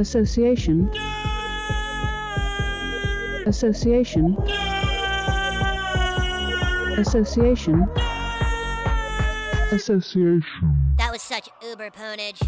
Association. 0.00 0.88
Association. 3.46 4.34
Association. 6.96 7.86
Association. 9.70 10.42
That 10.96 11.10
was 11.12 11.20
such 11.20 11.50
uber 11.62 11.90
ponage. 11.90 12.40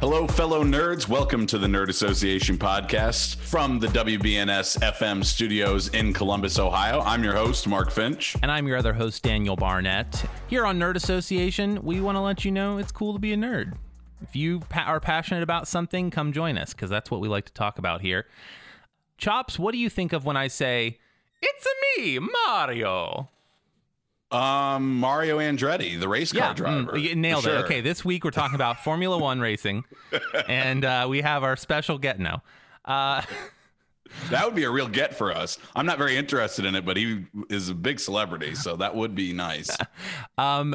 Hello, 0.00 0.26
fellow 0.26 0.64
nerds. 0.64 1.08
Welcome 1.08 1.46
to 1.46 1.58
the 1.58 1.68
Nerd 1.68 1.88
Association 1.88 2.58
podcast 2.58 3.36
from 3.36 3.78
the 3.78 3.86
WBNS 3.86 4.78
FM 4.80 5.24
studios 5.24 5.88
in 5.90 6.12
Columbus, 6.12 6.58
Ohio. 6.58 7.00
I'm 7.02 7.22
your 7.22 7.34
host, 7.34 7.68
Mark 7.68 7.92
Finch. 7.92 8.34
And 8.42 8.50
I'm 8.50 8.66
your 8.66 8.76
other 8.76 8.92
host, 8.92 9.22
Daniel 9.22 9.54
Barnett. 9.54 10.24
Here 10.48 10.66
on 10.66 10.80
Nerd 10.80 10.96
Association, 10.96 11.80
we 11.84 12.00
want 12.00 12.16
to 12.16 12.20
let 12.20 12.44
you 12.44 12.50
know 12.50 12.78
it's 12.78 12.90
cool 12.90 13.12
to 13.12 13.20
be 13.20 13.32
a 13.32 13.36
nerd. 13.36 13.74
If 14.22 14.34
you 14.36 14.60
pa- 14.60 14.84
are 14.86 15.00
passionate 15.00 15.42
about 15.42 15.68
something, 15.68 16.10
come 16.10 16.32
join 16.32 16.58
us 16.58 16.72
because 16.72 16.90
that's 16.90 17.10
what 17.10 17.20
we 17.20 17.28
like 17.28 17.44
to 17.46 17.52
talk 17.52 17.78
about 17.78 18.00
here. 18.00 18.26
Chops, 19.16 19.58
what 19.58 19.72
do 19.72 19.78
you 19.78 19.88
think 19.90 20.12
of 20.12 20.24
when 20.24 20.36
I 20.36 20.48
say, 20.48 20.98
It's 21.42 21.66
a 21.66 22.00
me, 22.00 22.18
Mario? 22.18 23.28
Um, 24.30 24.98
Mario 25.00 25.38
Andretti, 25.38 25.98
the 25.98 26.06
race 26.08 26.32
car 26.32 26.52
driver. 26.52 26.92
mm, 26.92 27.02
you 27.02 27.16
nailed 27.16 27.44
For 27.44 27.50
it. 27.50 27.64
Okay, 27.64 27.80
this 27.80 28.04
week 28.04 28.24
we're 28.24 28.30
talking 28.30 28.54
about 28.56 28.80
Formula 28.84 29.16
One 29.16 29.40
racing, 29.40 29.84
and 30.46 30.84
uh, 30.84 31.06
we 31.08 31.22
have 31.22 31.42
our 31.44 31.56
special 31.56 31.98
get 31.98 32.18
now. 32.20 32.42
Uh, 32.84 33.22
That 34.30 34.46
would 34.46 34.54
be 34.54 34.64
a 34.64 34.70
real 34.70 34.88
get 34.88 35.14
for 35.14 35.30
us. 35.30 35.58
I'm 35.76 35.84
not 35.84 35.98
very 35.98 36.16
interested 36.16 36.64
in 36.64 36.74
it, 36.74 36.86
but 36.86 36.96
he 36.96 37.26
is 37.50 37.68
a 37.68 37.74
big 37.74 38.00
celebrity, 38.00 38.54
so 38.54 38.74
that 38.76 38.94
would 38.96 39.14
be 39.14 39.34
nice. 39.34 39.68
Um, 40.38 40.74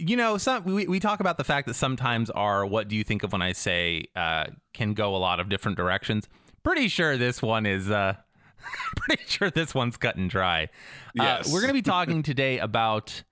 you 0.00 0.16
know, 0.16 0.38
some 0.38 0.64
we, 0.64 0.86
we 0.86 1.00
talk 1.00 1.20
about 1.20 1.36
the 1.38 1.44
fact 1.44 1.66
that 1.66 1.74
sometimes 1.74 2.30
our 2.30 2.64
what 2.66 2.88
do 2.88 2.96
you 2.96 3.04
think 3.04 3.22
of 3.22 3.32
when 3.32 3.42
I 3.42 3.52
say 3.52 4.06
uh, 4.16 4.46
can 4.72 4.94
go 4.94 5.14
a 5.14 5.18
lot 5.18 5.40
of 5.40 5.48
different 5.48 5.76
directions. 5.76 6.28
Pretty 6.62 6.88
sure 6.88 7.16
this 7.16 7.42
one 7.42 7.66
is 7.66 7.90
uh 7.90 8.14
pretty 8.96 9.22
sure 9.26 9.50
this 9.50 9.74
one's 9.74 9.96
cut 9.96 10.16
and 10.16 10.28
dry. 10.28 10.68
Yes. 11.14 11.48
Uh, 11.48 11.50
we're 11.52 11.60
going 11.60 11.68
to 11.68 11.74
be 11.74 11.82
talking 11.90 12.22
today 12.22 12.58
about 12.58 13.22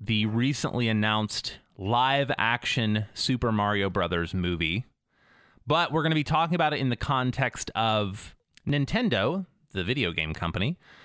the 0.00 0.26
recently 0.26 0.88
announced 0.88 1.58
live 1.76 2.30
action 2.38 3.06
Super 3.14 3.52
Mario 3.52 3.90
Brothers 3.90 4.34
movie. 4.34 4.84
But 5.66 5.92
we're 5.92 6.02
going 6.02 6.10
to 6.12 6.16
be 6.16 6.24
talking 6.24 6.54
about 6.54 6.72
it 6.72 6.80
in 6.80 6.88
the 6.88 6.96
context 6.96 7.70
of 7.74 8.34
Nintendo, 8.66 9.46
the 9.72 9.84
video 9.84 10.12
game 10.12 10.34
company, 10.34 10.78
uh, 10.78 10.99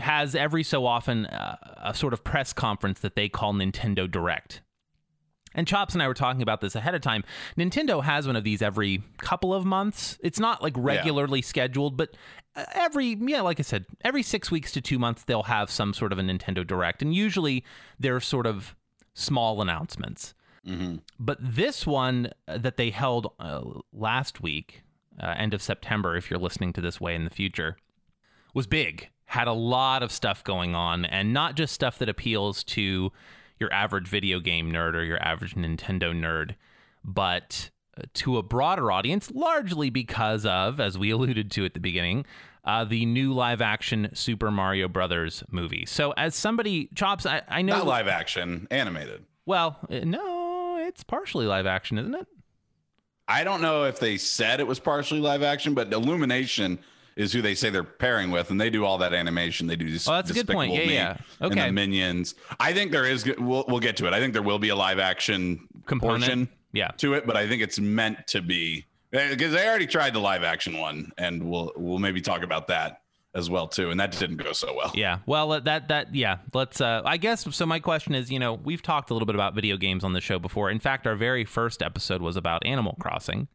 has 0.00 0.34
every 0.34 0.62
so 0.62 0.86
often 0.86 1.26
uh, 1.26 1.56
a 1.82 1.94
sort 1.94 2.12
of 2.12 2.24
press 2.24 2.52
conference 2.52 3.00
that 3.00 3.16
they 3.16 3.28
call 3.28 3.54
Nintendo 3.54 4.10
Direct. 4.10 4.60
And 5.54 5.66
Chops 5.66 5.92
and 5.94 6.02
I 6.02 6.08
were 6.08 6.14
talking 6.14 6.42
about 6.42 6.60
this 6.60 6.74
ahead 6.74 6.94
of 6.94 7.02
time. 7.02 7.24
Nintendo 7.58 8.02
has 8.02 8.26
one 8.26 8.36
of 8.36 8.44
these 8.44 8.62
every 8.62 9.02
couple 9.18 9.52
of 9.52 9.64
months. 9.66 10.18
It's 10.22 10.40
not 10.40 10.62
like 10.62 10.72
regularly 10.76 11.42
scheduled, 11.42 11.96
but 11.96 12.16
uh, 12.56 12.64
every, 12.72 13.18
yeah, 13.20 13.42
like 13.42 13.58
I 13.60 13.62
said, 13.62 13.84
every 14.02 14.22
six 14.22 14.50
weeks 14.50 14.72
to 14.72 14.80
two 14.80 14.98
months, 14.98 15.24
they'll 15.24 15.42
have 15.44 15.70
some 15.70 15.92
sort 15.92 16.12
of 16.12 16.18
a 16.18 16.22
Nintendo 16.22 16.66
Direct. 16.66 17.02
And 17.02 17.14
usually 17.14 17.64
they're 17.98 18.20
sort 18.20 18.46
of 18.46 18.74
small 19.14 19.60
announcements. 19.60 20.32
But 21.18 21.38
this 21.40 21.86
one 21.86 22.30
uh, 22.48 22.56
that 22.58 22.76
they 22.76 22.90
held 22.90 23.32
uh, 23.38 23.62
last 23.92 24.40
week, 24.42 24.82
uh, 25.20 25.34
end 25.36 25.52
of 25.54 25.60
September, 25.60 26.16
if 26.16 26.30
you're 26.30 26.40
listening 26.40 26.72
to 26.74 26.80
this 26.80 27.00
way 27.00 27.14
in 27.14 27.24
the 27.24 27.30
future, 27.30 27.76
was 28.54 28.66
big. 28.66 29.08
Had 29.32 29.48
a 29.48 29.52
lot 29.54 30.02
of 30.02 30.12
stuff 30.12 30.44
going 30.44 30.74
on, 30.74 31.06
and 31.06 31.32
not 31.32 31.54
just 31.56 31.72
stuff 31.72 31.98
that 32.00 32.08
appeals 32.10 32.62
to 32.64 33.12
your 33.58 33.72
average 33.72 34.06
video 34.06 34.40
game 34.40 34.70
nerd 34.70 34.94
or 34.94 35.02
your 35.04 35.22
average 35.22 35.54
Nintendo 35.54 36.12
nerd, 36.14 36.54
but 37.02 37.70
uh, 37.96 38.02
to 38.12 38.36
a 38.36 38.42
broader 38.42 38.92
audience, 38.92 39.30
largely 39.30 39.88
because 39.88 40.44
of, 40.44 40.80
as 40.80 40.98
we 40.98 41.10
alluded 41.12 41.50
to 41.52 41.64
at 41.64 41.72
the 41.72 41.80
beginning, 41.80 42.26
uh, 42.66 42.84
the 42.84 43.06
new 43.06 43.32
live 43.32 43.62
action 43.62 44.10
Super 44.12 44.50
Mario 44.50 44.86
Brothers 44.86 45.42
movie. 45.50 45.86
So, 45.86 46.12
as 46.12 46.34
somebody, 46.34 46.90
Chops, 46.94 47.24
I, 47.24 47.40
I 47.48 47.62
know. 47.62 47.78
Not 47.78 47.86
live 47.86 48.08
action, 48.08 48.68
animated. 48.70 49.24
Well, 49.46 49.78
uh, 49.90 50.00
no, 50.00 50.76
it's 50.76 51.02
partially 51.04 51.46
live 51.46 51.64
action, 51.64 51.96
isn't 51.96 52.14
it? 52.14 52.26
I 53.26 53.44
don't 53.44 53.62
know 53.62 53.84
if 53.84 53.98
they 53.98 54.18
said 54.18 54.60
it 54.60 54.66
was 54.66 54.78
partially 54.78 55.20
live 55.20 55.42
action, 55.42 55.72
but 55.72 55.90
Illumination 55.90 56.78
is 57.16 57.32
who 57.32 57.42
they 57.42 57.54
say 57.54 57.70
they're 57.70 57.84
pairing 57.84 58.30
with, 58.30 58.50
and 58.50 58.60
they 58.60 58.70
do 58.70 58.84
all 58.84 58.98
that 58.98 59.12
animation. 59.14 59.66
They 59.66 59.76
do. 59.76 59.88
Dis- 59.88 60.08
Oh, 60.08 60.12
that's 60.12 60.30
a 60.30 60.34
good 60.34 60.48
point. 60.48 60.72
Yeah, 60.72 60.86
Me 60.86 60.94
yeah. 60.94 61.16
And 61.40 61.52
Okay. 61.52 61.66
the 61.66 61.72
Minions. 61.72 62.34
I 62.60 62.72
think 62.72 62.92
there 62.92 63.04
is. 63.06 63.24
We'll 63.38 63.64
we'll 63.68 63.80
get 63.80 63.96
to 63.98 64.06
it. 64.06 64.12
I 64.12 64.20
think 64.20 64.32
there 64.32 64.42
will 64.42 64.58
be 64.58 64.70
a 64.70 64.76
live 64.76 64.98
action 64.98 65.68
Component? 65.86 66.22
portion 66.24 66.48
Yeah. 66.72 66.88
to 66.98 67.14
it, 67.14 67.26
but 67.26 67.36
I 67.36 67.48
think 67.48 67.62
it's 67.62 67.78
meant 67.78 68.26
to 68.28 68.40
be 68.42 68.86
because 69.10 69.52
they 69.52 69.68
already 69.68 69.86
tried 69.86 70.14
the 70.14 70.20
live 70.20 70.42
action 70.42 70.78
one, 70.78 71.12
and 71.18 71.42
we'll 71.42 71.72
we'll 71.76 71.98
maybe 71.98 72.20
talk 72.20 72.42
about 72.42 72.68
that 72.68 73.00
as 73.34 73.48
well 73.48 73.66
too. 73.66 73.90
And 73.90 73.98
that 73.98 74.12
didn't 74.12 74.36
go 74.36 74.52
so 74.52 74.74
well. 74.74 74.90
Yeah. 74.94 75.18
Well, 75.26 75.52
uh, 75.52 75.60
that 75.60 75.88
that 75.88 76.14
yeah. 76.14 76.38
Let's. 76.54 76.80
Uh, 76.80 77.02
I 77.04 77.16
guess. 77.18 77.54
So 77.54 77.66
my 77.66 77.78
question 77.78 78.14
is, 78.14 78.30
you 78.30 78.38
know, 78.38 78.54
we've 78.54 78.82
talked 78.82 79.10
a 79.10 79.14
little 79.14 79.26
bit 79.26 79.34
about 79.34 79.54
video 79.54 79.76
games 79.76 80.04
on 80.04 80.12
the 80.12 80.20
show 80.20 80.38
before. 80.38 80.70
In 80.70 80.80
fact, 80.80 81.06
our 81.06 81.14
very 81.16 81.44
first 81.44 81.82
episode 81.82 82.22
was 82.22 82.36
about 82.36 82.64
Animal 82.66 82.96
Crossing. 83.00 83.48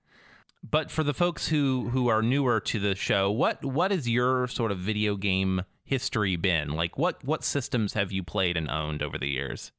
But 0.69 0.91
for 0.91 1.03
the 1.03 1.13
folks 1.13 1.47
who 1.47 1.89
who 1.89 2.07
are 2.07 2.22
newer 2.22 2.59
to 2.61 2.79
the 2.79 2.95
show, 2.95 3.31
what 3.31 3.63
what 3.63 3.91
is 3.91 4.09
your 4.09 4.47
sort 4.47 4.72
of 4.72 4.79
video 4.79 5.16
game 5.16 5.63
history 5.83 6.35
been? 6.35 6.69
Like, 6.72 6.97
what 6.97 7.23
what 7.23 7.44
systems 7.44 7.94
have 7.94 8.11
you 8.11 8.23
played 8.23 8.57
and 8.57 8.69
owned 8.69 9.01
over 9.01 9.17
the 9.17 9.29
years? 9.29 9.72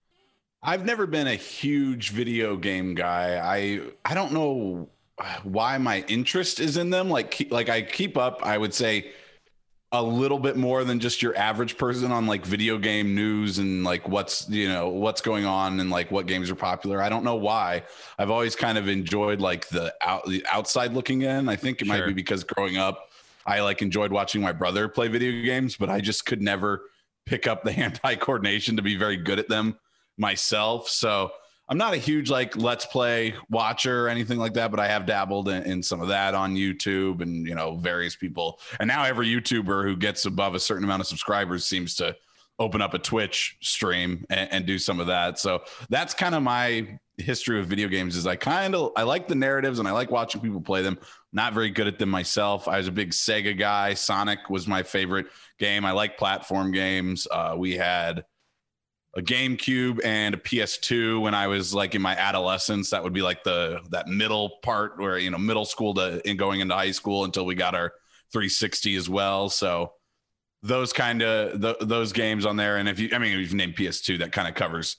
I've 0.63 0.85
never 0.85 1.07
been 1.07 1.27
a 1.27 1.35
huge 1.35 2.11
video 2.11 2.57
game 2.57 2.95
guy. 2.95 3.39
I 3.39 3.81
I 4.05 4.15
don't 4.15 4.33
know 4.33 4.89
why 5.43 5.79
my 5.79 6.05
interest 6.09 6.61
is 6.61 6.77
in 6.77 6.91
them. 6.91 7.11
Like 7.11 7.49
like 7.51 7.69
I 7.69 7.83
keep 7.83 8.17
up. 8.17 8.41
I 8.45 8.57
would 8.57 8.73
say 8.73 9.13
a 9.93 10.03
little 10.03 10.39
bit 10.39 10.57
more 10.57 10.85
than 10.85 11.01
just 11.01 11.23
your 11.23 11.35
average 11.37 11.79
person 11.79 12.13
on 12.13 12.27
like 12.27 12.45
video 12.45 12.77
game 12.77 13.15
news 13.15 13.59
and 13.59 13.85
like 13.85 14.07
what's 14.07 14.49
you 14.51 14.69
know 14.69 14.89
what's 14.91 15.23
going 15.23 15.47
on 15.47 15.81
and 15.81 15.89
like 15.91 16.11
what 16.11 16.27
games 16.27 16.51
are 16.51 16.55
popular. 16.55 17.01
I 17.01 17.09
don't 17.09 17.25
know 17.25 17.37
why. 17.37 17.85
I've 18.19 18.31
always 18.31 18.55
kind 18.55 18.77
of 18.77 18.89
enjoyed 18.89 19.41
like 19.41 19.69
the 19.69 19.95
out 20.03 20.27
the 20.27 20.45
outside 20.51 20.93
looking 20.93 21.23
in. 21.23 21.49
I 21.49 21.57
think 21.57 21.81
it 21.81 21.87
might 21.89 22.05
be 22.07 22.13
because 22.13 22.45
growing 22.45 22.77
up, 22.77 23.09
I 23.47 23.61
like 23.61 23.81
enjoyed 23.81 24.13
watching 24.13 24.43
my 24.43 24.53
brother 24.53 24.89
play 24.89 25.09
video 25.09 25.43
games, 25.43 25.77
but 25.77 25.89
I 25.89 26.01
just 26.01 26.27
could 26.27 26.43
never 26.43 26.83
pick 27.25 27.47
up 27.47 27.65
the 27.65 27.73
hand-eye 27.81 28.17
coordination 28.17 28.77
to 28.77 28.83
be 28.83 28.97
very 28.97 29.17
good 29.17 29.39
at 29.39 29.49
them 29.49 29.79
myself. 30.19 30.89
So 30.89 31.31
I'm 31.69 31.79
not 31.79 31.93
a 31.93 31.99
huge 31.99 32.31
like 32.31 32.57
let's 32.57 32.87
play 32.87 33.35
watcher 33.51 34.07
or 34.07 34.09
anything 34.09 34.39
like 34.39 34.55
that, 34.55 34.71
but 34.71 34.81
I 34.81 34.89
have 34.89 35.05
dabbled 35.05 35.49
in, 35.49 35.63
in 35.65 35.83
some 35.83 36.01
of 36.01 36.09
that 36.09 36.35
on 36.35 36.55
YouTube 36.55 37.21
and 37.21 37.47
you 37.47 37.55
know 37.55 37.77
various 37.77 38.17
people. 38.17 38.61
And 38.81 38.89
now 38.89 39.05
every 39.05 39.27
YouTuber 39.27 39.85
who 39.85 39.97
gets 39.97 40.25
above 40.25 40.55
a 40.55 40.61
certain 40.61 40.85
amount 40.85 41.01
of 41.01 41.07
subscribers 41.07 41.67
seems 41.67 41.95
to 41.97 42.17
open 42.59 42.83
up 42.83 42.95
a 42.95 42.99
Twitch 42.99 43.57
stream 43.61 44.25
and, 44.31 44.53
and 44.53 44.67
do 44.67 44.79
some 44.79 44.99
of 44.99 45.07
that. 45.07 45.39
So 45.39 45.63
that's 45.91 46.15
kind 46.15 46.35
of 46.35 46.43
my 46.43 46.99
history 47.19 47.61
of 47.61 47.67
video 47.67 47.89
games. 47.89 48.17
Is 48.17 48.27
I 48.27 48.37
kind 48.37 48.75
of 48.75 48.93
I 48.97 49.03
like 49.03 49.29
the 49.29 49.35
narratives 49.35 49.79
and 49.79 49.87
I 49.87 49.93
like 49.93 50.11
watching 50.11 50.41
people 50.41 50.61
play 50.61 50.83
them. 50.83 50.99
Not 51.33 51.53
very 51.53 51.71
good 51.71 51.87
at 51.87 51.99
them 51.99 52.09
myself. 52.09 52.67
I 52.67 52.79
was 52.79 52.89
a 52.89 52.93
big 52.93 53.11
Sega 53.11 53.57
guy. 53.59 53.93
Sonic 53.93 54.49
was 54.49 54.67
my 54.67 54.83
favorite 54.83 55.27
game. 55.59 55.85
I 55.85 55.93
like 55.93 56.17
platform 56.17 56.73
games. 56.73 57.27
Uh, 57.31 57.55
we 57.59 57.77
had 57.77 58.25
a 59.19 59.23
GameCube 59.23 60.01
and 60.05 60.37
a 60.37 60.39
PS2 60.39 61.21
when 61.21 61.35
I 61.35 61.49
was 61.49 61.75
like 61.75 61.97
in 61.97 62.01
my 62.01 62.17
adolescence. 62.17 62.91
That 62.91 63.03
would 63.03 63.13
be 63.13 63.21
like 63.21 63.43
the 63.43 63.81
that 63.91 64.07
middle 64.07 64.59
part 64.63 64.97
where 64.97 65.19
you 65.19 65.31
know 65.31 65.39
middle 65.39 65.65
school 65.65 65.93
to 65.95 66.27
in 66.27 66.37
going 66.37 66.61
into 66.61 66.75
high 66.75 66.93
school 66.93 67.25
until 67.25 67.45
we 67.45 67.57
got 67.57 67.75
our 67.75 67.93
360 68.33 68.95
as 68.95 69.09
well. 69.09 69.49
So 69.49 69.93
those 70.63 70.93
kind 70.93 71.23
of 71.23 71.61
th- 71.61 71.77
those 71.81 72.13
games 72.13 72.47
on 72.47 72.57
there. 72.57 72.77
And 72.77 72.89
if 72.89 73.01
you, 73.01 73.11
I 73.13 73.19
mean, 73.19 73.39
if 73.39 73.51
you 73.51 73.57
name 73.57 73.73
PS2, 73.73 74.21
that 74.21 74.31
kind 74.31 74.47
of 74.47 74.55
covers 74.55 74.97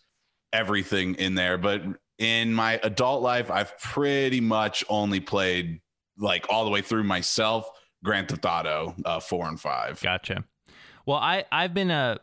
everything 0.51 1.15
in 1.15 1.35
there. 1.35 1.57
But 1.57 1.81
in 2.17 2.53
my 2.53 2.79
adult 2.83 3.21
life, 3.21 3.49
I've 3.49 3.77
pretty 3.79 4.41
much 4.41 4.83
only 4.89 5.21
played 5.21 5.79
like 6.17 6.47
all 6.49 6.65
the 6.65 6.71
way 6.71 6.81
through 6.81 7.03
myself. 7.03 7.69
Grand 8.03 8.27
Theft 8.27 8.45
Auto 8.45 8.95
uh, 9.05 9.19
four 9.21 9.47
and 9.47 9.59
five. 9.59 10.01
Gotcha. 10.01 10.43
Well, 11.05 11.17
I 11.17 11.45
I've 11.51 11.73
been 11.73 11.91
a 11.91 12.19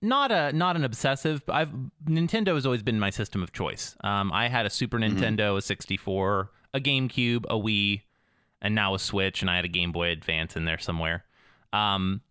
not 0.00 0.30
a 0.30 0.52
not 0.52 0.76
an 0.76 0.84
obsessive. 0.84 1.42
I've 1.48 1.72
Nintendo 2.06 2.54
has 2.54 2.64
always 2.64 2.82
been 2.82 3.00
my 3.00 3.10
system 3.10 3.42
of 3.42 3.52
choice. 3.52 3.96
Um, 4.02 4.32
I 4.32 4.48
had 4.48 4.66
a 4.66 4.70
Super 4.70 4.98
Nintendo, 4.98 5.56
a 5.56 5.62
64, 5.62 6.50
a 6.74 6.80
GameCube, 6.80 7.44
a 7.46 7.54
Wii, 7.54 8.02
and 8.60 8.74
now 8.74 8.94
a 8.94 8.98
Switch, 8.98 9.42
and 9.42 9.50
I 9.50 9.56
had 9.56 9.64
a 9.64 9.68
Game 9.68 9.92
Boy 9.92 10.10
Advance 10.10 10.56
in 10.56 10.64
there 10.64 10.78
somewhere. 10.78 11.24
Um, 11.72 12.22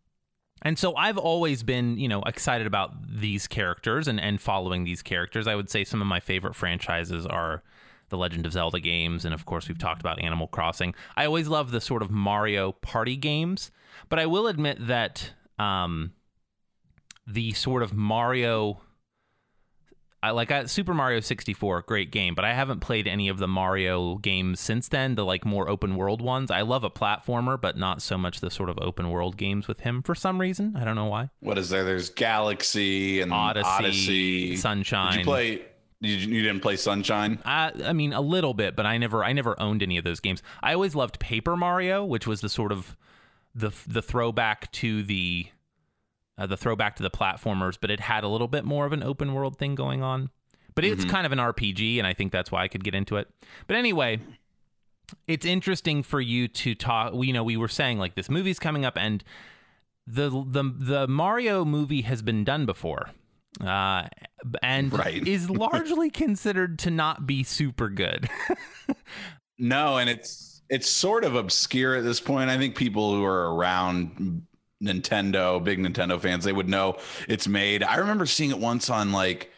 and 0.63 0.79
so 0.79 0.95
I've 0.95 1.17
always 1.17 1.61
been, 1.61 1.97
you 1.97 2.07
know, 2.07 2.21
excited 2.23 2.65
about 2.65 2.91
these 3.07 3.47
characters 3.47 4.07
and, 4.07 4.19
and 4.19 4.41
following 4.41 4.85
these 4.85 5.01
characters. 5.01 5.47
I 5.47 5.55
would 5.55 5.69
say 5.69 5.83
some 5.83 6.01
of 6.01 6.07
my 6.07 6.19
favorite 6.19 6.55
franchises 6.55 7.25
are 7.25 7.63
the 8.09 8.17
Legend 8.17 8.45
of 8.45 8.53
Zelda 8.53 8.79
games, 8.79 9.25
and 9.25 9.33
of 9.33 9.45
course 9.45 9.67
we've 9.67 9.77
talked 9.77 9.99
about 9.99 10.21
Animal 10.21 10.47
Crossing. 10.47 10.95
I 11.15 11.25
always 11.25 11.47
love 11.47 11.71
the 11.71 11.81
sort 11.81 12.01
of 12.01 12.09
Mario 12.09 12.71
party 12.71 13.17
games, 13.17 13.71
but 14.09 14.17
I 14.17 14.25
will 14.25 14.47
admit 14.47 14.87
that 14.87 15.31
um, 15.59 16.13
the 17.27 17.51
sort 17.53 17.83
of 17.83 17.94
Mario 17.94 18.79
I 20.21 20.31
like 20.31 20.51
I, 20.51 20.65
Super 20.65 20.95
Mario 20.95 21.19
64, 21.19 21.83
great 21.83 22.12
game, 22.12 22.33
but 22.33 22.44
I 22.44 22.53
haven't 22.53 22.79
played 22.79 23.07
any 23.07 23.29
of 23.29 23.38
the 23.38 23.47
Mario 23.47 24.15
games 24.15 24.59
since 24.59 24.88
then, 24.88 25.13
the 25.13 25.24
like 25.24 25.45
more 25.45 25.69
open 25.69 25.95
world 25.95 26.21
ones. 26.21 26.50
I 26.50 26.62
love 26.62 26.83
a 26.83 26.89
platformer, 26.89 27.59
but 27.59 27.77
not 27.77 28.01
so 28.01 28.18
much 28.18 28.39
the 28.39 28.50
sort 28.50 28.69
of 28.69 28.79
open 28.81 29.12
world 29.12 29.38
games 29.38 29.68
with 29.68 29.81
him 29.81 30.01
for 30.01 30.15
some 30.15 30.41
reason. 30.41 30.75
I 30.75 30.83
don't 30.83 30.95
know 30.95 31.06
why. 31.06 31.29
What 31.39 31.59
is 31.59 31.69
there? 31.69 31.83
There's 31.83 32.09
Galaxy 32.09 33.21
and 33.21 33.31
Odyssey, 33.31 33.68
Odyssey. 33.69 34.56
Sunshine. 34.57 35.12
Did 35.12 35.19
you 35.19 35.25
play? 35.25 35.65
You, 36.00 36.15
you 36.15 36.41
didn't 36.41 36.62
play 36.62 36.77
Sunshine? 36.77 37.39
I, 37.45 37.71
I 37.85 37.94
mean 37.94 38.12
a 38.12 38.21
little 38.21 38.56
bit, 38.56 38.75
but 38.75 38.88
I 38.88 38.97
never 38.97 39.23
I 39.23 39.33
never 39.33 39.59
owned 39.62 39.83
any 39.83 39.97
of 39.97 40.03
those 40.03 40.19
games. 40.19 40.41
I 40.63 40.73
always 40.73 40.95
loved 40.95 41.19
Paper 41.19 41.56
Mario, 41.56 42.03
which 42.03 42.25
was 42.25 42.41
the 42.41 42.50
sort 42.50 42.71
of 42.71 42.97
the 43.53 43.71
the 43.85 44.01
throwback 44.01 44.71
to 44.73 45.03
the 45.03 45.47
uh, 46.37 46.45
the 46.45 46.57
throwback 46.57 46.95
to 46.97 47.03
the 47.03 47.09
platformers, 47.09 47.77
but 47.79 47.89
it 47.91 47.99
had 47.99 48.23
a 48.23 48.27
little 48.27 48.47
bit 48.47 48.63
more 48.65 48.85
of 48.85 48.93
an 48.93 49.03
open 49.03 49.33
world 49.33 49.57
thing 49.57 49.75
going 49.75 50.01
on. 50.03 50.29
But 50.75 50.85
it's 50.85 51.05
kind 51.05 51.25
of 51.25 51.31
an 51.31 51.39
RPG, 51.39 51.97
and 51.97 52.05
I 52.05 52.13
think 52.13 52.31
that's 52.31 52.51
why 52.51 52.61
I 52.63 52.67
could 52.67 52.83
get 52.83 52.93
into 52.93 53.15
it. 53.17 53.27
But 53.65 53.77
anyway, 53.77 54.19
it's 55.27 55.43
interesting 55.45 56.03
for 56.03 56.21
you 56.21 56.47
to 56.49 56.75
talk. 56.75 57.13
You 57.15 57.33
know, 57.33 57.43
we 57.43 57.57
were 57.57 57.67
saying 57.67 57.97
like 57.97 58.13
this 58.13 58.29
movie's 58.29 58.59
coming 58.59 58.85
up, 58.85 58.95
and 58.95 59.23
the 60.05 60.29
the 60.29 60.63
the 60.77 61.07
Mario 61.07 61.65
movie 61.65 62.01
has 62.03 62.21
been 62.21 62.43
done 62.43 62.67
before, 62.67 63.09
uh, 63.59 64.07
and 64.61 64.93
Right. 64.93 65.27
is 65.27 65.49
largely 65.49 66.11
considered 66.11 66.77
to 66.79 66.91
not 66.91 67.25
be 67.25 67.41
super 67.43 67.89
good. 67.89 68.29
No, 69.57 69.97
and 69.97 70.09
it's 70.11 70.61
it's 70.69 70.87
sort 70.87 71.23
of 71.23 71.33
obscure 71.35 71.95
at 71.95 72.03
this 72.03 72.19
point. 72.19 72.49
I 72.51 72.57
think 72.59 72.75
people 72.75 73.15
who 73.15 73.23
are 73.25 73.55
around 73.55 74.45
Nintendo, 74.83 75.63
big 75.63 75.79
Nintendo 75.79 76.19
fans, 76.19 76.44
they 76.44 76.53
would 76.53 76.69
know 76.69 76.97
it's 77.27 77.47
made. 77.47 77.83
I 77.83 77.97
remember 77.97 78.25
seeing 78.25 78.51
it 78.51 78.59
once 78.59 78.89
on 78.89 79.12
like 79.12 79.51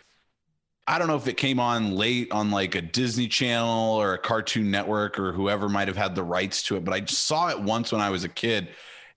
I 0.87 0.97
don't 0.97 1.07
know 1.07 1.17
if 1.17 1.27
it 1.27 1.37
came 1.37 1.59
on 1.59 1.91
late 1.91 2.31
on 2.31 2.49
like 2.49 2.73
a 2.73 2.81
Disney 2.81 3.27
Channel 3.27 3.93
or 3.95 4.15
a 4.15 4.17
Cartoon 4.17 4.71
Network 4.71 5.19
or 5.19 5.31
whoever 5.31 5.69
might 5.69 5.87
have 5.87 5.97
had 5.97 6.15
the 6.15 6.23
rights 6.23 6.63
to 6.63 6.77
it, 6.77 6.83
but 6.83 6.95
I 6.95 6.99
just 7.01 7.27
saw 7.27 7.49
it 7.49 7.61
once 7.61 7.91
when 7.91 8.01
I 8.01 8.09
was 8.09 8.23
a 8.23 8.29
kid. 8.29 8.69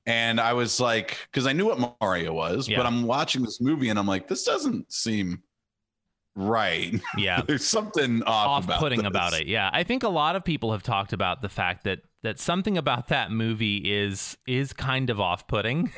And 0.05 0.39
I 0.39 0.53
was 0.53 0.81
like, 0.81 1.17
because 1.31 1.47
I 1.47 1.53
knew 1.55 1.65
what 1.67 1.97
Mario 2.01 2.35
was, 2.35 2.69
Yeah. 2.69 2.77
but 2.77 2.85
I'm 2.87 3.05
watching 3.05 3.41
this 3.41 3.59
movie 3.61 3.89
and 3.89 3.99
I'm 3.99 4.07
like, 4.07 4.29
this 4.29 4.45
doesn't 4.45 4.93
seem 4.93 5.43
right. 6.35 7.01
yeah. 7.17 7.41
There's 7.47 7.65
something 7.65 8.23
off 8.25 8.69
off-putting 8.69 9.01
about, 9.01 9.29
about, 9.31 9.41
it. 9.41 9.47
Yeah, 9.47 9.71
I 9.73 9.85
think 9.85 10.03
a 10.03 10.09
lot 10.09 10.37
of 10.37 10.45
people 10.45 10.73
have 10.73 10.83
talked 10.83 11.13
about 11.15 11.41
the 11.41 11.49
fact 11.49 11.85
that 11.85 12.01
that 12.23 12.39
something 12.39 12.79
about 12.79 13.09
that 13.09 13.31
movie 13.31 13.79
is 13.79 14.37
is 14.47 14.73
kind 14.73 15.11
of 15.11 15.21
off-putting. 15.21 15.93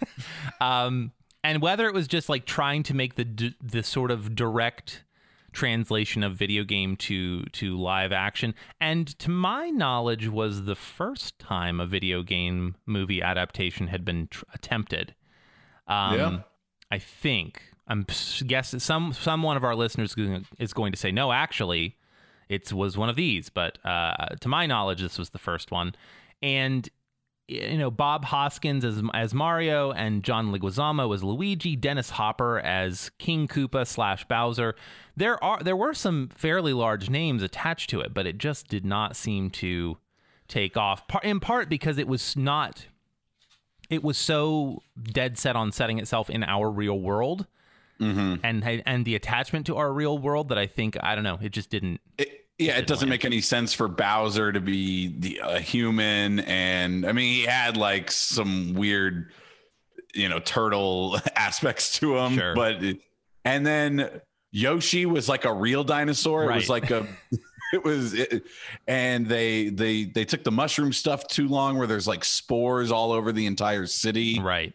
um, 0.60 1.12
and 1.44 1.62
whether 1.62 1.86
it 1.86 1.94
was 1.94 2.08
just 2.08 2.28
like 2.28 2.44
trying 2.46 2.82
to 2.84 2.94
make 2.94 3.14
the 3.14 3.54
the 3.62 3.82
sort 3.82 4.10
of 4.10 4.34
direct 4.34 5.04
translation 5.52 6.22
of 6.22 6.36
video 6.36 6.62
game 6.62 6.94
to 6.94 7.42
to 7.46 7.76
live 7.76 8.12
action 8.12 8.54
and 8.80 9.18
to 9.18 9.30
my 9.30 9.70
knowledge 9.70 10.28
was 10.28 10.64
the 10.66 10.74
first 10.76 11.38
time 11.38 11.80
a 11.80 11.86
video 11.86 12.22
game 12.22 12.76
movie 12.84 13.22
adaptation 13.22 13.86
had 13.88 14.04
been 14.04 14.28
tr- 14.28 14.44
attempted 14.54 15.14
um 15.88 16.14
Yeah. 16.18 16.38
i 16.90 16.98
think 16.98 17.62
i'm 17.88 18.04
guessing 18.46 18.78
some 18.78 19.14
some 19.14 19.42
one 19.42 19.56
of 19.56 19.64
our 19.64 19.74
listeners 19.74 20.14
is 20.58 20.74
going 20.74 20.92
to 20.92 20.98
say 20.98 21.10
no 21.10 21.32
actually 21.32 21.96
it 22.48 22.72
was 22.72 22.96
one 22.96 23.08
of 23.08 23.16
these 23.16 23.48
but 23.48 23.78
uh 23.84 24.26
to 24.40 24.48
my 24.48 24.66
knowledge 24.66 25.00
this 25.00 25.18
was 25.18 25.30
the 25.30 25.38
first 25.38 25.70
one 25.70 25.94
and 26.42 26.88
you 27.48 27.78
know 27.78 27.90
Bob 27.90 28.26
Hoskins 28.26 28.84
as 28.84 29.02
as 29.14 29.32
Mario 29.32 29.90
and 29.90 30.22
John 30.22 30.52
Leguizamo 30.52 31.12
as 31.14 31.24
Luigi, 31.24 31.76
Dennis 31.76 32.10
Hopper 32.10 32.60
as 32.60 33.10
King 33.18 33.48
Koopa 33.48 33.86
slash 33.86 34.26
Bowser. 34.28 34.76
There 35.16 35.42
are 35.42 35.58
there 35.62 35.76
were 35.76 35.94
some 35.94 36.28
fairly 36.28 36.74
large 36.74 37.08
names 37.08 37.42
attached 37.42 37.90
to 37.90 38.00
it, 38.00 38.12
but 38.12 38.26
it 38.26 38.38
just 38.38 38.68
did 38.68 38.84
not 38.84 39.16
seem 39.16 39.50
to 39.50 39.96
take 40.46 40.76
off. 40.76 41.02
In 41.22 41.40
part 41.40 41.68
because 41.68 41.98
it 41.98 42.06
was 42.06 42.36
not. 42.36 42.86
It 43.90 44.04
was 44.04 44.18
so 44.18 44.82
dead 45.02 45.38
set 45.38 45.56
on 45.56 45.72
setting 45.72 45.98
itself 45.98 46.28
in 46.28 46.44
our 46.44 46.70
real 46.70 47.00
world, 47.00 47.46
Mm-hmm. 48.00 48.34
and 48.44 48.82
and 48.86 49.04
the 49.04 49.14
attachment 49.16 49.66
to 49.66 49.76
our 49.76 49.92
real 49.92 50.18
world 50.18 50.50
that 50.50 50.58
I 50.58 50.66
think 50.66 50.96
I 51.02 51.14
don't 51.14 51.24
know. 51.24 51.38
It 51.42 51.50
just 51.50 51.68
didn't. 51.70 52.00
It, 52.16 52.46
yeah, 52.58 52.76
it 52.78 52.86
doesn't 52.86 53.08
make 53.08 53.24
any 53.24 53.40
sense 53.40 53.72
for 53.72 53.86
Bowser 53.88 54.52
to 54.52 54.60
be 54.60 55.16
the 55.18 55.40
a 55.42 55.60
human, 55.60 56.40
and 56.40 57.04
I 57.06 57.12
mean 57.12 57.32
he 57.32 57.42
had 57.44 57.76
like 57.76 58.10
some 58.10 58.74
weird, 58.74 59.32
you 60.14 60.28
know, 60.28 60.38
turtle 60.40 61.18
aspects 61.36 61.98
to 62.00 62.16
him, 62.18 62.34
Sure. 62.36 62.54
but 62.54 62.82
it- 62.82 63.00
and 63.44 63.64
then 63.66 64.10
Yoshi 64.50 65.06
was 65.06 65.28
like 65.28 65.44
a 65.44 65.52
real 65.52 65.84
dinosaur. 65.84 66.50
It 66.50 66.54
was 66.54 66.68
like 66.68 66.90
a. 66.90 67.06
It 67.70 67.84
was, 67.84 68.14
it, 68.14 68.44
and 68.86 69.26
they 69.26 69.68
they 69.68 70.04
they 70.06 70.24
took 70.24 70.42
the 70.42 70.50
mushroom 70.50 70.90
stuff 70.90 71.26
too 71.28 71.48
long, 71.48 71.76
where 71.76 71.86
there's 71.86 72.08
like 72.08 72.24
spores 72.24 72.90
all 72.90 73.12
over 73.12 73.30
the 73.30 73.44
entire 73.44 73.84
city 73.84 74.40
Right. 74.40 74.72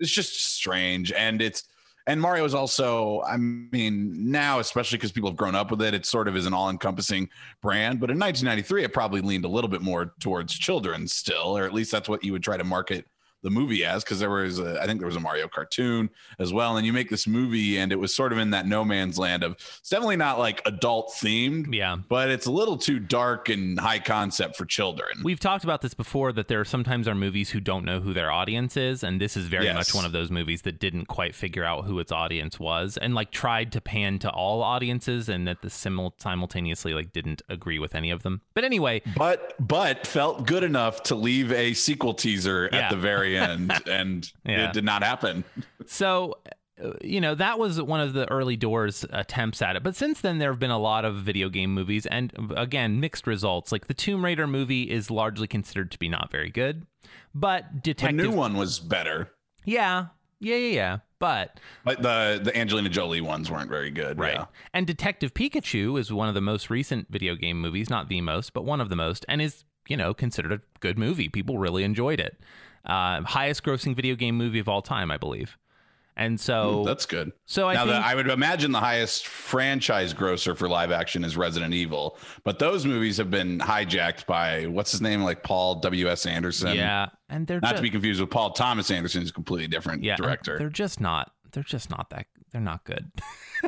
it's 0.00 0.10
just 0.10 0.44
strange 0.56 1.12
and 1.12 1.40
it's 1.40 1.62
and 2.06 2.20
mario 2.20 2.44
is 2.44 2.54
also 2.54 3.22
i 3.26 3.36
mean 3.36 4.30
now 4.30 4.58
especially 4.58 4.98
because 4.98 5.12
people 5.12 5.30
have 5.30 5.36
grown 5.36 5.54
up 5.54 5.70
with 5.70 5.82
it 5.82 5.94
it 5.94 6.06
sort 6.06 6.28
of 6.28 6.36
is 6.36 6.46
an 6.46 6.54
all-encompassing 6.54 7.28
brand. 7.62 8.00
But 8.00 8.10
in 8.10 8.18
1993 8.18 8.84
it 8.84 8.92
probably 8.92 9.20
leaned 9.20 9.44
a 9.44 9.48
little 9.48 9.68
bit 9.68 9.82
more 9.82 10.14
towards 10.20 10.54
children 10.54 11.08
still 11.08 11.56
or 11.56 11.64
at 11.64 11.74
least 11.74 11.90
that's 11.90 12.08
what 12.08 12.22
you 12.22 12.32
would 12.32 12.42
try 12.42 12.56
to 12.56 12.64
market 12.64 13.06
the 13.46 13.50
movie 13.50 13.84
as 13.84 14.02
because 14.02 14.18
there 14.18 14.28
was 14.28 14.58
a, 14.58 14.80
I 14.82 14.86
think 14.86 14.98
there 14.98 15.06
was 15.06 15.14
a 15.14 15.20
Mario 15.20 15.46
cartoon 15.46 16.10
as 16.40 16.52
well 16.52 16.76
and 16.76 16.84
you 16.84 16.92
make 16.92 17.10
this 17.10 17.28
movie 17.28 17.78
and 17.78 17.92
it 17.92 17.96
was 17.96 18.12
sort 18.12 18.32
of 18.32 18.38
in 18.38 18.50
that 18.50 18.66
no 18.66 18.84
man's 18.84 19.18
land 19.20 19.44
of 19.44 19.52
it's 19.52 19.88
definitely 19.88 20.16
not 20.16 20.38
like 20.40 20.60
adult 20.66 21.12
themed 21.14 21.72
Yeah. 21.72 21.96
but 22.08 22.28
it's 22.28 22.46
a 22.46 22.50
little 22.50 22.76
too 22.76 22.98
dark 22.98 23.48
and 23.48 23.78
high 23.78 24.00
concept 24.00 24.56
for 24.56 24.64
children 24.64 25.22
We've 25.22 25.38
talked 25.38 25.62
about 25.62 25.80
this 25.80 25.94
before 25.94 26.32
that 26.32 26.48
there 26.48 26.64
sometimes 26.64 27.06
are 27.06 27.14
movies 27.14 27.50
who 27.50 27.60
don't 27.60 27.84
know 27.84 28.00
who 28.00 28.12
their 28.12 28.32
audience 28.32 28.76
is, 28.76 29.04
and 29.04 29.20
this 29.20 29.36
is 29.36 29.46
very 29.46 29.66
Yes. 29.66 29.76
much 29.76 29.94
one 29.94 30.04
of 30.04 30.10
those 30.12 30.30
movies 30.30 30.62
that 30.62 30.80
didn't 30.80 31.06
quite 31.06 31.34
figure 31.34 31.62
out 31.64 31.84
who 31.84 32.00
its 32.00 32.10
audience 32.10 32.58
was, 32.58 32.96
and 32.96 33.14
like 33.14 33.30
tried 33.30 33.70
to 33.72 33.80
pan 33.80 34.18
to 34.20 34.30
all 34.30 34.62
audiences, 34.62 35.28
and 35.28 35.46
that 35.46 35.62
the 35.62 35.70
simul- 35.70 36.14
simultaneously 36.18 36.94
like 36.94 37.12
didn't 37.12 37.42
agree 37.48 37.78
with 37.78 37.94
any 37.94 38.10
of 38.10 38.22
them. 38.24 38.40
But 38.54 38.64
anyway, 38.64 39.02
but 39.16 39.54
but 39.60 40.06
felt 40.06 40.46
good 40.46 40.64
enough 40.64 41.02
to 41.04 41.14
leave 41.14 41.52
a 41.52 41.72
sequel 41.74 42.14
teaser 42.14 42.68
Yeah. 42.72 42.78
at 42.80 42.90
the 42.90 42.96
very 42.96 43.35
end 43.36 43.72
and 43.88 44.32
Yeah. 44.44 44.68
it 44.68 44.72
did 44.72 44.84
not 44.84 45.02
happen 45.02 45.44
So, 45.86 46.38
uh, 46.82 46.92
you 47.02 47.20
know, 47.20 47.34
that 47.34 47.58
was 47.58 47.80
one 47.80 48.00
of 48.00 48.12
the 48.12 48.30
early 48.30 48.56
doors 48.56 49.04
attempts 49.10 49.62
at 49.62 49.76
it. 49.76 49.82
But 49.82 49.96
since 49.96 50.20
then, 50.20 50.38
there 50.38 50.50
have 50.50 50.58
been 50.58 50.70
a 50.70 50.78
lot 50.78 51.04
of 51.04 51.16
video 51.16 51.48
game 51.48 51.72
movies, 51.72 52.06
and 52.06 52.32
again, 52.56 53.00
mixed 53.00 53.26
results. 53.26 53.72
Like 53.72 53.86
the 53.86 53.94
Tomb 53.94 54.24
Raider 54.24 54.46
movie 54.46 54.90
is 54.90 55.10
largely 55.10 55.46
considered 55.46 55.90
to 55.92 55.98
be 55.98 56.08
not 56.08 56.30
very 56.30 56.50
good, 56.50 56.86
but 57.34 57.82
detective 57.82 58.16
the 58.18 58.22
new 58.24 58.36
one 58.36 58.56
was 58.56 58.78
better 58.78 59.30
yeah, 59.66 60.06
yeah, 60.40 60.56
yeah, 60.56 60.74
yeah. 60.74 60.98
But 61.18 61.60
but 61.84 62.02
the 62.02 62.40
the 62.42 62.56
Angelina 62.56 62.88
Jolie 62.88 63.20
ones 63.20 63.50
weren't 63.50 63.70
very 63.70 63.90
good 63.90 64.18
right, 64.18 64.34
yeah. 64.34 64.46
and 64.74 64.86
Detective 64.86 65.34
Pikachu 65.34 65.98
is 65.98 66.12
one 66.12 66.28
of 66.28 66.34
the 66.34 66.40
most 66.40 66.70
recent 66.70 67.08
video 67.10 67.34
game 67.34 67.60
movies, 67.60 67.88
not 67.90 68.08
the 68.08 68.20
most, 68.20 68.52
but 68.52 68.64
one 68.64 68.80
of 68.80 68.90
the 68.90 68.96
most, 68.96 69.24
and 69.28 69.40
is 69.42 69.64
you 69.88 69.96
know 69.96 70.12
considered 70.14 70.52
a 70.52 70.60
good 70.80 70.98
movie. 70.98 71.28
People 71.28 71.58
really 71.58 71.84
enjoyed 71.84 72.20
it. 72.20 72.38
Uh, 72.86 73.22
highest 73.22 73.62
grossing 73.64 73.94
video 73.94 74.14
game 74.14 74.36
movie 74.36 74.58
of 74.58 74.68
all 74.68 74.82
time, 74.82 75.10
I 75.10 75.16
believe. 75.16 75.56
And 76.18 76.40
so, 76.40 76.82
that's 76.86 77.04
good 77.04 77.32
so 77.44 77.68
I 77.68 77.74
now 77.74 77.84
think, 77.84 78.02
I 78.02 78.14
would 78.14 78.30
imagine 78.30 78.72
the 78.72 78.80
highest 78.80 79.26
franchise 79.26 80.14
grosser 80.14 80.54
for 80.54 80.66
live 80.66 80.90
action 80.90 81.24
is 81.24 81.36
Resident 81.36 81.74
Evil 81.74 82.16
but 82.42 82.58
those 82.58 82.86
movies 82.86 83.18
have 83.18 83.30
been 83.30 83.58
hijacked 83.58 84.24
by 84.24 84.64
what's 84.64 84.92
his 84.92 85.02
name 85.02 85.22
like 85.22 85.42
Paul 85.42 85.74
W.S. 85.80 86.24
Anderson 86.24 86.74
yeah, 86.74 87.08
and 87.28 87.46
they're 87.46 87.60
not 87.60 87.72
just, 87.72 87.76
to 87.76 87.82
be 87.82 87.90
confused 87.90 88.18
with 88.18 88.30
Paul 88.30 88.52
Thomas 88.52 88.90
Anderson 88.90 89.20
who's 89.20 89.28
a 89.28 89.34
completely 89.34 89.68
different 89.68 90.02
yeah, 90.02 90.16
director 90.16 90.56
They're 90.56 90.70
just 90.70 91.02
not. 91.02 91.32
They're 91.52 91.62
just 91.62 91.90
not 91.90 92.08
that. 92.10 92.26
They're 92.56 92.62
not 92.62 92.84
good. 92.84 93.10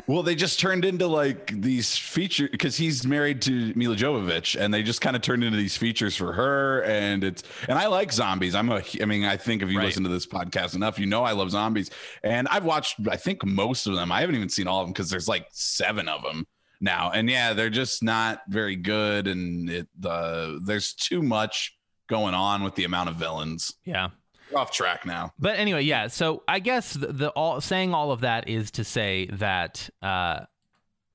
Well, 0.07 0.21
they 0.23 0.35
just 0.35 0.59
turned 0.59 0.85
into 0.85 1.07
like 1.07 1.51
these 1.61 1.97
features 1.97 2.49
because 2.51 2.77
he's 2.77 3.05
married 3.05 3.41
to 3.41 3.73
Milla 3.75 3.95
Jovovich, 3.95 4.57
and 4.57 4.71
they 4.73 4.81
just 4.83 5.01
kind 5.01 5.15
of 5.15 5.21
turned 5.23 5.43
into 5.43 5.57
these 5.57 5.75
features 5.75 6.15
for 6.15 6.31
her. 6.31 6.83
And 6.83 7.23
it's 7.23 7.43
and 7.67 7.77
I 7.77 7.87
like 7.87 8.11
zombies. 8.13 8.53
I'm 8.55 8.69
a. 8.69 8.81
I 9.01 9.05
mean, 9.05 9.25
I 9.25 9.35
think 9.35 9.61
if 9.63 9.69
you 9.69 9.77
Right. 9.79 9.85
listen 9.87 10.03
to 10.03 10.09
this 10.09 10.27
podcast 10.27 10.75
enough, 10.75 10.99
you 10.99 11.05
know 11.07 11.23
I 11.23 11.31
love 11.33 11.49
zombies. 11.51 11.89
And 12.23 12.47
I've 12.49 12.63
watched, 12.65 12.97
I 13.09 13.17
think 13.17 13.43
most 13.43 13.87
of 13.87 13.95
them. 13.95 14.11
I 14.11 14.21
haven't 14.21 14.35
even 14.35 14.47
seen 14.47 14.67
all 14.67 14.79
of 14.81 14.85
them 14.87 14.93
because 14.93 15.09
there's 15.09 15.27
like 15.27 15.47
seven 15.51 16.07
of 16.07 16.21
them 16.23 16.45
now. 16.79 17.09
And 17.11 17.27
yeah, 17.29 17.53
they're 17.53 17.71
just 17.71 18.01
not 18.03 18.41
very 18.47 18.75
good. 18.75 19.27
And 19.27 19.69
it 19.69 19.87
the 19.99 20.61
there's 20.63 20.93
too 20.93 21.21
much 21.23 21.75
going 22.07 22.35
on 22.35 22.63
with 22.63 22.75
the 22.75 22.85
amount 22.85 23.09
of 23.09 23.15
villains. 23.15 23.73
yeah. 23.83 24.09
Off 24.55 24.71
track 24.71 25.05
now. 25.05 25.33
But 25.37 25.57
anyway, 25.57 25.83
yeah. 25.83 26.07
So 26.07 26.43
I 26.47 26.59
guess 26.59 26.93
the, 26.93 27.07
the 27.07 27.29
all 27.29 27.61
saying 27.61 27.93
all 27.93 28.11
of 28.11 28.21
that 28.21 28.47
is 28.49 28.71
to 28.71 28.83
say 28.83 29.27
that 29.33 29.89
uh, 30.01 30.41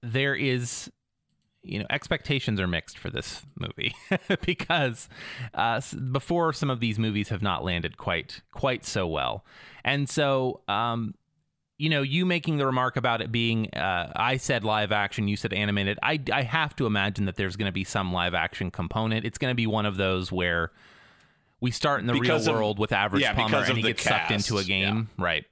there 0.03 0.35
is, 0.35 0.91
you 1.63 1.79
know, 1.79 1.87
expectations 1.91 2.61
are 2.61 2.69
mixed 2.69 2.99
for 2.99 3.11
this 3.11 3.43
movie 3.57 3.95
because 4.47 5.09
uh, 5.55 5.81
before 6.13 6.53
some 6.53 6.71
of 6.71 6.81
these 6.81 6.99
movies 6.99 7.29
have 7.31 7.43
not 7.43 7.65
landed 7.65 7.97
quite 7.97 8.43
quite 8.53 8.85
so 8.85 9.07
well, 9.07 9.45
and 9.85 10.09
so 10.09 10.61
um, 10.69 11.15
you 11.77 11.89
know, 11.89 12.03
you 12.03 12.25
making 12.25 12.59
the 12.59 12.67
remark 12.67 12.97
about 12.97 13.21
it 13.21 13.33
being, 13.33 13.69
uh, 13.75 14.13
I 14.15 14.37
said 14.37 14.63
live 14.63 14.93
action, 14.93 15.27
you 15.27 15.37
said 15.37 15.53
animated. 15.53 15.99
I, 16.03 16.21
I 16.33 16.43
have 16.43 16.77
to 16.77 16.87
imagine 16.87 17.25
that 17.25 17.37
there's 17.37 17.57
going 17.57 17.67
to 17.67 17.73
be 17.73 17.85
some 17.85 18.13
live 18.13 18.33
action 18.33 18.71
component. 18.71 19.27
It's 19.27 19.39
going 19.39 19.51
to 19.51 19.57
be 19.57 19.67
one 19.67 19.85
of 19.85 19.97
those 19.97 20.31
where 20.31 20.71
we 21.61 21.71
start 21.71 22.01
in 22.01 22.07
the 22.07 22.13
Because 22.13 22.47
real 22.47 22.55
of- 22.55 22.61
world 22.61 22.79
with 22.79 22.93
average 22.93 23.23
yeah, 23.23 23.33
because 23.33 23.69
and 23.69 23.79
he 23.79 23.83
gets 23.83 24.03
sucked 24.03 24.31
into 24.31 24.55
a 24.55 24.59
cast, 24.59 24.69
game, 24.69 25.09
right? 25.19 25.45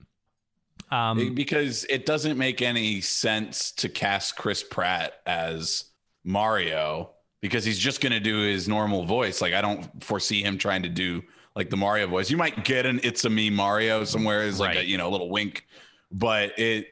Um, 0.91 1.35
because 1.35 1.85
it 1.89 2.05
doesn't 2.05 2.37
make 2.37 2.61
any 2.61 3.01
sense 3.01 3.73
to 3.73 3.89
cast 3.89 4.37
Chris 4.37 4.63
Pratt 4.63 5.15
as 5.25 5.85
Mario 6.23 7.11
because 7.41 7.65
he's 7.65 7.79
just 7.79 8.01
going 8.03 8.13
to 8.13 8.21
do 8.21 8.43
his 8.43 8.69
normal 8.69 9.05
voice. 9.05 9.41
Like 9.41 9.55
I 9.55 9.63
don't 9.63 10.05
foresee 10.05 10.43
him 10.43 10.59
trying 10.59 10.83
to 10.83 10.91
do 10.91 11.23
like 11.57 11.71
the 11.71 11.77
Mario 11.79 12.07
voice. 12.09 12.31
You 12.31 12.37
might 12.37 12.65
get 12.65 12.85
an 12.85 13.01
"It's 13.03 13.25
a 13.25 13.31
me 13.31 13.49
Mario" 13.49 14.05
somewhere 14.05 14.43
as 14.43 14.61
like 14.61 14.77
a 14.77 14.85
you 14.85 14.99
know 14.99 15.09
a 15.09 15.11
little 15.13 15.31
wink, 15.31 15.67
but 16.11 16.59
it. 16.59 16.89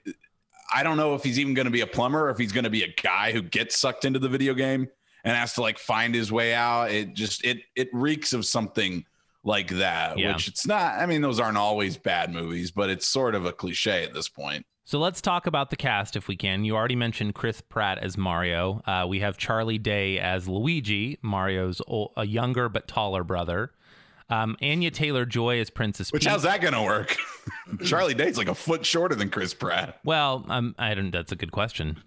I 0.73 0.85
don't 0.85 0.97
know 0.97 1.17
if 1.17 1.25
he's 1.25 1.39
even 1.41 1.53
going 1.53 1.65
to 1.65 1.71
be 1.73 1.81
a 1.81 1.87
plumber 1.87 2.27
or 2.27 2.31
if 2.31 2.39
he's 2.39 2.53
going 2.53 2.63
to 2.63 2.71
be 2.71 2.85
a 2.85 2.95
guy 3.03 3.33
who 3.33 3.43
gets 3.43 3.77
sucked 3.77 4.05
into 4.05 4.21
the 4.21 4.29
video 4.29 4.55
game 4.55 4.87
and 5.25 5.37
has 5.37 5.55
to 5.55 5.61
like 5.61 5.79
find 5.79 6.15
his 6.15 6.31
way 6.33 6.55
out. 6.55 6.91
It 6.91 7.15
just 7.15 7.45
it 7.45 7.59
it 7.77 7.89
reeks 7.93 8.33
of 8.33 8.45
something 8.47 9.05
like 9.43 9.69
that, 9.69 10.19
Yeah. 10.19 10.33
which 10.35 10.49
it's 10.49 10.67
not. 10.67 10.99
I 10.99 11.07
mean, 11.07 11.23
those 11.23 11.41
aren't 11.41 11.57
always 11.57 11.97
bad 11.97 12.33
movies, 12.33 12.71
but 12.71 12.91
it's 12.91 13.07
sort 13.07 13.35
of 13.35 13.47
a 13.47 13.53
cliche 13.53 14.05
at 14.05 14.13
this 14.13 14.29
point. 14.29 14.67
So 14.85 14.99
let's 14.99 15.21
talk 15.21 15.47
about 15.47 15.71
the 15.71 15.77
cast 15.77 16.17
if 16.17 16.27
we 16.27 16.37
can. 16.37 16.65
You 16.65 16.75
already 16.75 16.97
mentioned 16.97 17.35
Chris 17.35 17.61
Pratt 17.61 17.99
as 17.99 18.19
Mario. 18.19 18.83
Uh, 18.87 19.07
we 19.09 19.21
have 19.21 19.37
Charlie 19.39 19.79
Day 19.79 20.19
as 20.19 20.49
Luigi, 20.49 21.17
Mario's 21.23 21.81
ol- 21.87 22.13
a 22.17 22.27
younger 22.27 22.69
but 22.69 22.89
taller 22.89 23.23
brother. 23.23 23.71
Um, 24.29 24.57
Anya 24.63 24.91
Taylor 24.91 25.25
Joy 25.27 25.59
as 25.61 25.71
Princess 25.71 26.13
Which 26.13 26.23
Peach. 26.23 26.31
how's 26.31 26.43
that 26.43 26.61
going 26.61 26.75
to 26.75 26.83
work? 26.83 27.17
Charlie 27.85 28.15
Day's 28.15 28.37
like 28.37 28.49
a 28.49 28.55
foot 28.55 28.85
shorter 28.85 29.15
than 29.15 29.29
Chris 29.31 29.55
Pratt. 29.55 29.99
Well, 30.05 30.45
um, 30.49 30.75
I 30.79 30.95
don't. 30.95 31.11
That's 31.13 31.33
a 31.33 31.37
good 31.37 31.51
question. 31.53 31.99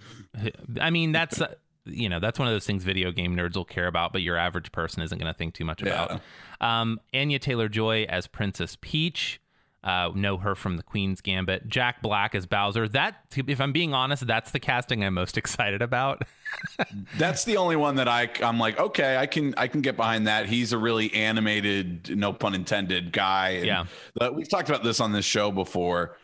I 0.79 0.89
mean, 0.89 1.11
that's 1.13 1.41
uh, 1.41 1.53
you 1.85 2.07
know 2.09 2.19
that's 2.19 2.39
one 2.39 2.47
of 2.47 2.53
those 2.53 2.65
things 2.65 2.83
video 2.83 3.11
game 3.11 3.35
nerds 3.35 3.55
will 3.55 3.65
care 3.65 3.87
about, 3.87 4.13
but 4.13 4.21
your 4.21 4.37
average 4.37 4.71
person 4.71 5.01
isn't 5.03 5.17
going 5.17 5.31
to 5.31 5.37
think 5.37 5.53
too 5.53 5.65
much 5.65 5.81
about. 5.81 6.21
Um, 6.61 6.99
Anya 7.13 7.39
Taylor 7.39 7.67
Joy 7.69 8.03
as 8.03 8.27
Princess 8.27 8.77
Peach. 8.79 9.39
Uh, 9.83 10.09
know 10.15 10.37
her 10.37 10.55
from 10.55 10.77
the 10.77 10.83
Queen's 10.83 11.19
Gambit. 11.19 11.67
Jack 11.67 12.01
Black 12.01 12.33
as 12.35 12.45
Bowser. 12.45 12.87
That, 12.87 13.15
if 13.35 13.59
I'm 13.59 13.73
being 13.73 13.93
honest, 13.93 14.25
that's 14.25 14.51
the 14.51 14.59
casting 14.61 15.03
I'm 15.03 15.13
most 15.13 15.37
excited 15.43 15.81
about. 15.81 16.21
That's 17.17 17.43
the 17.43 17.57
only 17.57 17.75
one 17.75 17.95
that 17.95 18.07
I 18.07 18.29
I'm 18.41 18.59
like, 18.59 18.79
okay, 18.79 19.17
I 19.17 19.25
can 19.25 19.53
I 19.57 19.67
can 19.67 19.81
get 19.81 19.97
behind 19.97 20.27
that. 20.27 20.45
He's 20.45 20.71
a 20.71 20.77
really 20.77 21.13
animated, 21.13 22.15
no 22.17 22.31
pun 22.31 22.53
intended, 22.55 23.11
guy. 23.11 23.49
And 23.49 23.65
Yeah. 23.65 24.29
we've 24.29 24.47
talked 24.47 24.69
about 24.69 24.83
this 24.85 24.99
on 25.01 25.11
this 25.11 25.25
show 25.25 25.51
before. 25.51 26.15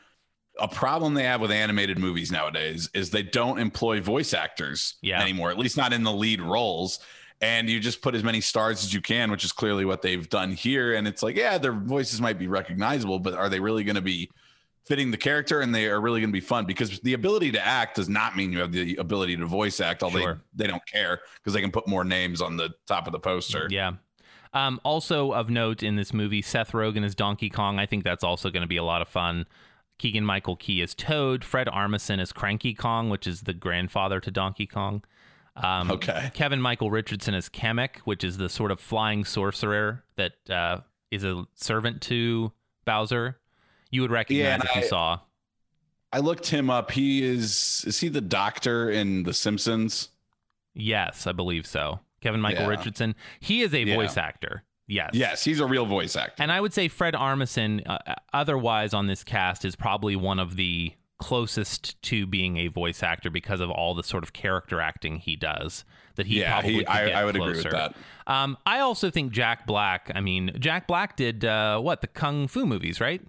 A 0.62 0.68
problem 0.68 1.14
they 1.14 1.24
have 1.24 1.42
with 1.42 1.52
animated 1.52 1.98
movies 2.00 2.32
nowadays 2.32 2.90
is 2.94 3.10
they 3.10 3.24
don't 3.24 3.60
employ 3.60 4.02
voice 4.02 4.34
actors 4.34 4.96
Yeah. 5.02 5.22
anymore, 5.22 5.52
at 5.52 5.58
least 5.58 5.78
not 5.78 5.94
in 5.94 6.04
the 6.04 6.12
lead 6.14 6.42
roles. 6.42 7.00
And 7.42 7.70
you 7.70 7.80
just 7.80 8.02
put 8.02 8.16
as 8.16 8.24
many 8.24 8.42
stars 8.42 8.84
as 8.84 8.94
you 8.94 9.00
can, 9.02 9.32
which 9.32 9.46
is 9.46 9.52
clearly 9.54 9.86
what 9.86 10.02
they've 10.02 10.28
done 10.30 10.52
here. 10.52 10.96
And 10.96 11.08
it's 11.08 11.24
like, 11.24 11.38
yeah, 11.38 11.58
their 11.58 11.72
voices 11.72 12.20
might 12.20 12.38
be 12.38 12.48
recognizable, 12.48 13.18
but 13.20 13.34
are 13.34 13.48
they 13.48 13.62
really 13.62 13.86
going 13.86 13.96
to 13.96 14.02
be 14.02 14.30
fitting 14.86 15.12
the 15.12 15.18
character 15.18 15.62
and 15.62 15.74
they 15.74 15.88
are 15.88 16.02
really 16.02 16.20
going 16.20 16.32
to 16.32 16.34
be 16.34 16.40
fun 16.42 16.66
because 16.66 17.00
the 17.02 17.14
ability 17.14 17.52
to 17.52 17.66
act 17.66 17.96
does 17.96 18.10
not 18.10 18.36
mean 18.36 18.52
you 18.52 18.60
have 18.60 18.72
the 18.72 18.96
ability 18.96 19.38
to 19.38 19.46
voice 19.46 19.80
act 19.80 20.02
although 20.02 20.20
Sure. 20.20 20.42
they, 20.56 20.64
they 20.66 20.68
don't 20.72 20.84
care 20.88 21.20
because 21.36 21.54
they 21.54 21.62
can 21.62 21.70
put 21.72 21.88
more 21.88 22.04
names 22.04 22.42
on 22.42 22.58
the 22.58 22.72
top 22.88 23.06
of 23.06 23.12
the 23.14 23.20
poster 23.20 23.68
Yeah. 23.70 23.92
Um, 24.52 24.82
also 24.84 25.32
of 25.32 25.48
note 25.52 25.84
in 25.84 25.96
this 25.96 26.12
movie, 26.12 26.42
Seth 26.42 26.72
Rogen 26.72 27.04
is 27.06 27.14
Donkey 27.14 27.52
Kong. 27.52 27.78
I 27.78 27.86
think 27.86 28.04
that's 28.04 28.24
also 28.24 28.50
going 28.50 28.64
to 28.64 28.68
be 28.68 28.78
a 28.78 28.84
lot 28.84 29.04
of 29.04 29.08
fun. 29.08 29.46
Keegan 30.00 30.26
Michael 30.26 30.56
Key 30.56 30.82
as 30.82 30.96
Toad. 30.96 31.44
Fred 31.44 31.68
Armisen 31.68 32.20
as 32.20 32.34
Cranky 32.34 32.74
Kong, 32.74 33.10
which 33.12 33.28
is 33.28 33.42
the 33.42 33.54
grandfather 33.54 34.20
to 34.20 34.32
Donkey 34.32 34.66
Kong. 34.66 35.04
Um, 35.56 35.92
okay 35.92 36.32
Kevin 36.34 36.62
Michael 36.62 36.90
Richardson 36.90 37.34
as 37.36 37.50
Kamek, 37.50 37.98
which 38.06 38.24
is 38.24 38.38
the 38.38 38.48
sort 38.50 38.72
of 38.72 38.80
flying 38.80 39.26
sorcerer 39.26 40.04
that 40.16 40.34
uh, 40.50 40.80
is 41.12 41.24
a 41.26 41.46
servant 41.54 42.02
to 42.04 42.52
Bowser. 42.86 43.38
You 43.92 44.02
would 44.02 44.12
recognize 44.12 44.44
Yeah, 44.64 44.70
if 44.72 44.76
you 44.84 44.88
saw. 44.88 45.20
i 46.14 46.20
looked 46.20 46.48
him 46.48 46.70
up 46.70 46.92
he 46.92 47.24
is 47.24 47.84
is 47.86 48.00
he 48.00 48.08
the 48.08 48.22
doctor 48.22 48.90
in 48.90 49.24
the 49.24 49.34
simpsons 49.34 50.10
Yes, 50.76 51.28
I 51.28 51.34
believe 51.34 51.66
so. 51.68 52.00
Kevin 52.22 52.40
Michael 52.40 52.64
Yeah. 52.64 52.70
Richardson. 52.70 53.16
He 53.42 53.62
is 53.62 53.74
a 53.74 53.84
Yeah. 53.84 53.96
voice 53.96 54.16
actor. 54.18 54.64
Yes. 54.90 55.12
yes 55.14 55.44
he's 55.44 55.60
a 55.60 55.66
real 55.66 55.86
voice 55.86 56.16
actor 56.16 56.42
And 56.42 56.52
I 56.52 56.60
would 56.60 56.74
say 56.74 56.88
Fred 56.88 57.14
Armisen, 57.14 57.88
uh, 57.88 58.16
otherwise 58.34 58.94
on 58.94 59.08
this 59.08 59.24
cast, 59.24 59.64
is 59.64 59.76
probably 59.76 60.16
one 60.16 60.40
of 60.40 60.56
the 60.56 60.94
closest 61.20 62.02
to 62.02 62.26
being 62.26 62.58
a 62.58 62.68
voice 62.68 63.04
actor 63.04 63.30
because 63.30 63.60
of 63.60 63.70
all 63.70 63.94
the 63.94 64.04
sort 64.04 64.24
of 64.24 64.34
character 64.34 64.80
acting 64.80 65.18
he 65.18 65.36
does. 65.36 65.84
That 66.16 66.26
he 66.26 66.40
yeah 66.40 66.54
probably 66.54 66.74
he, 66.74 66.86
I, 66.86 67.22
I 67.22 67.26
would 67.26 67.36
agree 67.36 67.56
with 67.56 67.64
that 67.64 67.96
Um, 68.28 68.58
I 68.66 68.80
also 68.80 69.10
think 69.10 69.32
Jack 69.32 69.68
Black. 69.68 70.12
I 70.16 70.22
mean, 70.22 70.52
Jack 70.60 70.88
Black 70.88 71.16
did 71.16 71.46
uh, 71.46 71.80
what 71.80 72.02
the 72.02 72.08
Kung 72.08 72.48
Fu 72.48 72.66
movies, 72.66 73.00
right? 73.00 73.22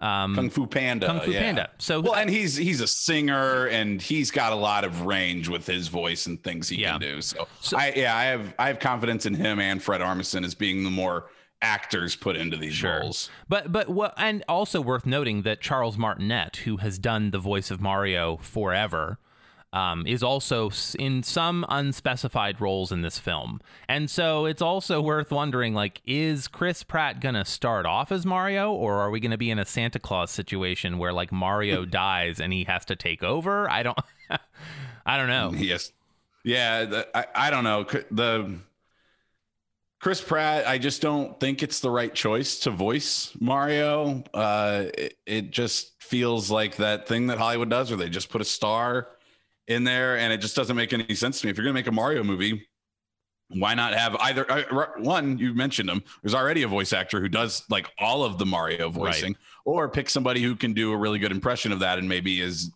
Um, 0.00 0.34
kung 0.34 0.48
fu 0.50 0.66
panda 0.66 1.06
Kung 1.06 1.20
Fu 1.20 1.30
yeah. 1.30 1.40
Panda. 1.42 1.70
So 1.78 2.00
well 2.00 2.14
and 2.14 2.30
he's 2.30 2.56
he's 2.56 2.80
a 2.80 2.86
singer 2.86 3.66
and 3.66 4.00
he's 4.00 4.30
got 4.30 4.52
a 4.52 4.56
lot 4.56 4.84
of 4.84 5.02
range 5.02 5.48
with 5.48 5.66
his 5.66 5.88
voice 5.88 6.26
and 6.26 6.42
things 6.42 6.68
he 6.70 6.76
Yeah. 6.80 6.92
can 6.92 7.00
do 7.00 7.20
so, 7.20 7.46
So- 7.60 7.76
i 7.76 7.92
yeah 7.94 8.16
i 8.16 8.24
have 8.24 8.54
i 8.58 8.68
have 8.68 8.78
confidence 8.78 9.26
in 9.26 9.34
him 9.34 9.58
and 9.60 9.82
fred 9.82 10.00
armisen 10.00 10.44
as 10.44 10.54
being 10.54 10.84
the 10.84 10.90
more 10.90 11.26
actors 11.62 12.16
put 12.16 12.36
into 12.36 12.56
these 12.56 12.72
Sure. 12.72 13.00
roles 13.00 13.28
But 13.46 13.70
but 13.70 13.90
what 13.90 14.14
and 14.16 14.42
also 14.48 14.80
worth 14.80 15.04
noting 15.04 15.42
that 15.42 15.60
Charles 15.60 15.98
Martinet, 15.98 16.56
who 16.64 16.78
has 16.78 16.98
done 16.98 17.30
the 17.32 17.38
voice 17.38 17.70
of 17.70 17.82
Mario 17.82 18.38
forever, 18.38 19.18
um, 19.72 20.06
is 20.06 20.22
also 20.22 20.70
in 20.98 21.22
some 21.22 21.64
unspecified 21.68 22.60
roles 22.60 22.90
in 22.90 23.02
this 23.02 23.18
film, 23.18 23.60
and 23.88 24.10
so 24.10 24.44
it's 24.46 24.62
also 24.62 25.00
worth 25.00 25.30
wondering 25.30 25.74
like, 25.74 26.00
is 26.06 26.48
Chris 26.48 26.82
Pratt 26.82 27.20
gonna 27.20 27.44
start 27.44 27.86
off 27.86 28.10
as 28.10 28.26
Mario, 28.26 28.72
or 28.72 29.00
are 29.00 29.10
we 29.10 29.20
gonna 29.20 29.38
be 29.38 29.50
in 29.50 29.58
a 29.58 29.64
Santa 29.64 29.98
Claus 29.98 30.30
situation 30.30 30.98
where 30.98 31.12
like 31.12 31.30
Mario 31.32 31.84
dies 31.86 32.40
and 32.40 32.52
he 32.52 32.64
has 32.64 32.84
to 32.86 32.96
take 32.96 33.22
over? 33.22 33.70
I 33.70 33.82
don't, 33.82 33.98
I 35.06 35.16
don't 35.16 35.28
know. 35.28 35.52
Yes. 35.54 35.92
Yeah. 36.44 36.84
the- 36.86 37.16
I, 37.16 37.26
I 37.34 37.50
don't 37.50 37.64
know. 37.64 37.84
The 38.10 38.58
Chris 40.00 40.22
Pratt, 40.22 40.66
I 40.66 40.78
just 40.78 41.02
don't 41.02 41.38
think 41.38 41.62
it's 41.62 41.80
the 41.80 41.90
right 41.90 42.14
choice 42.14 42.60
to 42.60 42.70
voice 42.70 43.32
Mario. 43.38 44.24
Uh, 44.32 44.84
it, 44.96 45.18
it 45.26 45.50
just 45.50 46.02
feels 46.02 46.50
like 46.50 46.76
that 46.76 47.06
thing 47.06 47.26
that 47.26 47.36
Hollywood 47.36 47.68
does 47.68 47.90
where 47.90 47.98
they 47.98 48.08
just 48.08 48.30
put 48.30 48.40
a 48.40 48.44
star 48.46 49.08
in 49.70 49.84
there 49.84 50.18
and 50.18 50.32
it 50.32 50.38
just 50.38 50.56
doesn't 50.56 50.76
make 50.76 50.92
any 50.92 51.14
sense 51.14 51.40
to 51.40 51.46
me. 51.46 51.50
If 51.50 51.56
you're 51.56 51.64
going 51.64 51.74
to 51.74 51.78
make 51.78 51.86
a 51.86 51.92
Mario 51.92 52.22
movie, 52.24 52.68
why 53.48 53.74
not 53.74 53.94
have 53.94 54.16
either 54.16 54.50
uh, 54.50 54.86
one? 54.98 55.38
You 55.38 55.54
mentioned 55.54 55.88
him. 55.88 56.02
There's 56.22 56.34
already 56.34 56.62
a 56.62 56.68
voice 56.68 56.92
actor 56.92 57.20
who 57.20 57.28
does 57.28 57.64
like 57.68 57.88
all 57.98 58.22
of 58.22 58.38
the 58.38 58.46
Mario 58.46 58.90
voicing, 58.90 59.36
or 59.64 59.88
pick 59.88 60.08
somebody 60.08 60.40
who 60.42 60.54
can 60.54 60.72
do 60.72 60.92
a 60.92 60.96
really 60.96 61.18
good 61.18 61.32
impression 61.32 61.72
of 61.72 61.80
that 61.80 61.98
and 61.98 62.08
maybe 62.08 62.40
is 62.40 62.70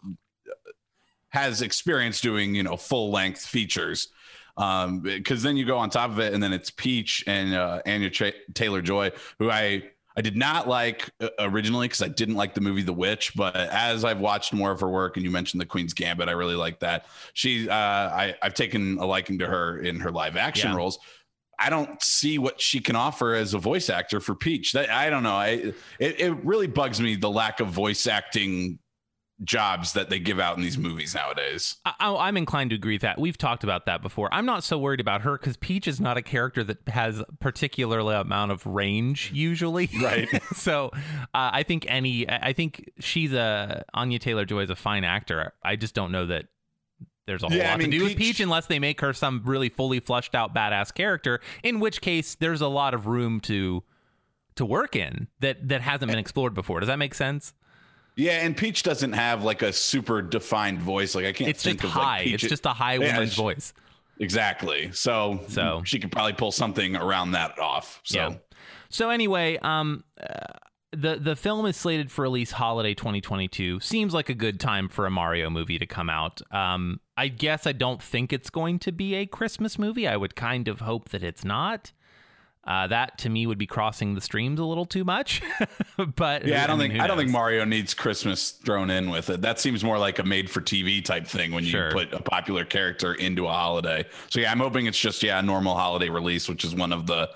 has 1.29 1.63
experience 1.63 2.21
doing 2.21 2.55
you 2.55 2.63
know 2.63 2.77
full 2.77 3.11
length 3.11 3.45
features 3.45 4.09
um 4.57 5.01
because 5.01 5.43
then 5.43 5.57
you 5.57 5.65
go 5.65 5.77
on 5.77 5.91
top 5.91 6.11
of 6.11 6.21
it 6.21 6.33
and 6.33 6.41
then 6.41 6.53
it's 6.53 6.71
peach 6.71 7.25
and 7.27 7.53
uh 7.55 7.81
anya 7.87 8.09
Ch- 8.09 8.35
taylor 8.55 8.81
joy 8.81 9.11
who 9.41 9.51
i 9.51 9.83
i 10.17 10.21
did 10.21 10.37
not 10.37 10.69
like 10.69 11.11
uh, 11.21 11.29
originally 11.41 11.87
because 11.87 12.03
i 12.03 12.09
didn't 12.09 12.35
like 12.35 12.55
the 12.55 12.61
movie 12.61 12.83
the 12.83 12.93
witch 12.93 13.33
but 13.35 13.55
as 13.57 14.05
i've 14.05 14.21
watched 14.21 14.53
more 14.53 14.71
of 14.71 14.81
her 14.81 14.89
work 14.89 15.17
and 15.17 15.25
you 15.25 15.31
mentioned 15.31 15.61
the 15.61 15.67
queen's 15.67 15.93
gambit 15.93 16.29
i 16.29 16.33
really 16.33 16.55
like 16.57 16.79
that 16.81 17.07
she 17.33 17.69
uh 17.69 17.75
i 17.75 18.35
i've 18.43 18.55
taken 18.55 18.99
a 18.99 19.05
liking 19.07 19.39
to 19.39 19.47
her 19.47 19.79
in 19.79 19.99
her 20.01 20.11
live 20.11 20.37
action 20.37 20.71
Yeah. 20.71 20.77
roles 20.77 20.99
I 21.57 21.71
don't 21.71 22.03
see 22.03 22.39
what 22.39 22.61
she 22.61 22.81
can 22.81 22.97
offer 22.97 23.33
as 23.35 23.55
a 23.55 23.59
voice 23.59 23.89
actor 23.89 24.19
for 24.19 24.35
Peach. 24.35 24.73
That 24.73 24.91
I 24.91 25.09
don't 25.09 25.23
know. 25.23 25.37
I 25.37 25.73
it, 26.01 26.21
it 26.21 26.45
really 26.45 26.67
bugs 26.67 27.01
me 27.01 27.15
the 27.15 27.31
lack 27.31 27.61
of 27.61 27.69
voice 27.69 28.09
acting 28.09 28.81
jobs 29.43 29.95
that 29.95 30.11
they 30.11 30.21
give 30.21 30.39
out 30.39 30.57
in 30.57 30.63
these 30.63 30.79
movies 30.79 31.15
nowadays. 31.15 31.77
I, 31.85 32.15
I'm 32.15 32.37
inclined 32.37 32.71
to 32.71 32.77
agree 32.77 32.95
with 32.95 33.03
that. 33.03 33.19
We've 33.21 33.37
talked 33.37 33.65
about 33.65 33.87
that 33.87 34.01
before. 34.01 34.33
I'm 34.33 34.47
not 34.47 34.63
so 34.63 34.79
worried 34.79 35.01
about 35.01 35.23
her 35.23 35.37
because 35.37 35.57
Peach 35.57 35.89
is 35.89 36.01
not 36.01 36.17
a 36.17 36.23
character 36.23 36.63
that 36.65 36.89
has 36.89 37.23
particularly 37.41 38.15
amount 38.15 38.53
of 38.53 38.65
range 38.67 39.31
usually. 39.35 39.91
Right. 40.01 40.29
so 40.55 40.91
uh, 40.95 41.51
I 41.53 41.63
think 41.63 41.87
any, 41.89 42.29
I 42.29 42.53
think 42.53 42.91
she's 43.01 43.33
a 43.33 43.85
Anya 43.95 44.19
Taylor 44.19 44.45
Joy 44.45 44.61
is 44.61 44.71
a 44.71 44.77
fine 44.77 45.03
actor. 45.03 45.53
I 45.65 45.77
just 45.77 45.95
don't 45.95 46.13
know 46.13 46.27
that 46.27 46.47
there's 47.27 47.43
a 47.43 47.49
whole 47.49 47.57
Yeah, 47.57 47.69
I 47.69 47.71
lot 47.71 47.79
mean, 47.79 47.91
to 47.91 47.99
do 47.99 48.05
with 48.05 48.17
Peach- 48.17 48.37
Peach 48.37 48.41
unless 48.41 48.67
they 48.67 48.79
make 48.79 49.01
her 49.01 49.13
some 49.15 49.43
really 49.45 49.69
fully 49.71 49.99
fleshed 49.99 50.35
out 50.35 50.55
badass 50.55 50.93
character. 50.95 51.41
In 51.63 51.81
which 51.81 52.01
case, 52.03 52.35
there's 52.35 52.61
a 52.61 52.69
lot 52.69 52.93
of 52.95 53.07
room 53.07 53.41
to 53.43 53.83
to 54.57 54.65
work 54.65 54.95
in 54.95 55.27
that 55.41 55.69
that 55.69 55.81
hasn't 55.81 56.11
been 56.11 56.19
explored 56.19 56.55
before. 56.55 56.81
Does 56.81 56.87
that 56.87 56.99
make 56.99 57.15
sense? 57.15 57.55
Yeah, 58.17 58.45
and 58.45 58.57
Peach 58.57 58.83
doesn't 58.85 59.13
have 59.13 59.43
like 59.45 59.63
a 59.63 59.73
super 59.73 60.23
defined 60.23 60.81
voice. 60.81 61.15
Like 61.15 61.25
I 61.27 61.33
can't 61.33 61.51
It's 61.51 61.63
think 61.63 61.81
just 61.81 61.95
of 61.95 62.01
high. 62.03 62.17
like 62.19 62.25
Peach. 62.25 62.35
it's 62.45 62.51
just 62.51 62.67
a 62.67 62.71
high 62.73 62.95
Yeah, 62.95 63.15
woman's 63.15 63.35
voice. 63.35 63.73
exactly. 64.21 64.91
So 64.93 65.41
So- 65.49 65.83
she 65.85 65.99
could 65.99 66.13
probably 66.13 66.33
pull 66.35 66.53
something 66.53 66.97
around 66.97 67.33
that 67.33 67.59
off. 67.59 68.01
So 68.05 68.19
Yeah. 68.19 68.35
So 68.89 69.11
anyway, 69.11 69.59
um, 69.63 70.05
uh, 70.21 70.27
the 70.93 71.17
the 71.17 71.35
film 71.35 71.67
is 71.67 71.77
slated 71.77 72.13
for 72.13 72.23
release 72.23 72.53
holiday 72.53 72.95
2022. 72.95 73.81
Seems 73.81 74.15
like 74.15 74.29
a 74.29 74.35
good 74.35 74.61
time 74.61 74.89
for 74.89 75.07
a 75.07 75.11
Mario 75.11 75.51
movie 75.51 75.79
to 75.81 75.87
come 75.87 76.09
out. 76.09 76.41
Um, 76.53 77.01
I 77.17 77.27
guess 77.27 77.67
I 77.67 77.73
don't 77.73 78.01
think 78.01 78.33
it's 78.33 78.51
going 78.51 78.79
to 78.81 78.93
be 78.93 79.17
a 79.17 79.27
Christmas 79.27 79.77
movie. 79.77 80.07
I 80.07 80.17
would 80.17 80.37
kind 80.37 80.69
of 80.69 80.81
hope 80.81 81.09
that 81.09 81.25
it's 81.25 81.45
not. 81.45 81.91
Uh, 82.67 82.87
that 82.87 83.19
to 83.19 83.29
me 83.29 83.47
would 83.47 83.59
be 83.59 83.67
crossing 83.67 84.15
the 84.15 84.21
streams 84.21 84.59
a 84.59 84.65
little 84.65 84.87
too 84.87 85.05
much. 85.05 85.43
but 86.17 86.47
Yeah, 86.47 86.65
I 86.65 86.67
don't 86.67 86.79
mean, 86.79 86.93
think 86.93 87.03
I 87.03 87.07
don't 87.07 87.19
think? 87.19 87.31
Mario 87.31 87.65
needs 87.65 87.93
Christmas 87.93 88.53
thrown 88.53 88.89
in 88.91 89.11
with 89.11 89.29
it. 89.29 89.43
That 89.43 89.61
seems 89.61 89.85
more 89.85 89.99
like 89.99 90.19
a 90.19 90.23
made 90.23 90.51
for 90.51 90.61
TV 90.61 91.05
type 91.05 91.27
thing 91.27 91.53
when 91.53 91.65
you 91.65 91.89
put 91.93 92.13
a 92.15 92.23
popular 92.23 92.65
character 92.65 93.15
into 93.15 93.47
a 93.47 93.53
holiday. 93.53 94.07
So 94.31 94.41
yeah, 94.41 94.51
I'm 94.51 94.61
hoping 94.61 94.87
it's 94.87 94.99
just 94.99 95.23
yeah, 95.23 95.39
a 95.39 95.43
normal 95.43 95.75
holiday 95.75 96.09
release, 96.09 96.49
which 96.49 96.65
is 96.65 96.75
one 96.75 96.93
of 96.93 97.07
the 97.07 97.31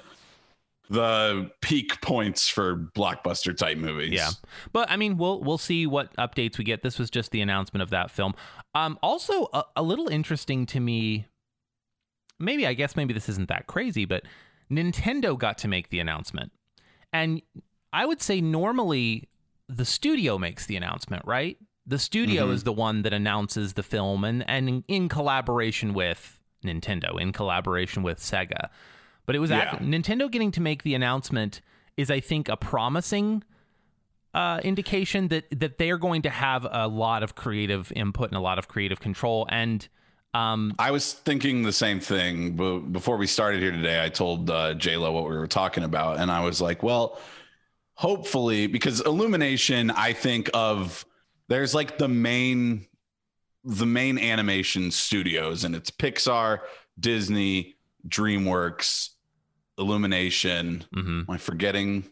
the 0.91 1.51
peak 1.61 2.01
points 2.01 2.49
for 2.49 2.77
blockbuster 2.97 3.55
type 3.55 3.77
movies. 3.77 4.13
Yeah, 4.13 4.31
but 4.73 4.91
I 4.91 4.97
mean, 4.97 5.19
we'll 5.19 5.43
we'll 5.43 5.59
see 5.59 5.87
what 5.87 6.15
updates 6.17 6.57
we 6.57 6.65
get. 6.65 6.83
This 6.83 6.99
was 6.99 7.11
just 7.11 7.31
the 7.31 7.43
announcement 7.43 7.83
of 7.83 7.91
that 7.91 8.11
film. 8.11 8.35
Um, 8.75 8.99
also 9.03 9.49
a, 9.53 9.65
a 9.77 9.83
little 9.83 10.09
interesting 10.09 10.65
to 10.67 10.81
me. 10.81 11.27
Maybe 12.39 12.67
I 12.67 12.73
guess 12.73 12.97
maybe 12.97 13.13
this 13.13 13.29
isn't 13.29 13.49
that 13.49 13.67
crazy, 13.67 14.05
but 14.05 14.23
Nintendo 14.71 15.39
got 15.39 15.59
to 15.59 15.69
make 15.69 15.89
the 15.89 15.99
announcement, 16.01 16.53
and 17.13 17.43
I 17.93 18.05
would 18.07 18.21
say 18.21 18.41
normally 18.41 19.29
the 19.69 19.85
studio 19.85 20.39
makes 20.39 20.67
the 20.67 20.77
announcement, 20.77 21.25
right? 21.27 21.57
The 21.87 21.99
studio 21.99 22.51
is 22.51 22.65
the 22.65 22.73
one 22.73 23.03
that 23.03 23.13
announces 23.15 23.73
the 23.75 23.83
film, 23.83 24.25
and 24.25 24.49
and 24.49 24.85
in, 24.89 25.09
collaboration 25.09 25.95
with 25.95 26.39
Nintendo, 26.65 27.19
in 27.21 27.33
collaboration 27.33 28.03
with 28.03 28.19
Sega. 28.19 28.69
But 29.25 29.37
it 29.37 29.39
was 29.39 29.51
Yeah. 29.51 29.59
act- 29.59 29.83
Nintendo 29.83 30.31
getting 30.31 30.51
to 30.53 30.61
make 30.61 30.83
the 30.83 30.95
announcement 30.95 31.61
is, 31.97 32.11
I 32.11 32.21
think, 32.21 32.49
a 32.49 32.57
promising 32.57 33.43
uh, 34.35 34.61
indication 34.63 35.29
that 35.29 35.47
that 35.59 35.79
they're 35.79 35.97
going 35.99 36.21
to 36.23 36.31
have 36.31 36.67
a 36.71 36.87
lot 36.89 37.23
of 37.23 37.35
creative 37.35 37.91
input 37.97 38.29
and 38.29 38.37
a 38.37 38.41
lot 38.41 38.59
of 38.59 38.69
creative 38.69 39.01
control. 39.01 39.47
And 39.51 39.89
um, 40.35 40.75
I 40.79 40.91
was 40.91 41.13
thinking 41.15 41.63
the 41.63 41.73
same 41.73 42.01
thing, 42.01 42.53
but 42.57 42.79
before 42.81 43.17
we 43.17 43.27
started 43.27 43.61
here 43.63 43.73
today, 43.73 44.03
I 44.05 44.09
told 44.09 44.51
uh, 44.51 44.75
J 44.75 44.97
Lo 44.97 45.11
what 45.13 45.25
we 45.25 45.37
were 45.37 45.47
talking 45.47 45.85
about, 45.85 46.19
and 46.19 46.31
I 46.31 46.45
was 46.45 46.61
like, 46.61 46.83
"Well, 46.83 47.19
hopefully, 47.95 48.67
because 48.67 49.01
Illumination, 49.01 49.91
I 49.91 50.13
think 50.13 50.51
of 50.55 51.05
there's 51.49 51.75
like 51.75 51.99
the 51.99 52.09
main, 52.09 52.87
the 53.65 53.87
main 53.87 54.19
animation 54.19 54.91
studios, 54.91 55.65
and 55.65 55.75
it's 55.75 55.91
Pixar, 55.91 56.61
Disney, 57.01 57.77
DreamWorks, 58.07 59.11
Illumination. 59.79 60.85
mhm. 60.95 61.21
Am 61.21 61.27
I 61.31 61.39
forgetting? 61.39 62.05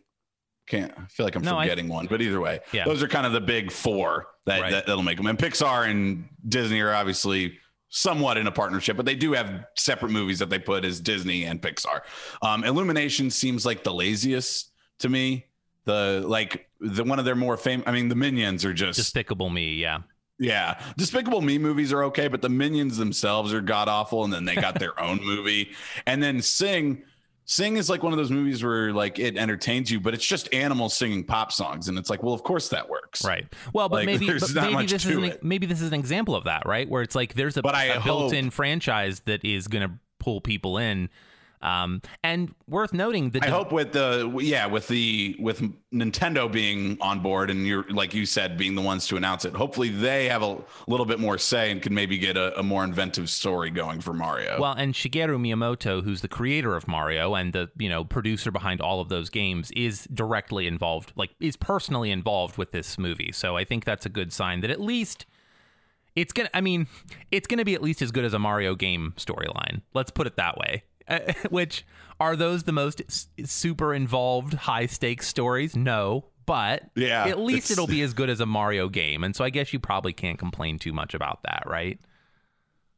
Can't 0.67 0.93
I 0.99 1.05
feel 1.07 1.25
like 1.27 1.37
I'm 1.37 1.43
No, 1.43 1.59
I- 1.59 1.65
forgetting 1.67 1.89
one, 1.89 2.07
but 2.07 2.21
either 2.23 2.41
way, 2.41 2.61
Yeah. 2.73 2.85
those 2.87 3.03
are 3.03 3.09
kind 3.09 3.27
of 3.27 3.33
the 3.33 3.41
big 3.41 3.71
four 3.71 4.27
that, 4.47 4.61
Right. 4.63 4.71
that 4.73 4.87
that'll 4.87 5.03
make 5.03 5.17
them. 5.19 5.27
And 5.27 5.39
Pixar 5.39 5.89
and 5.89 6.29
Disney 6.49 6.81
are 6.81 6.93
obviously 6.95 7.59
somewhat 7.89 8.37
in 8.37 8.47
a 8.47 8.53
partnership, 8.53 8.97
but 8.97 9.07
they 9.07 9.15
do 9.15 9.33
have 9.33 9.67
separate 9.77 10.11
movies 10.11 10.39
that 10.41 10.51
they 10.51 10.59
put 10.59 10.85
as 10.85 11.01
Disney 11.01 11.45
and 11.45 11.61
Pixar. 11.63 12.01
Um, 12.43 12.65
Illumination 12.65 13.31
seems 13.31 13.65
like 13.65 13.85
the 13.85 13.93
laziest 13.93 14.73
to 14.99 15.09
me. 15.09 15.47
The 15.85 16.25
like 16.27 16.69
the 16.81 17.05
one 17.05 17.19
of 17.21 17.25
their 17.25 17.37
more 17.37 17.57
famous. 17.57 17.87
I 17.87 17.93
mean, 17.93 18.09
the 18.09 18.17
Minions 18.17 18.65
are 18.65 18.73
just 18.73 18.97
Despicable 18.97 19.51
Me, 19.51 19.75
yeah. 19.75 19.99
yeah, 20.41 20.81
Despicable 20.97 21.41
Me 21.43 21.59
movies 21.59 21.93
are 21.93 22.03
okay, 22.05 22.27
but 22.27 22.43
the 22.43 22.49
Minions 22.49 22.97
themselves 22.97 23.53
are 23.53 23.61
god 23.61 23.89
awful, 23.89 24.25
and 24.25 24.33
then 24.33 24.45
they 24.45 24.57
got 24.57 24.81
their 24.81 24.99
own 25.07 25.21
movie. 25.25 25.71
And 26.07 26.21
then 26.21 26.43
Sing, 26.43 27.05
Sing 27.49 27.77
is 27.77 27.89
like 27.89 28.03
one 28.03 28.13
of 28.13 28.17
those 28.19 28.31
movies 28.33 28.63
where 28.65 28.93
like 28.93 29.21
it 29.21 29.37
entertains 29.37 29.89
you, 29.91 30.01
but 30.01 30.13
it's 30.15 30.27
just 30.27 30.53
animals 30.53 30.95
singing 30.95 31.23
pop 31.23 31.53
songs, 31.53 31.87
and 31.89 31.97
it's 31.97 32.11
like, 32.11 32.23
well, 32.23 32.35
of 32.35 32.43
course 32.43 32.69
that 32.71 32.89
works, 32.89 33.25
Right. 33.25 33.47
Well, 33.73 33.89
but 33.89 33.97
Like, 33.99 34.07
maybe 34.07 34.27
there's 34.27 34.41
but 34.43 34.55
not 34.55 34.63
maybe 34.65 34.75
much 34.75 34.91
this 34.91 35.03
to 35.05 35.11
is 35.11 35.17
an, 35.17 35.25
it. 35.25 35.45
maybe 35.45 35.67
this 35.67 35.81
is 35.81 35.89
an 35.89 35.95
example 35.95 36.35
of 36.35 36.45
that, 36.45 36.67
right? 36.67 36.89
Where 36.89 37.03
it's 37.03 37.15
like 37.15 37.35
there's 37.35 37.57
a, 37.57 37.63
But 37.63 37.77
I 37.77 37.85
a 37.85 38.03
built-in 38.03 38.51
franchise 38.51 39.21
that 39.27 39.45
is 39.45 39.69
going 39.69 39.89
to 39.89 39.95
pull 40.19 40.41
people 40.41 40.77
in. 40.77 41.09
Um, 41.63 42.03
and 42.23 42.55
worth 42.69 42.93
noting 42.93 43.31
that 43.31 43.45
I 43.45 43.49
hope 43.49 43.73
with 43.73 43.93
the 43.93 44.31
yeah 44.41 44.67
with 44.67 44.89
the 44.89 45.37
with 45.39 45.63
Nintendo 45.93 46.51
being 46.51 46.99
on 47.01 47.21
board 47.21 47.51
and 47.51 47.67
you're 47.67 47.85
like 47.89 48.15
you 48.15 48.27
said 48.27 48.59
being 48.59 48.75
the 48.75 48.83
ones 48.83 49.07
to 49.09 49.17
announce 49.17 49.45
it. 49.45 49.55
Hopefully 49.55 49.89
they 49.89 50.29
have 50.29 50.43
a 50.43 50.59
little 50.87 51.07
bit 51.07 51.19
more 51.19 51.39
say 51.39 51.71
and 51.71 51.81
can 51.81 51.95
maybe 51.95 52.19
get 52.19 52.37
a, 52.37 52.59
a 52.59 52.63
more 52.63 52.85
inventive 52.85 53.31
story 53.31 53.71
going 53.71 54.01
for 54.01 54.13
Mario. 54.13 54.61
Well, 54.61 54.73
and 54.73 54.95
Shigeru 54.95 55.39
Miyamoto, 55.41 56.05
who's 56.05 56.21
the 56.21 56.29
creator 56.29 56.77
of 56.77 56.87
Mario 56.87 57.35
and 57.35 57.53
the 57.53 57.71
you 57.79 57.89
know 57.89 58.05
producer 58.05 58.51
behind 58.51 58.81
all 58.81 59.01
of 59.01 59.09
those 59.09 59.31
games, 59.31 59.71
is 59.73 60.07
directly 60.13 60.67
involved, 60.67 61.13
like 61.17 61.31
is 61.41 61.57
personally 61.57 62.11
involved 62.11 62.59
with 62.59 62.73
this 62.73 62.99
movie. 62.99 63.33
So 63.33 63.57
I 63.57 63.65
think 63.65 63.85
that's 63.85 64.07
a 64.07 64.11
good 64.11 64.33
sign 64.33 64.61
that 64.61 64.71
at 64.71 64.81
least 64.81 65.27
it's 66.15 66.33
gonna. 66.33 66.51
I 66.55 66.61
mean, 66.61 66.87
it's 67.31 67.47
gonna 67.47 67.65
be 67.65 67.75
at 67.75 67.83
least 67.83 68.03
as 68.03 68.11
good 68.11 68.25
as 68.25 68.35
a 68.35 68.39
Mario 68.39 68.75
game 68.75 69.15
storyline. 69.17 69.83
Let's 69.95 70.11
put 70.11 70.27
it 70.27 70.37
that 70.37 70.57
way. 70.57 70.83
Uh, 71.09 71.19
which 71.51 71.87
are 72.21 72.37
those 72.37 72.65
the 72.65 72.73
most 72.73 73.03
s- 73.09 73.29
super 73.45 73.95
involved, 73.95 74.55
high 74.55 74.87
stakes 74.87 75.27
stories? 75.29 75.77
No. 75.77 76.27
But 76.47 76.85
Yeah, 76.95 77.25
at 77.25 77.41
least 77.41 77.71
it'll 77.73 77.89
be 77.89 78.03
as 78.03 78.15
good 78.15 78.31
as 78.31 78.41
a 78.41 78.47
Mario 78.47 78.89
game, 78.89 79.25
and 79.25 79.35
so 79.35 79.45
I 79.45 79.51
guess 79.51 79.73
you 79.73 79.81
probably 79.81 80.13
can't 80.13 80.39
complain 80.39 80.79
too 80.79 80.93
much 80.93 81.13
about 81.15 81.41
that, 81.43 81.65
right? 81.67 81.99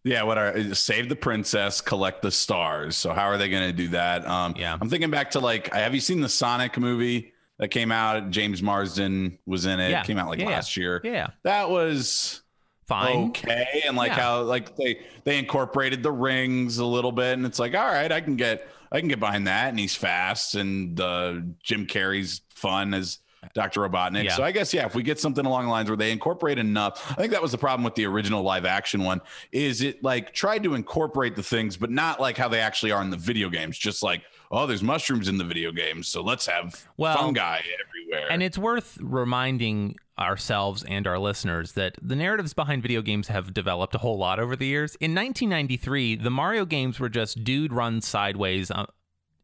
Yeah, 0.05 0.23
what 0.23 0.39
are 0.39 0.75
save 0.75 1.09
the 1.09 1.17
princess, 1.17 1.81
collect 1.81 2.23
the 2.23 2.31
stars. 2.31 2.97
So 2.97 3.13
how 3.13 3.25
are 3.25 3.37
they 3.37 3.49
going 3.49 3.69
to 3.69 3.73
do 3.73 3.89
that? 3.89 4.27
Um, 4.27 4.55
Yeah. 4.57 4.77
I'm 4.81 4.89
thinking 4.89 5.11
back 5.11 5.31
to 5.33 5.41
like, 5.41 5.73
have 5.73 5.95
you 5.95 6.01
seen 6.01 6.21
the 6.21 6.29
Sonic 6.29 6.79
movie 6.79 7.33
that 7.59 7.69
came 7.69 7.91
out? 7.91 8.31
James 8.31 8.63
Marsden 8.63 9.39
was 9.47 9.67
in 9.67 9.81
it. 9.81 9.91
Yeah. 9.91 10.01
It 10.01 10.07
came 10.07 10.19
out 10.19 10.29
like 10.29 10.39
yeah. 10.41 10.47
last 10.47 10.77
year. 10.77 11.01
Yeah, 11.05 11.29
That 11.43 11.69
was 11.69 12.43
fine. 12.89 13.29
okay, 13.29 13.83
and 13.87 13.97
like 13.97 14.09
Yeah. 14.11 14.21
how 14.21 14.43
like 14.43 14.75
they 14.77 15.01
they 15.25 15.39
incorporated 15.39 16.03
the 16.03 16.11
rings 16.13 16.79
a 16.79 16.85
little 16.87 17.13
bit, 17.13 17.35
and 17.35 17.47
it's 17.47 17.59
like, 17.59 17.75
all 17.75 17.87
right, 17.87 18.11
I 18.11 18.21
can 18.21 18.37
get 18.37 18.69
I 18.91 18.99
can 19.01 19.09
get 19.09 19.21
behind 19.21 19.47
that, 19.47 19.69
and 19.69 19.79
he's 19.79 19.95
fast, 19.95 20.55
and 20.55 20.99
uh, 21.01 21.35
Jim 21.63 21.87
Carrey's 21.87 22.41
fun 22.51 22.95
as. 22.95 23.19
Dr. 23.55 23.81
Robotnik. 23.89 24.25
Yeah. 24.25 24.35
So 24.35 24.43
I 24.43 24.51
guess 24.51 24.75
yeah, 24.75 24.85
if 24.85 24.97
we 24.97 25.05
get 25.05 25.21
something 25.21 25.47
along 25.47 25.67
the 25.67 25.71
lines 25.71 25.89
where 25.89 25.97
they 25.97 26.11
incorporate 26.11 26.59
enough, 26.59 27.13
I 27.13 27.15
think 27.15 27.31
that 27.31 27.41
was 27.41 27.53
the 27.53 27.57
problem 27.57 27.85
with 27.85 27.95
the 27.95 28.05
original 28.05 28.43
live 28.43 28.67
action 28.67 29.05
one. 29.05 29.21
Is 29.53 29.81
it 29.81 30.03
like 30.03 30.35
tried 30.35 30.65
to 30.65 30.75
incorporate 30.75 31.37
the 31.37 31.43
things, 31.43 31.77
but 31.77 31.89
not 31.89 32.21
like 32.21 32.37
how 32.37 32.49
they 32.49 32.61
actually 32.61 32.91
are 32.91 33.01
in 33.01 33.11
the 33.11 33.17
video 33.17 33.49
games? 33.49 33.79
Just 33.79 34.03
like 34.03 34.23
oh, 34.51 34.67
there's 34.67 34.83
mushrooms 34.83 35.29
in 35.29 35.39
the 35.39 35.45
video 35.45 35.73
games, 35.73 36.09
so 36.09 36.23
let's 36.23 36.47
have 36.47 36.87
Well, 36.97 37.17
fungi 37.17 37.59
everywhere. 37.59 38.31
And 38.31 38.43
it's 38.43 38.59
worth 38.59 38.99
reminding 39.01 39.97
ourselves 40.19 40.83
and 40.85 41.07
our 41.07 41.19
listeners 41.19 41.73
that 41.73 41.95
the 42.03 42.17
narratives 42.17 42.53
behind 42.55 42.83
video 42.83 43.03
games 43.03 43.29
have 43.29 43.55
developed 43.55 43.95
a 43.95 43.99
whole 43.99 44.19
lot 44.19 44.41
over 44.41 44.57
the 44.57 44.67
years. 44.67 44.97
In 44.97 45.15
1993, 45.15 46.17
the 46.17 46.31
Mario 46.31 46.65
games 46.65 46.99
were 46.99 47.09
just 47.09 47.45
dude 47.45 47.73
runs 47.73 48.07
sideways 48.07 48.71
uh, 48.71 48.87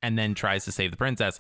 and 0.03 0.19
then 0.19 0.35
tries 0.35 0.65
to 0.65 0.73
save 0.73 0.91
the 0.91 0.97
princess. 0.97 1.39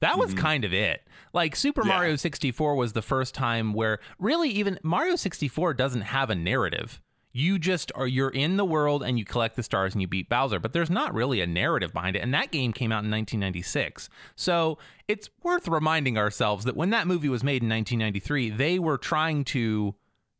That 0.00 0.16
was 0.16 0.32
kind 0.32 0.64
of 0.64 0.72
it. 0.72 1.02
Like 1.32 1.56
Super 1.56 1.82
Yeah. 1.84 1.88
Mario 1.94 2.14
64 2.16 2.76
was 2.76 2.92
the 2.92 3.02
first 3.02 3.34
time 3.34 3.72
where 3.72 3.98
really 4.20 4.48
even 4.50 4.78
Mario 4.84 5.16
64 5.16 5.74
doesn't 5.74 6.02
have 6.02 6.30
a 6.30 6.36
narrative. 6.36 7.00
You 7.32 7.58
just 7.58 7.92
are 7.94 8.06
you're 8.06 8.30
in 8.30 8.56
the 8.56 8.64
world 8.64 9.02
and 9.02 9.18
you 9.18 9.24
collect 9.24 9.56
the 9.56 9.62
stars 9.62 9.94
and 9.94 10.00
you 10.00 10.08
beat 10.08 10.28
Bowser, 10.28 10.58
but 10.58 10.72
there's 10.72 10.90
not 10.90 11.14
really 11.14 11.40
a 11.40 11.46
narrative 11.46 11.92
behind 11.92 12.16
it. 12.16 12.20
And 12.20 12.32
that 12.34 12.50
game 12.50 12.72
came 12.72 12.90
out 12.90 13.04
in 13.04 13.10
1996. 13.10 14.08
So 14.34 14.78
it's 15.06 15.28
worth 15.42 15.68
reminding 15.68 16.18
ourselves 16.18 16.64
that 16.64 16.76
when 16.76 16.90
that 16.90 17.06
movie 17.06 17.28
was 17.28 17.44
made 17.44 17.62
in 17.62 17.68
1993, 17.68 18.50
they 18.50 18.78
were 18.78 18.98
trying 18.98 19.44
to 19.44 19.94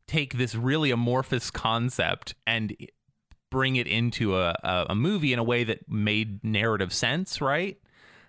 take 0.07 0.37
this 0.37 0.55
really 0.55 0.91
amorphous 0.91 1.51
concept 1.51 2.33
and 2.47 2.75
bring 3.51 3.75
it 3.75 3.87
into 3.87 4.37
a, 4.37 4.55
a, 4.63 4.87
a 4.89 4.95
movie 4.95 5.33
in 5.33 5.39
a 5.39 5.43
way 5.43 5.63
that 5.63 5.89
made 5.89 6.43
narrative 6.43 6.93
sense, 6.93 7.41
right? 7.41 7.79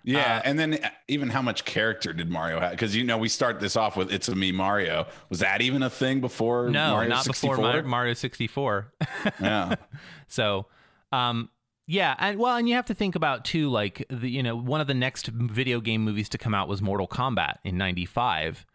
Yeah, 0.03 0.37
Uh, 0.37 0.41
and 0.45 0.57
then 0.59 0.79
even 1.07 1.29
how 1.29 1.41
much 1.41 1.63
character 1.65 2.11
did 2.13 2.29
Mario 2.29 2.59
have? 2.59 2.71
Because 2.71 2.95
you 2.95 3.03
know 3.03 3.17
we 3.17 3.29
start 3.29 3.59
this 3.59 3.75
off 3.75 3.95
with 3.95 4.11
"It's 4.11 4.27
a 4.29 4.35
me, 4.35 4.51
Mario." 4.51 5.05
Was 5.29 5.39
that 5.39 5.61
even 5.61 5.83
a 5.83 5.89
thing 5.89 6.21
before? 6.21 6.69
No, 6.69 6.93
Mario 6.93 7.09
not 7.09 7.23
64? 7.25 7.55
before 7.55 7.71
Mar- 7.73 7.83
Mario 7.83 8.13
64. 8.13 8.93
yeah, 9.39 9.75
So, 10.27 10.65
um, 11.11 11.49
yeah, 11.87 12.15
and 12.17 12.39
well, 12.39 12.55
and 12.55 12.67
you 12.67 12.75
have 12.75 12.87
to 12.87 12.93
think 12.95 13.15
about 13.15 13.45
too, 13.45 13.69
like 13.69 14.05
the 14.09 14.29
you 14.29 14.41
know 14.41 14.55
one 14.55 14.81
of 14.81 14.87
the 14.87 14.93
next 14.93 15.27
video 15.27 15.79
game 15.81 16.03
movies 16.03 16.29
to 16.29 16.37
come 16.37 16.55
out 16.55 16.67
was 16.67 16.81
Mortal 16.81 17.07
Kombat 17.07 17.57
in 17.63 17.77
'95, 17.77 18.65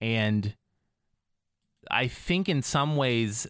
and 0.00 0.56
I 1.90 2.08
think 2.08 2.48
in 2.48 2.62
some 2.62 2.96
ways, 2.96 3.46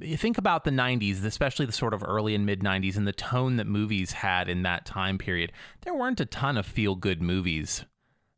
you 0.00 0.16
think 0.16 0.38
about 0.38 0.64
the 0.64 0.70
'90s, 0.70 1.24
especially 1.24 1.66
the 1.66 1.72
sort 1.72 1.94
of 1.94 2.02
early 2.06 2.34
and 2.34 2.46
mid 2.46 2.60
'90s, 2.60 2.96
and 2.96 3.06
the 3.06 3.12
tone 3.12 3.56
that 3.56 3.66
movies 3.66 4.12
had 4.12 4.48
in 4.48 4.62
that 4.62 4.84
time 4.86 5.18
period. 5.18 5.52
There 5.82 5.94
weren't 5.94 6.20
a 6.20 6.26
ton 6.26 6.56
of 6.56 6.66
feel 6.66 6.94
good 6.94 7.22
movies 7.22 7.84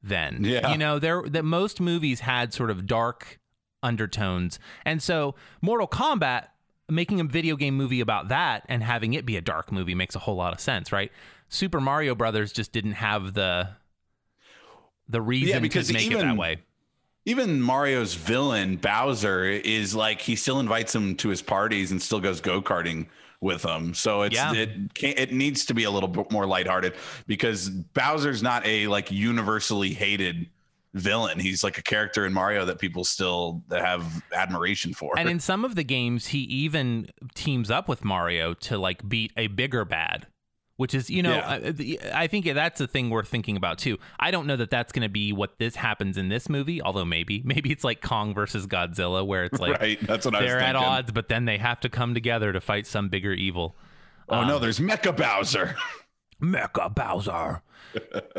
then. 0.03 0.45
Yeah. 0.45 0.73
you 0.73 0.79
know, 0.79 0.99
there 0.99 1.23
that 1.23 1.45
most 1.45 1.81
movies 1.81 2.21
had 2.21 2.53
sort 2.53 2.71
of 2.71 2.87
dark 2.87 3.39
undertones, 3.83 4.59
and 4.85 5.03
so 5.03 5.35
Mortal 5.61 5.89
Kombat 5.89 6.49
making 6.89 7.21
a 7.21 7.25
video 7.25 7.57
game 7.57 7.77
movie 7.77 8.01
about 8.01 8.29
that 8.29 8.65
and 8.69 8.83
having 8.83 9.15
it 9.15 9.25
be 9.25 9.37
a 9.37 9.41
dark 9.41 9.73
movie 9.73 9.95
makes 9.95 10.15
a 10.15 10.19
whole 10.19 10.37
lot 10.37 10.53
of 10.53 10.61
sense, 10.61 10.93
right? 10.93 11.11
Super 11.49 11.81
Mario 11.81 12.15
Brothers 12.15 12.53
just 12.53 12.73
didn't 12.73 12.93
have 12.93 13.35
the 13.35 13.69
the 15.09 15.21
reason 15.21 15.63
because 15.63 15.89
to 15.89 15.95
make 15.95 16.11
it 16.11 16.19
that 16.19 16.37
way. 16.37 16.59
Even 17.25 17.61
Mario's 17.61 18.15
villain 18.15 18.77
Bowser 18.77 19.45
is 19.45 19.95
like 19.95 20.21
he 20.21 20.37
still 20.37 20.61
invites 20.61 20.95
him 20.95 21.17
to 21.17 21.29
his 21.29 21.43
parties 21.43 21.91
and 21.91 22.01
still 22.01 22.21
goes 22.21 22.41
go 22.41 22.61
karting 22.61 23.07
with 23.41 23.65
him. 23.65 23.95
So 23.95 24.23
it's 24.23 24.35
Yeah. 24.35 24.53
it 24.53 24.71
it 25.03 25.33
needs 25.33 25.65
to 25.67 25.75
be 25.75 25.85
a 25.85 25.91
little 25.91 26.09
bit 26.09 26.31
more 26.31 26.47
lighthearted 26.47 26.95
because 27.27 27.71
Bowser's 27.71 28.43
not 28.43 28.65
a 28.67 28.87
like 28.87 29.11
universally 29.11 29.93
hated 29.93 30.49
villain. 30.95 31.39
He's 31.39 31.65
like 31.65 31.79
a 31.79 31.83
character 31.83 32.27
in 32.27 32.33
Mario 32.33 32.65
that 32.67 32.79
people 32.79 33.03
still 33.05 33.63
have 33.71 34.23
admiration 34.33 34.93
for. 34.93 35.19
And 35.19 35.29
in 35.29 35.41
some 35.51 35.65
of 35.65 35.75
the 35.75 35.85
games, 35.85 36.29
he 36.29 36.41
even 36.41 37.09
teams 37.35 37.71
up 37.71 37.89
with 37.89 38.05
Mario 38.05 38.55
to 38.55 38.79
like 38.79 39.09
beat 39.09 39.33
a 39.37 39.47
bigger 39.47 39.85
bad, 39.85 40.27
which 40.77 40.95
is, 40.95 41.11
you 41.11 41.23
know, 41.23 41.35
Yeah. 41.35 41.61
Uh, 41.69 41.73
I, 42.15 42.23
I 42.23 42.27
think 42.27 42.47
that's 42.47 42.81
a 42.81 42.87
thing 42.87 43.11
worth 43.11 43.29
thinking 43.29 43.57
about 43.57 43.79
too. 43.79 43.99
I 44.19 44.31
don't 44.31 44.47
know 44.47 44.57
that 44.57 44.71
that's 44.71 44.93
going 44.93 45.03
to 45.03 45.09
be 45.09 45.33
what 45.33 45.59
this 45.59 45.77
happens 45.77 46.17
in 46.17 46.29
this 46.29 46.49
movie, 46.49 46.83
although 46.83 47.05
maybe, 47.05 47.43
maybe 47.45 47.71
it's 47.71 47.85
like 47.85 48.01
Kong 48.01 48.35
versus 48.35 48.67
Godzilla, 48.67 49.27
where 49.27 49.45
it's 49.45 49.61
like 49.61 49.81
right, 49.81 49.99
that's 50.07 50.25
what 50.25 50.35
I 50.35 50.41
was 50.41 50.51
they're 50.51 50.61
at 50.61 50.77
odds, 50.77 51.13
but 51.13 51.29
then 51.29 51.45
they 51.45 51.59
have 51.59 51.81
to 51.81 51.89
come 51.89 52.15
together 52.15 52.53
to 52.53 52.61
fight 52.61 52.87
some 52.87 53.09
bigger 53.09 53.33
evil. 53.33 53.77
Oh 54.29 54.45
no, 54.45 54.57
um, 54.57 54.63
there's 54.63 54.79
Mecha 54.79 55.17
Bowser. 55.17 55.77
Mecha 56.43 56.95
Bowser. 56.95 57.63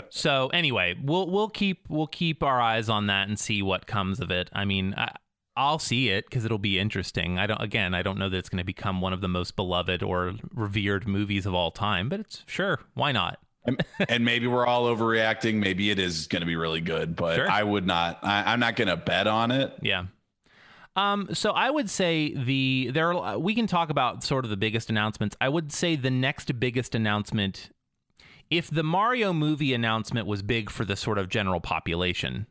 so 0.09 0.47
anyway, 0.47 0.95
we'll 1.01 1.29
we'll 1.29 1.49
keep 1.49 1.85
we'll 1.87 2.07
keep 2.07 2.41
our 2.41 2.59
eyes 2.59 2.89
on 2.89 3.07
that 3.07 3.27
and 3.27 3.37
see 3.39 3.61
what 3.61 3.85
comes 3.85 4.19
of 4.19 4.31
it. 4.31 4.49
I 4.53 4.65
mean, 4.65 4.93
I, 4.97 5.13
I'll 5.55 5.79
see 5.79 6.09
it 6.09 6.25
because 6.25 6.45
it'll 6.45 6.57
be 6.57 6.79
interesting. 6.79 7.37
I 7.37 7.45
don't 7.47 7.61
again, 7.61 7.93
I 7.93 8.01
don't 8.01 8.17
know 8.17 8.29
that 8.29 8.37
it's 8.37 8.49
going 8.49 8.57
to 8.57 8.63
become 8.63 9.01
one 9.01 9.13
of 9.13 9.21
the 9.21 9.27
most 9.27 9.55
beloved 9.55 10.01
or 10.01 10.33
revered 10.53 11.07
movies 11.07 11.45
of 11.45 11.53
all 11.53 11.71
time, 11.71 12.09
but 12.09 12.19
it's 12.19 12.43
sure 12.47 12.79
why 12.93 13.11
not? 13.11 13.39
and, 14.09 14.25
maybe 14.25 14.45
we're 14.45 14.65
all 14.65 14.93
overreacting. 14.93 15.55
Maybe 15.55 15.89
it 15.89 15.97
is 15.97 16.27
going 16.27 16.41
to 16.41 16.45
be 16.45 16.57
really 16.57 16.81
good, 16.81 17.15
but 17.15 17.35
Sure. 17.35 17.49
I 17.49 17.63
would 17.63 17.87
not. 17.87 18.19
I, 18.21 18.51
I'm 18.51 18.59
not 18.59 18.75
going 18.75 18.89
to 18.89 18.97
bet 18.97 19.25
on 19.25 19.51
it. 19.51 19.73
Yeah. 19.81 20.05
Um, 20.95 21.29
so 21.33 21.51
I 21.51 21.69
would 21.69 21.89
say 21.89 22.33
the 22.35 22.91
there 22.93 23.13
are, 23.13 23.39
we 23.39 23.55
can 23.55 23.65
talk 23.65 23.89
about 23.89 24.23
sort 24.23 24.43
of 24.43 24.51
the 24.51 24.57
biggest 24.57 24.89
announcements. 24.89 25.35
I 25.41 25.49
would 25.49 25.71
say 25.71 25.95
the 25.95 26.11
next 26.11 26.59
biggest 26.59 26.93
announcement, 26.93 27.71
if 28.49 28.69
the 28.69 28.83
Mario 28.83 29.33
movie 29.33 29.73
announcement 29.73 30.27
was 30.27 30.43
big 30.43 30.69
for 30.69 30.85
the 30.85 30.95
sort 30.95 31.17
of 31.17 31.29
general 31.29 31.61
population, 31.61 32.45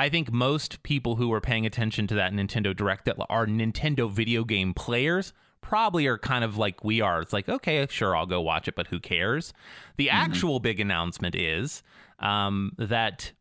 I 0.00 0.08
think 0.08 0.32
most 0.32 0.82
people 0.82 1.16
who 1.16 1.28
were 1.28 1.42
paying 1.42 1.66
attention 1.66 2.06
to 2.06 2.14
that 2.14 2.32
Nintendo 2.32 2.74
Direct 2.74 3.04
that 3.04 3.18
are 3.28 3.46
Nintendo 3.46 4.10
video 4.10 4.44
game 4.44 4.72
players 4.72 5.34
probably 5.60 6.06
are 6.06 6.16
kind 6.16 6.42
of 6.42 6.56
like 6.56 6.82
we 6.82 7.02
are. 7.02 7.20
It's 7.20 7.34
like, 7.34 7.50
okay, 7.50 7.86
sure, 7.90 8.16
I'll 8.16 8.24
go 8.24 8.40
watch 8.40 8.66
it, 8.66 8.74
but 8.74 8.86
who 8.86 8.98
cares? 8.98 9.52
The 9.98 10.08
actual 10.08 10.58
big 10.58 10.80
announcement 10.80 11.34
is 11.34 11.82
um, 12.18 12.72
that 12.78 13.32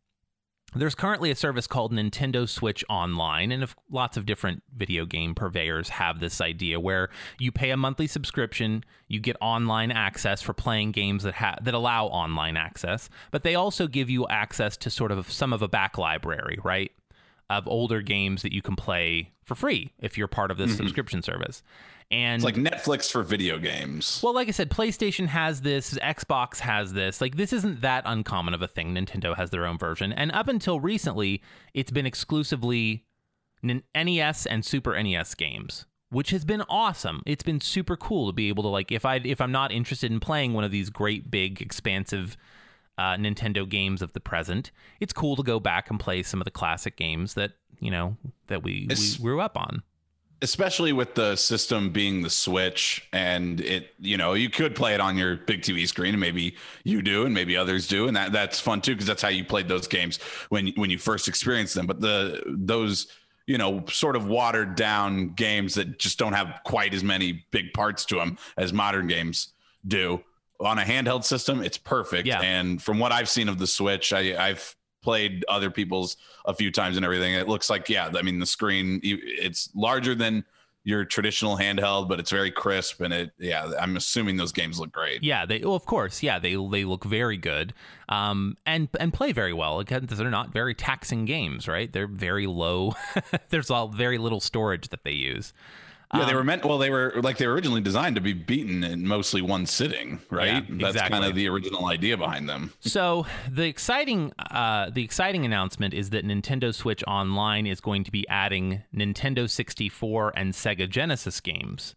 there's 0.75 0.95
currently 0.95 1.31
a 1.31 1.35
service 1.35 1.65
called 1.67 1.91
Nintendo 1.91 2.47
Switch 2.47 2.83
Online, 2.89 3.51
and 3.51 3.63
if 3.63 3.75
lots 3.89 4.17
of 4.17 4.25
different 4.25 4.61
video 4.75 5.05
game 5.05 5.33
purveyors 5.33 5.89
have 5.89 6.19
this 6.19 6.41
idea 6.41 6.79
where 6.79 7.09
you 7.39 7.51
pay 7.51 7.71
a 7.71 7.77
monthly 7.77 8.07
subscription, 8.07 8.83
you 9.07 9.19
get 9.19 9.35
online 9.41 9.91
access 9.91 10.41
for 10.41 10.53
playing 10.53 10.91
games 10.91 11.23
that 11.23 11.35
ha- 11.35 11.57
that 11.61 11.73
allow 11.73 12.05
online 12.05 12.55
access, 12.55 13.09
but 13.31 13.43
they 13.43 13.55
also 13.55 13.87
give 13.87 14.09
you 14.09 14.27
access 14.27 14.77
to 14.77 14.89
sort 14.89 15.11
of 15.11 15.31
some 15.31 15.53
of 15.53 15.61
a 15.61 15.67
back 15.67 15.97
library, 15.97 16.59
right? 16.63 16.91
Of 17.49 17.67
older 17.67 18.01
games 18.01 18.43
that 18.43 18.53
you 18.53 18.61
can 18.61 18.75
play 18.75 19.31
for 19.43 19.55
free 19.55 19.91
if 19.99 20.17
you're 20.17 20.27
part 20.27 20.51
of 20.51 20.57
this 20.57 20.69
mm-hmm. 20.71 20.77
subscription 20.77 21.23
service. 21.23 21.63
And 22.11 22.35
It's 22.35 22.43
like 22.43 22.55
Netflix 22.55 23.11
for 23.11 23.21
video 23.21 23.59
games. 23.59 24.19
well, 24.23 24.33
like 24.33 24.47
I 24.47 24.51
said, 24.51 24.71
PlayStation 24.71 25.27
has 25.27 25.61
this, 25.61 25.93
Xbox 25.95 26.59
has 26.59 26.93
this. 26.93 27.21
Like, 27.21 27.35
this 27.35 27.53
isn't 27.53 27.81
that 27.81 28.03
uncommon 28.05 28.55
of 28.55 28.63
a 28.63 28.67
thing. 28.67 28.95
Nintendo 28.95 29.35
has 29.35 29.51
their 29.51 29.65
own 29.65 29.77
version. 29.77 30.11
And 30.11 30.31
up 30.31 30.47
until 30.47 30.79
recently, 30.79 31.43
it's 31.75 31.91
been 31.91 32.07
exclusively 32.07 33.05
NES 33.61 34.47
and 34.47 34.65
Super 34.65 35.01
NES 35.01 35.35
games, 35.35 35.85
which 36.09 36.31
has 36.31 36.45
been 36.45 36.63
awesome. 36.67 37.21
It's 37.27 37.43
been 37.43 37.61
super 37.61 37.95
cool 37.95 38.25
to 38.27 38.33
be 38.33 38.49
able 38.49 38.63
to, 38.63 38.69
like, 38.69 38.91
if, 38.91 39.05
I, 39.05 39.17
if 39.23 39.39
I'm 39.39 39.51
not 39.51 39.71
interested 39.71 40.11
in 40.11 40.19
playing 40.19 40.53
one 40.53 40.63
of 40.63 40.71
these 40.71 40.89
great, 40.89 41.29
big, 41.29 41.61
expansive 41.61 42.37
uh, 42.97 43.17
Nintendo 43.17 43.69
games 43.69 44.01
of 44.01 44.13
the 44.13 44.19
present, 44.19 44.71
it's 44.99 45.13
cool 45.13 45.35
to 45.35 45.43
go 45.43 45.59
back 45.59 45.91
and 45.91 45.99
play 45.99 46.23
some 46.23 46.41
of 46.41 46.45
the 46.45 46.51
classic 46.51 46.97
games 46.97 47.35
that, 47.35 47.51
you 47.79 47.91
know, 47.91 48.17
that 48.47 48.63
we, 48.63 48.87
we 48.89 49.17
grew 49.21 49.41
up 49.41 49.55
on. 49.55 49.83
Especially 50.41 50.93
with 50.93 51.15
the 51.15 51.35
system 51.35 51.89
being 51.89 52.21
the 52.21 52.29
switch 52.29 53.07
and 53.11 53.59
it 53.61 53.93
you 53.99 54.17
know 54.17 54.33
you 54.33 54.49
could 54.49 54.75
play 54.75 54.93
it 54.93 55.01
on 55.01 55.17
your 55.17 55.35
big 55.35 55.61
tv 55.61 55.87
screen 55.87 56.13
and 56.13 56.21
maybe 56.21 56.55
you 56.83 57.01
do 57.01 57.25
and 57.25 57.33
maybe 57.33 57.57
others 57.57 57.87
do. 57.87 58.07
And 58.07 58.15
that 58.15 58.31
that's 58.31 58.59
fun 58.59 58.81
too 58.81 58.93
because 58.93 59.07
that's 59.07 59.21
how 59.21 59.29
you 59.29 59.43
played 59.43 59.67
those 59.67 59.87
games 59.87 60.19
when 60.49 60.67
when 60.75 60.89
you 60.89 60.97
first 60.97 61.27
experienced 61.27 61.75
them. 61.75 61.87
But 61.87 62.01
the 62.01 62.41
those 62.47 63.07
you 63.47 63.57
know 63.57 63.83
sort 63.89 64.15
of 64.15 64.27
watered 64.27 64.75
down 64.75 65.29
games 65.29 65.75
that 65.75 65.99
just 65.99 66.19
don't 66.19 66.33
have 66.33 66.61
quite 66.63 66.93
as 66.93 67.03
many 67.03 67.45
big 67.51 67.73
parts 67.73 68.05
to 68.05 68.15
them 68.15 68.37
as 68.57 68.71
modern 68.71 69.07
games 69.07 69.49
do 69.87 70.23
on 70.59 70.77
a 70.77 70.83
handheld 70.83 71.23
system 71.23 71.63
it's 71.63 71.77
perfect. 71.77 72.27
Yeah. 72.27 72.41
and 72.41 72.81
from 72.81 72.99
what 72.99 73.13
i've 73.13 73.29
seen 73.29 73.47
of 73.47 73.57
the 73.57 73.65
switch 73.65 74.11
I, 74.11 74.35
i've 74.49 74.75
played 75.01 75.45
other 75.47 75.69
people's 75.69 76.17
a 76.45 76.53
few 76.53 76.71
times 76.71 76.97
and 76.97 77.05
everything. 77.05 77.33
It 77.33 77.47
looks 77.47 77.69
like, 77.69 77.89
yeah, 77.89 78.11
I 78.15 78.21
mean, 78.21 78.39
the 78.39 78.45
screen, 78.45 78.99
it's 79.03 79.69
larger 79.75 80.15
than 80.15 80.43
your 80.83 81.05
traditional 81.05 81.57
handheld, 81.57 82.07
but 82.07 82.19
it's 82.19 82.31
very 82.31 82.51
crisp. 82.51 83.01
And 83.01 83.13
it, 83.13 83.31
yeah, 83.37 83.71
I'm 83.79 83.95
assuming 83.95 84.37
those 84.37 84.51
games 84.51 84.79
look 84.79 84.91
great. 84.91 85.23
Yeah, 85.23 85.45
they 85.45 85.59
well, 85.59 85.75
of 85.75 85.85
course, 85.85 86.23
yeah, 86.23 86.39
they 86.39 86.55
they 86.55 86.85
look 86.85 87.03
very 87.03 87.37
good, 87.37 87.73
um, 88.07 88.57
and 88.65 88.87
and 88.99 89.13
play 89.13 89.31
very 89.31 89.53
well. 89.53 89.79
Again, 89.79 90.05
they're 90.09 90.29
not 90.29 90.51
very 90.51 90.73
taxing 90.73 91.25
games, 91.25 91.67
right? 91.67 91.91
They're 91.91 92.07
very 92.07 92.47
low. 92.47 92.95
There's 93.49 93.69
all 93.69 93.89
very 93.89 94.17
little 94.17 94.39
storage 94.39 94.89
that 94.89 95.03
they 95.03 95.11
use. 95.11 95.53
Yeah, 96.13 96.25
they 96.25 96.31
Um, 96.31 96.37
were 96.37 96.43
meant, 96.43 96.65
well, 96.65 96.79
they 96.79 96.89
were 96.89 97.13
like, 97.21 97.37
they 97.37 97.45
were 97.45 97.53
originally 97.53 97.81
designed 97.81 98.15
to 98.15 98.21
be 98.21 98.33
beaten 98.33 98.83
in 98.83 99.07
mostly 99.07 99.43
one 99.43 99.67
sitting, 99.67 100.19
right? 100.31 100.65
Yeah, 100.67 100.91
That's 100.91 101.07
kind 101.07 101.23
of 101.23 101.35
the 101.35 101.47
original 101.47 101.85
idea 101.85 102.17
behind 102.17 102.49
them. 102.49 102.73
So 102.79 103.27
the 103.47 103.65
exciting 103.67 104.33
uh, 104.39 104.89
the 104.89 105.03
exciting 105.03 105.45
announcement 105.45 105.93
is 105.93 106.09
that 106.09 106.25
Nintendo 106.25 106.73
Switch 106.73 107.03
Online 107.05 107.67
is 107.67 107.79
going 107.79 108.03
to 108.05 108.11
be 108.11 108.27
adding 108.27 108.81
Nintendo 108.93 109.47
64 109.49 110.33
and 110.35 110.53
Sega 110.53 110.89
Genesis 110.89 111.39
games. 111.41 111.95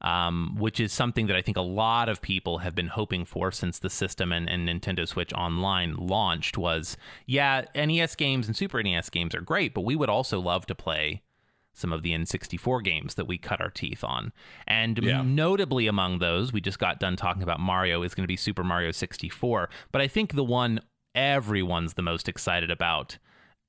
Um, 0.00 0.54
which 0.60 0.78
is 0.78 0.92
something 0.92 1.26
that 1.26 1.34
I 1.34 1.42
think 1.42 1.56
a 1.56 1.60
lot 1.60 2.08
of 2.08 2.22
people 2.22 2.58
have 2.58 2.72
been 2.72 2.86
hoping 2.86 3.24
for 3.24 3.50
since 3.50 3.80
the 3.80 3.90
system 3.90 4.30
and, 4.30 4.48
and 4.48 4.68
Nintendo 4.68 5.08
Switch 5.08 5.32
Online 5.32 5.96
launched 5.96 6.56
was 6.56 6.96
yeah, 7.26 7.64
NES 7.74 8.14
games 8.14 8.46
and 8.46 8.54
Super 8.54 8.80
NES 8.80 9.10
games 9.10 9.34
are 9.34 9.40
great, 9.40 9.74
but 9.74 9.80
we 9.80 9.96
would 9.96 10.08
also 10.08 10.38
love 10.38 10.66
to 10.66 10.74
play 10.76 11.22
some 11.78 11.92
of 11.92 12.02
the 12.02 12.12
N64 12.12 12.82
games 12.84 13.14
that 13.14 13.26
we 13.26 13.38
cut 13.38 13.60
our 13.60 13.70
teeth 13.70 14.02
on. 14.04 14.32
And 14.66 14.98
Yeah. 15.02 15.22
notably 15.22 15.86
among 15.86 16.18
those, 16.18 16.52
we 16.52 16.60
just 16.60 16.78
got 16.78 17.00
done 17.00 17.16
talking 17.16 17.42
about 17.42 17.60
Mario, 17.60 18.02
is 18.02 18.14
going 18.14 18.24
to 18.24 18.28
be 18.28 18.36
Super 18.36 18.64
Mario 18.64 18.90
64. 18.90 19.70
But 19.92 20.00
I 20.02 20.08
think 20.08 20.34
the 20.34 20.44
one 20.44 20.80
everyone's 21.14 21.94
the 21.94 22.02
most 22.02 22.28
excited 22.28 22.70
about 22.70 23.18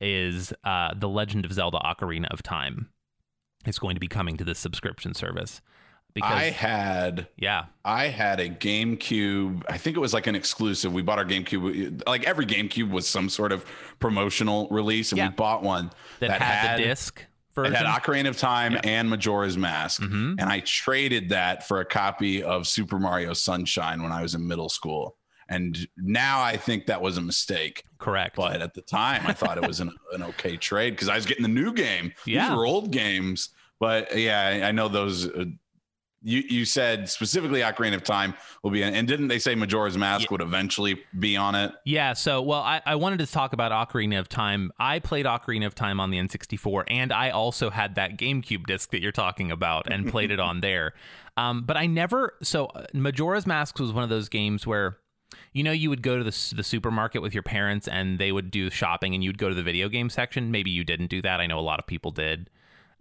is 0.02 0.54
uh, 0.64 0.94
The 0.96 1.10
Legend 1.10 1.46
of 1.46 1.54
Zelda 1.54 1.80
Ocarina 1.80 2.28
of 2.32 2.42
Time. 2.44 2.90
It's 3.66 3.80
going 3.80 3.96
to 3.96 4.00
be 4.00 4.08
coming 4.08 4.38
to 4.38 4.44
this 4.44 4.60
subscription 4.60 5.14
service. 5.14 5.62
Because, 6.16 6.32
I 6.32 6.44
had 6.46 7.28
yeah, 7.38 7.66
I 7.86 8.08
had 8.08 8.40
a 8.40 8.50
GameCube. 8.50 9.64
I 9.70 9.78
think 9.78 9.96
it 9.96 10.00
was 10.00 10.12
like 10.14 10.26
an 10.26 10.34
exclusive. 10.34 10.92
We 10.92 11.04
bought 11.04 11.20
our 11.20 11.26
GameCube. 11.26 12.02
Like 12.08 12.24
every 12.24 12.48
GameCube 12.48 12.90
was 12.90 13.08
some 13.08 13.30
sort 13.30 13.52
of 13.52 13.64
promotional 14.00 14.68
release, 14.72 15.12
and 15.12 15.20
Yeah. 15.20 15.30
we 15.30 15.36
bought 15.36 15.62
one 15.62 15.92
that, 16.20 16.42
had, 16.42 16.80
the 16.80 16.84
disc 16.84 17.24
It 17.66 17.70
version. 17.72 17.86
had 17.86 18.02
Ocarina 18.02 18.30
of 18.30 18.38
Time 18.38 18.74
Yeah. 18.74 18.82
and 18.84 19.10
Majora's 19.10 19.58
Mask, 19.58 20.02
Mhm. 20.02 20.36
and 20.40 20.50
I 20.50 20.60
traded 20.62 21.30
that 21.30 21.68
for 21.68 21.80
a 21.80 21.86
copy 21.86 22.42
of 22.44 22.68
Super 22.68 23.00
Mario 23.00 23.34
Sunshine 23.34 24.02
when 24.04 24.12
I 24.12 24.22
was 24.22 24.36
in 24.36 24.48
middle 24.48 24.70
school. 24.70 25.16
And 25.52 25.88
now 25.98 26.42
I 26.44 26.58
think 26.58 26.86
that 26.86 27.02
was 27.02 27.18
a 27.18 27.22
mistake, 27.22 27.84
Correct. 27.98 28.36
but 28.36 28.62
at 28.62 28.74
the 28.76 28.82
time 28.84 29.26
I 29.26 29.34
thought 29.34 29.58
it 29.58 29.68
was 29.68 29.80
an, 29.80 29.92
an 30.14 30.22
okay 30.24 30.58
trade 30.58 30.92
because 30.92 31.10
I 31.10 31.16
was 31.16 31.26
getting 31.26 31.42
the 31.44 31.50
new 31.50 31.74
game. 31.74 32.14
Yeah. 32.26 32.50
These 32.50 32.58
were 32.58 32.66
old 32.68 32.92
games, 32.92 33.50
but 33.80 34.16
yeah, 34.16 34.42
I, 34.64 34.68
I 34.68 34.72
know 34.72 34.88
those. 34.88 35.28
You 36.22 36.44
you 36.50 36.66
said 36.66 37.10
specifically 37.10 37.62
Ocarina 37.62 37.96
of 37.96 38.04
Time 38.04 38.34
will 38.62 38.72
be, 38.72 38.82
in, 38.82 38.94
and 38.94 39.08
didn't 39.08 39.30
they 39.30 39.40
say 39.40 39.56
Majora's 39.56 39.98
Mask 39.98 40.24
Yeah. 40.24 40.28
would 40.32 40.42
eventually 40.42 41.02
be 41.18 41.38
on 41.38 41.56
it? 41.56 41.72
Yeah, 41.86 42.12
so 42.14 42.42
well, 42.42 42.62
I, 42.62 42.82
I 42.86 42.96
wanted 42.96 43.20
to 43.20 43.28
talk 43.28 43.54
about 43.54 43.72
Ocarina 43.72 44.20
of 44.20 44.28
Time. 44.28 44.72
I 44.80 45.00
played 45.00 45.26
Ocarina 45.26 45.66
of 45.66 45.76
Time 45.76 46.00
on 46.00 46.12
the 46.12 46.18
N64, 46.18 46.84
and 46.90 47.14
I 47.14 47.30
also 47.30 47.70
had 47.70 47.96
that 47.96 48.18
GameCube 48.18 48.66
disc 48.66 48.92
that 48.92 49.02
you're 49.02 49.12
talking 49.14 49.50
about 49.50 49.92
and 49.92 50.10
played 50.10 50.30
it 50.32 50.40
on 50.42 50.60
there. 50.62 50.94
Um, 51.38 51.64
but 51.64 51.78
I 51.78 51.86
never. 51.86 52.34
So 52.44 52.66
uh, 52.66 52.86
Majora's 52.94 53.48
Mask 53.48 53.80
was 53.80 53.94
one 53.94 54.04
of 54.04 54.10
those 54.10 54.28
games 54.28 54.68
where, 54.68 54.98
you 55.54 55.64
know, 55.64 55.72
you 55.72 55.90
would 55.90 56.02
go 56.02 56.18
to 56.18 56.24
the 56.26 56.54
the 56.54 56.64
supermarket 56.64 57.22
with 57.22 57.34
your 57.34 57.44
parents 57.44 57.88
and 57.88 58.20
they 58.20 58.34
would 58.34 58.52
do 58.52 58.70
shopping, 58.70 59.14
and 59.16 59.24
you'd 59.24 59.38
go 59.38 59.48
to 59.48 59.56
the 59.56 59.64
video 59.64 59.88
game 59.88 60.10
section. 60.10 60.52
Maybe 60.52 60.70
you 60.70 60.84
didn't 60.84 61.08
do 61.08 61.22
that. 61.22 61.40
I 61.40 61.48
know 61.48 61.60
a 61.60 61.62
lot 61.62 61.80
of 61.80 61.88
people 61.88 62.12
did. 62.12 62.50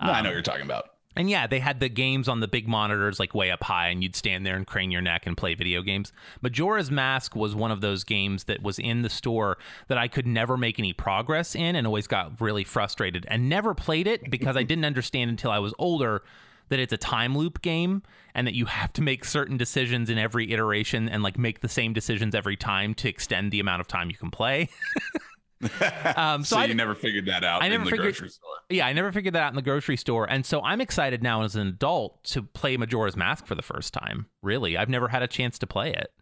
No, 0.00 0.12
I 0.12 0.20
know 0.20 0.28
what 0.28 0.34
you're 0.34 0.42
talking 0.42 0.62
about. 0.64 0.90
And 1.18 1.28
yeah, 1.28 1.48
they 1.48 1.58
had 1.58 1.80
the 1.80 1.88
games 1.88 2.28
on 2.28 2.38
the 2.38 2.46
big 2.46 2.68
monitors 2.68 3.18
like 3.18 3.34
way 3.34 3.50
up 3.50 3.64
high, 3.64 3.88
and 3.88 4.04
you'd 4.04 4.14
stand 4.14 4.46
there 4.46 4.54
and 4.54 4.64
crane 4.64 4.92
your 4.92 5.02
neck 5.02 5.26
and 5.26 5.36
play 5.36 5.54
video 5.54 5.82
games. 5.82 6.12
Majora's 6.42 6.92
Mask 6.92 7.34
was 7.34 7.56
one 7.56 7.72
of 7.72 7.80
those 7.80 8.04
games 8.04 8.44
that 8.44 8.62
was 8.62 8.78
in 8.78 9.02
the 9.02 9.10
store 9.10 9.58
that 9.88 9.98
I 9.98 10.06
could 10.06 10.28
never 10.28 10.56
make 10.56 10.78
any 10.78 10.92
progress 10.92 11.56
in 11.56 11.74
and 11.74 11.88
always 11.88 12.06
got 12.06 12.40
really 12.40 12.62
frustrated 12.62 13.26
and 13.28 13.48
never 13.48 13.74
played 13.74 14.06
it 14.06 14.30
because 14.30 14.56
I 14.56 14.62
didn't 14.62 14.84
understand 14.84 15.28
until 15.28 15.50
I 15.50 15.58
was 15.58 15.74
older 15.76 16.22
that 16.68 16.78
it's 16.78 16.92
a 16.92 16.98
time 16.98 17.36
loop 17.36 17.62
game 17.62 18.02
and 18.32 18.46
that 18.46 18.54
you 18.54 18.66
have 18.66 18.92
to 18.92 19.02
make 19.02 19.24
certain 19.24 19.56
decisions 19.56 20.08
in 20.08 20.18
every 20.18 20.52
iteration 20.52 21.08
and 21.08 21.24
like 21.24 21.36
make 21.36 21.62
the 21.62 21.68
same 21.68 21.92
decisions 21.92 22.32
every 22.32 22.56
time 22.56 22.94
to 22.94 23.08
extend 23.08 23.50
the 23.50 23.58
amount 23.58 23.80
of 23.80 23.88
time 23.88 24.08
you 24.08 24.16
can 24.16 24.30
play. 24.30 24.68
um, 26.16 26.44
So, 26.44 26.56
so, 26.56 26.60
I, 26.60 26.64
you 26.66 26.74
never 26.74 26.94
figured 26.94 27.26
that 27.26 27.44
out 27.44 27.62
I 27.62 27.66
in 27.66 27.72
never 27.72 27.84
the 27.84 27.90
figured- 27.90 28.14
grocery 28.14 28.28
store. 28.30 28.50
yeah, 28.70 28.86
I 28.86 28.92
never 28.92 29.10
figured 29.12 29.34
that 29.34 29.42
out 29.42 29.50
in 29.52 29.56
the 29.56 29.62
grocery 29.62 29.96
store. 29.96 30.24
And 30.30 30.44
so 30.46 30.60
I'm 30.62 30.80
excited 30.80 31.22
now 31.22 31.42
as 31.42 31.56
an 31.56 31.66
adult 31.66 32.22
to 32.24 32.42
play 32.42 32.76
Majora's 32.76 33.16
Mask 33.16 33.46
for 33.46 33.54
the 33.54 33.62
first 33.62 33.92
time. 33.92 34.26
Really, 34.42 34.76
I've 34.76 34.88
never 34.88 35.08
had 35.08 35.22
a 35.22 35.26
chance 35.28 35.58
to 35.60 35.66
play 35.66 35.92
it. 35.92 36.12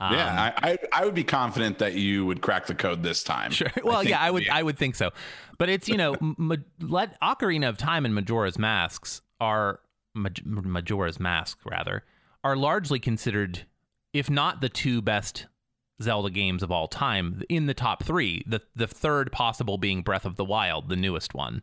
Um, 0.00 0.14
yeah, 0.14 0.52
I, 0.62 0.70
I 0.70 0.78
I 0.92 1.04
would 1.04 1.14
be 1.16 1.24
confident 1.24 1.78
that 1.80 1.94
you 1.94 2.24
would 2.24 2.40
crack 2.40 2.66
the 2.66 2.74
code 2.74 3.02
this 3.02 3.24
time. 3.24 3.50
Sure. 3.50 3.66
Well, 3.82 3.98
think 3.98 4.10
yeah, 4.10 4.20
I 4.20 4.30
would. 4.30 4.46
yeah. 4.46 4.54
I 4.56 4.62
would 4.62 4.78
think 4.78 4.94
so. 4.94 5.10
But 5.58 5.68
it's 5.68 5.88
you 5.88 5.96
know, 5.96 6.14
ma- 6.20 6.54
let 6.80 7.20
Ocarina 7.20 7.68
of 7.68 7.78
Time 7.78 8.04
and 8.04 8.14
Majora's 8.14 8.58
Masks 8.60 9.22
are 9.40 9.80
Maj- 10.14 10.44
Majora's 10.44 11.18
Mask 11.18 11.58
rather 11.64 12.04
are 12.44 12.56
largely 12.56 13.00
considered, 13.00 13.66
if 14.12 14.30
not 14.30 14.60
the 14.60 14.68
two 14.68 15.02
best 15.02 15.46
Zelda 16.02 16.30
games 16.30 16.62
of 16.62 16.70
all 16.70 16.88
time, 16.88 17.42
in 17.48 17.66
the 17.66 17.74
top 17.74 18.04
three. 18.04 18.42
The 18.46 18.60
the 18.76 18.86
third 18.86 19.32
possible 19.32 19.78
being 19.78 20.02
Breath 20.02 20.24
of 20.24 20.36
the 20.36 20.44
Wild, 20.44 20.88
the 20.88 20.96
newest 20.96 21.34
one. 21.34 21.62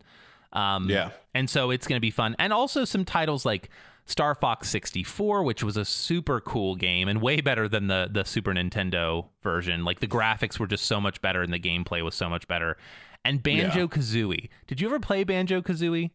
Um, 0.53 0.89
Yeah. 0.89 1.09
and 1.33 1.49
so 1.49 1.69
it's 1.71 1.85
going 1.87 1.97
to 1.97 2.01
be 2.01 2.11
fun. 2.11 2.35
And 2.39 2.53
also 2.53 2.85
some 2.85 3.03
titles 3.05 3.45
like 3.45 3.69
Star 4.05 4.35
Fox 4.35 4.69
64, 4.69 5.43
which 5.43 5.63
was 5.63 5.75
a 5.77 5.83
super 5.83 6.39
cool 6.39 6.75
game 6.75 7.07
and 7.07 7.21
way 7.21 7.41
better 7.41 7.67
than 7.67 7.87
the 7.87 8.07
the 8.11 8.23
Super 8.23 8.53
Nintendo 8.53 9.27
version. 9.43 9.83
Like 9.83 9.99
the 9.99 10.07
graphics 10.07 10.59
were 10.59 10.67
just 10.67 10.85
so 10.85 11.01
much 11.01 11.21
better 11.21 11.41
and 11.41 11.51
the 11.51 11.59
gameplay 11.59 12.03
was 12.03 12.15
so 12.15 12.29
much 12.29 12.47
better. 12.47 12.77
And 13.23 13.41
Banjo 13.41 13.87
Kazooie. 13.87 14.49
Did 14.67 14.79
you 14.79 14.87
ever 14.87 14.99
play 14.99 15.23
Banjo 15.23 15.61
Kazooie? 15.61 16.11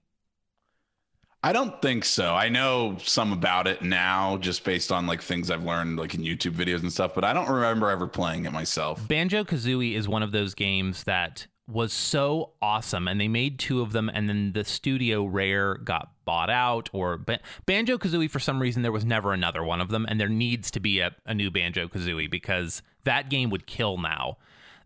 I 1.42 1.53
don't 1.53 1.81
think 1.81 2.05
so. 2.05 2.35
I 2.35 2.50
know 2.50 2.98
some 3.03 3.33
about 3.33 3.66
it 3.66 3.81
now, 3.83 4.37
just 4.37 4.62
based 4.62 4.92
on 4.92 5.07
like 5.07 5.22
things 5.22 5.50
I've 5.50 5.64
learned 5.64 5.98
like 5.98 6.14
in 6.14 6.20
YouTube 6.20 6.53
videos 6.53 6.83
and 6.83 6.92
stuff, 6.92 7.14
but 7.14 7.24
I 7.24 7.33
don't 7.33 7.48
remember 7.48 7.88
ever 7.88 8.07
playing 8.07 8.44
it 8.44 8.53
myself. 8.53 9.07
Banjo 9.09 9.44
Kazooie 9.44 9.94
is 9.94 10.07
one 10.07 10.22
of 10.22 10.33
those 10.33 10.55
games 10.55 11.05
that 11.05 11.46
was 11.66 11.92
so 11.92 12.50
awesome, 12.61 13.09
and 13.09 13.18
they 13.20 13.29
made 13.29 13.59
two 13.59 13.81
of 13.81 13.92
them, 13.92 14.11
and 14.12 14.29
then 14.29 14.53
the 14.53 14.64
studio 14.64 15.24
Rare 15.24 15.76
got 15.76 16.11
bought 16.24 16.50
out. 16.50 16.90
Or 16.92 17.16
ba- 17.16 17.40
Banjo 17.64 17.96
Kazooie, 17.96 18.31
for 18.31 18.40
some 18.40 18.61
reason, 18.61 18.83
there 18.83 18.92
was 18.92 19.05
never 19.05 19.33
another 19.33 19.64
one 19.64 19.81
of 19.81 19.88
them, 19.88 20.05
and 20.09 20.20
there 20.20 20.29
needs 20.29 20.70
to 20.72 20.81
be 20.81 21.00
a, 21.00 21.14
a 21.24 21.33
new 21.33 21.50
Banjo 21.50 21.88
Kazooie 21.88 22.31
because 22.31 22.83
that 23.05 23.31
game 23.31 23.48
would 23.50 23.66
kill 23.66 23.96
now. 23.96 24.37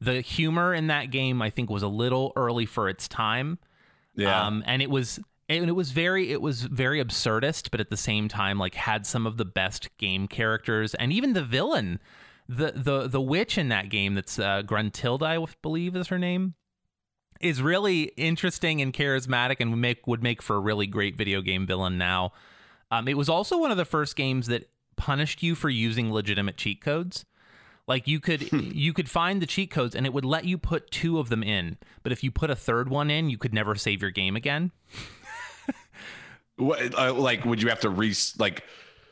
The 0.01 0.21
humor 0.21 0.75
in 0.75 0.88
that 0.88 1.11
game, 1.11 1.40
I 1.43 1.51
think, 1.51 1.71
was 1.71 1.83
a 1.83 1.88
little 1.88 2.33
early 2.37 2.67
for 2.67 2.88
its 2.88 3.09
time. 3.09 3.59
Yeah. 4.14 4.47
Um, 4.47 4.62
and 4.67 4.83
it 4.83 4.90
was 4.90 5.19
and 5.48 5.68
it 5.68 5.72
was 5.72 5.90
very 5.90 6.30
it 6.30 6.40
was 6.40 6.62
very 6.62 7.02
absurdist, 7.02 7.70
but 7.70 7.80
at 7.80 7.90
the 7.90 7.96
same 7.96 8.28
time, 8.28 8.59
like 8.59 8.74
had 8.74 9.07
some 9.07 9.26
of 9.26 9.37
the 9.37 9.44
best 9.44 9.96
game 9.98 10.26
characters, 10.26 10.94
and 10.94 11.12
even 11.12 11.33
the 11.35 11.44
villain, 11.44 12.00
the 12.48 12.72
the 12.74 13.09
the 13.09 13.20
witch 13.20 13.59
in 13.59 13.68
that 13.68 13.88
game 13.90 14.14
that's 14.14 14.38
uh, 14.38 14.62
Gruntilda, 14.62 15.26
I 15.26 15.46
believe 15.62 15.96
is 15.96 16.09
her 16.09 16.18
name, 16.18 16.54
is 17.40 17.61
really 17.61 18.04
interesting 18.16 18.80
and 18.80 18.92
charismatic, 18.92 19.57
and 19.61 19.70
would 19.70 19.80
make 19.80 20.07
would 20.07 20.22
make 20.22 20.40
for 20.40 20.57
a 20.57 20.61
really 20.61 20.87
great 20.87 21.16
video 21.16 21.42
game 21.42 21.66
villain. 21.66 21.98
Now, 21.98 22.33
um, 22.90 23.07
it 23.09 23.16
was 23.16 23.28
also 23.28 23.59
one 23.59 23.70
of 23.70 23.76
the 23.76 23.85
first 23.85 24.16
games 24.16 24.46
that 24.46 24.70
punished 24.96 25.42
you 25.42 25.54
for 25.54 25.68
using 25.68 26.12
legitimate 26.12 26.57
cheat 26.57 26.80
codes. 26.80 27.24
Like 27.87 28.09
you 28.09 28.18
could 28.18 28.50
you 28.52 28.94
could 28.94 29.11
find 29.11 29.42
the 29.42 29.46
cheat 29.46 29.70
codes 29.70 29.94
and 29.94 30.07
it 30.07 30.14
would 30.14 30.24
let 30.24 30.46
you 30.46 30.57
put 30.57 30.90
two 30.90 31.18
of 31.18 31.28
them 31.28 31.42
in, 31.42 31.76
but 32.02 32.12
if 32.12 32.24
you 32.24 32.30
put 32.30 32.48
a 32.48 32.57
third 32.57 32.88
one 32.88 33.11
in, 33.11 33.28
you 33.28 33.37
could 33.37 33.52
never 33.52 33.74
save 33.74 34.00
your 34.00 34.11
game 34.11 34.37
again. 34.37 34.72
What, 36.57 36.97
uh, 36.99 37.12
like, 37.14 37.45
would 37.45 37.61
you 37.62 37.69
have 37.69 37.81
to 37.81 37.90
re 37.90 38.14
like 38.38 38.64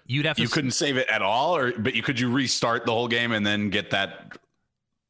You'd 0.06 0.26
have 0.26 0.36
to 0.36 0.42
you 0.42 0.48
s- 0.48 0.52
couldn't 0.54 0.72
save 0.72 0.96
it 0.96 1.08
at 1.08 1.22
all, 1.22 1.56
or 1.56 1.72
but 1.72 1.94
you 1.94 2.02
could 2.02 2.18
you 2.20 2.30
restart 2.30 2.86
the 2.86 2.92
whole 2.92 3.08
game 3.08 3.32
and 3.32 3.46
then 3.46 3.70
get 3.70 3.90
that? 3.90 4.36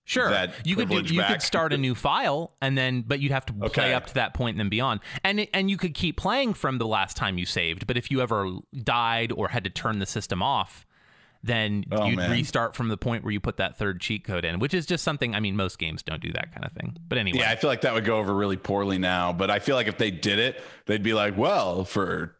sure 0.04 0.28
that 0.28 0.52
you 0.66 0.74
could 0.74 0.88
do, 0.88 0.96
you 1.14 1.20
back. 1.20 1.30
could 1.30 1.42
start 1.42 1.72
a 1.72 1.78
new 1.78 1.94
file 1.94 2.52
and 2.60 2.76
then 2.76 3.02
but 3.06 3.20
you'd 3.20 3.30
have 3.30 3.46
to 3.46 3.52
play 3.52 3.94
up 3.94 4.04
to 4.06 4.14
that 4.14 4.34
point 4.34 4.54
and 4.54 4.60
then 4.60 4.68
beyond. 4.68 4.98
And 5.22 5.46
and 5.54 5.70
you 5.70 5.76
could 5.76 5.94
keep 5.94 6.16
playing 6.16 6.54
from 6.54 6.78
the 6.78 6.86
last 6.86 7.16
time 7.16 7.38
you 7.38 7.46
saved, 7.46 7.86
but 7.86 7.96
if 7.96 8.10
you 8.10 8.20
ever 8.20 8.50
died 8.82 9.30
or 9.32 9.48
had 9.48 9.62
to 9.64 9.70
turn 9.70 10.00
the 10.00 10.06
system 10.06 10.42
off, 10.42 10.84
then 11.42 11.84
Oh, 11.90 12.06
you'd 12.06 12.16
man. 12.16 12.30
restart 12.30 12.74
from 12.76 12.88
the 12.88 12.96
point 12.96 13.24
where 13.24 13.32
you 13.32 13.40
put 13.40 13.56
that 13.56 13.76
third 13.76 14.00
cheat 14.00 14.24
code 14.24 14.44
in, 14.44 14.58
which 14.60 14.74
is 14.74 14.86
just 14.86 15.02
something 15.04 15.34
I 15.34 15.40
mean 15.40 15.56
most 15.56 15.78
games 15.78 16.02
don't 16.02 16.20
do 16.22 16.32
that 16.32 16.52
kind 16.54 16.64
of 16.64 16.72
thing. 16.72 16.96
But 17.08 17.18
anyway. 17.18 17.38
Yeah, 17.40 17.50
I 17.50 17.56
feel 17.56 17.68
like 17.68 17.80
that 17.82 17.92
would 17.94 18.04
go 18.04 18.18
over 18.18 18.32
really 18.34 18.56
poorly 18.56 18.98
now. 18.98 19.32
But 19.32 19.50
I 19.50 19.58
feel 19.58 19.74
like 19.76 19.88
if 19.88 19.98
they 19.98 20.10
did 20.10 20.38
it, 20.38 20.60
they'd 20.86 21.02
be 21.02 21.14
like, 21.14 21.36
well, 21.36 21.84
for 21.84 22.36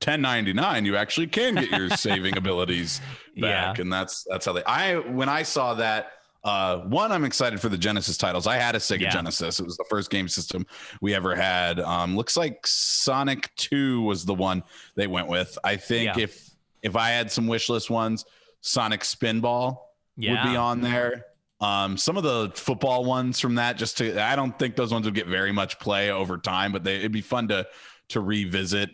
ten 0.00 0.20
ninety 0.20 0.52
nine, 0.52 0.84
you 0.84 0.96
actually 0.96 1.26
can 1.26 1.54
get 1.54 1.70
your 1.70 1.90
saving 1.96 2.36
abilities 2.36 3.00
back, 3.36 3.76
Yeah. 3.78 3.82
and 3.82 3.92
that's 3.92 4.24
that's 4.28 4.46
how 4.46 4.52
they. 4.52 4.64
I 4.64 4.96
when 4.98 5.28
I 5.28 5.42
saw 5.42 5.74
that. 5.74 6.12
Uh, 6.42 6.78
one, 6.84 7.12
I'm 7.12 7.24
excited 7.24 7.60
for 7.60 7.68
the 7.68 7.76
Genesis 7.76 8.16
titles. 8.16 8.46
I 8.46 8.56
had 8.56 8.74
a 8.74 8.78
Sega 8.78 9.00
Yeah. 9.00 9.10
Genesis. 9.10 9.60
It 9.60 9.66
was 9.66 9.76
the 9.76 9.84
first 9.90 10.08
game 10.10 10.26
system 10.26 10.66
we 11.02 11.14
ever 11.14 11.34
had. 11.34 11.78
Um, 11.78 12.16
looks 12.16 12.34
like 12.34 12.66
Sonic 12.66 13.54
2 13.56 14.00
was 14.00 14.24
the 14.24 14.32
one 14.32 14.62
they 14.94 15.06
went 15.06 15.28
with. 15.28 15.58
I 15.64 15.76
think 15.76 16.16
Yeah. 16.16 16.22
if 16.24 16.49
if 16.82 16.96
I 16.96 17.10
had 17.10 17.30
some 17.30 17.46
wish 17.46 17.68
list 17.68 17.90
ones, 17.90 18.24
Sonic 18.60 19.00
Spinball 19.02 19.78
would 20.16 20.50
be 20.50 20.56
on 20.56 20.80
there. 20.80 21.24
Um, 21.60 21.96
some 21.98 22.16
of 22.16 22.22
the 22.22 22.50
football 22.54 23.04
ones 23.04 23.38
from 23.38 23.56
that, 23.56 23.76
just 23.76 23.98
to, 23.98 24.22
I 24.22 24.34
don't 24.34 24.58
think 24.58 24.76
those 24.76 24.92
ones 24.92 25.04
would 25.04 25.14
get 25.14 25.26
very 25.26 25.52
much 25.52 25.78
play 25.78 26.10
over 26.10 26.38
time, 26.38 26.72
but 26.72 26.84
they, 26.84 26.96
it'd 26.96 27.12
be 27.12 27.20
fun 27.20 27.48
to 27.48 27.66
to 28.08 28.20
revisit 28.20 28.90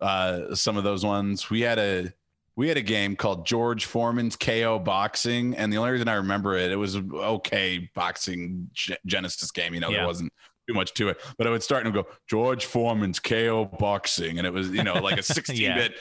uh, 0.00 0.54
some 0.54 0.76
of 0.76 0.84
those 0.84 1.04
ones. 1.04 1.50
We 1.50 1.60
had 1.60 1.78
a 1.78 2.12
we 2.56 2.68
had 2.68 2.78
a 2.78 2.82
game 2.82 3.16
called 3.16 3.46
George 3.46 3.84
Foreman's 3.84 4.34
KO 4.34 4.78
Boxing, 4.78 5.54
and 5.56 5.70
the 5.70 5.76
only 5.76 5.90
reason 5.90 6.08
I 6.08 6.14
remember 6.14 6.56
it, 6.56 6.70
it 6.70 6.76
was 6.76 6.96
okay 6.96 7.90
boxing 7.94 8.70
Ge- 8.72 8.96
Genesis 9.04 9.50
game. 9.50 9.74
You 9.74 9.80
know, 9.80 9.90
Yeah. 9.90 9.98
there 9.98 10.06
wasn't 10.06 10.32
too 10.66 10.72
much 10.74 10.94
to 10.94 11.10
it, 11.10 11.20
but 11.36 11.46
I 11.46 11.50
would 11.50 11.62
start 11.62 11.84
and 11.84 11.94
go 11.94 12.06
George 12.28 12.64
Foreman's 12.64 13.18
KO 13.20 13.66
Boxing, 13.78 14.38
and 14.38 14.46
it 14.46 14.52
was 14.54 14.70
you 14.70 14.82
know 14.82 14.94
like 14.94 15.18
a 15.18 15.22
16 15.34 15.74
bit 15.74 15.94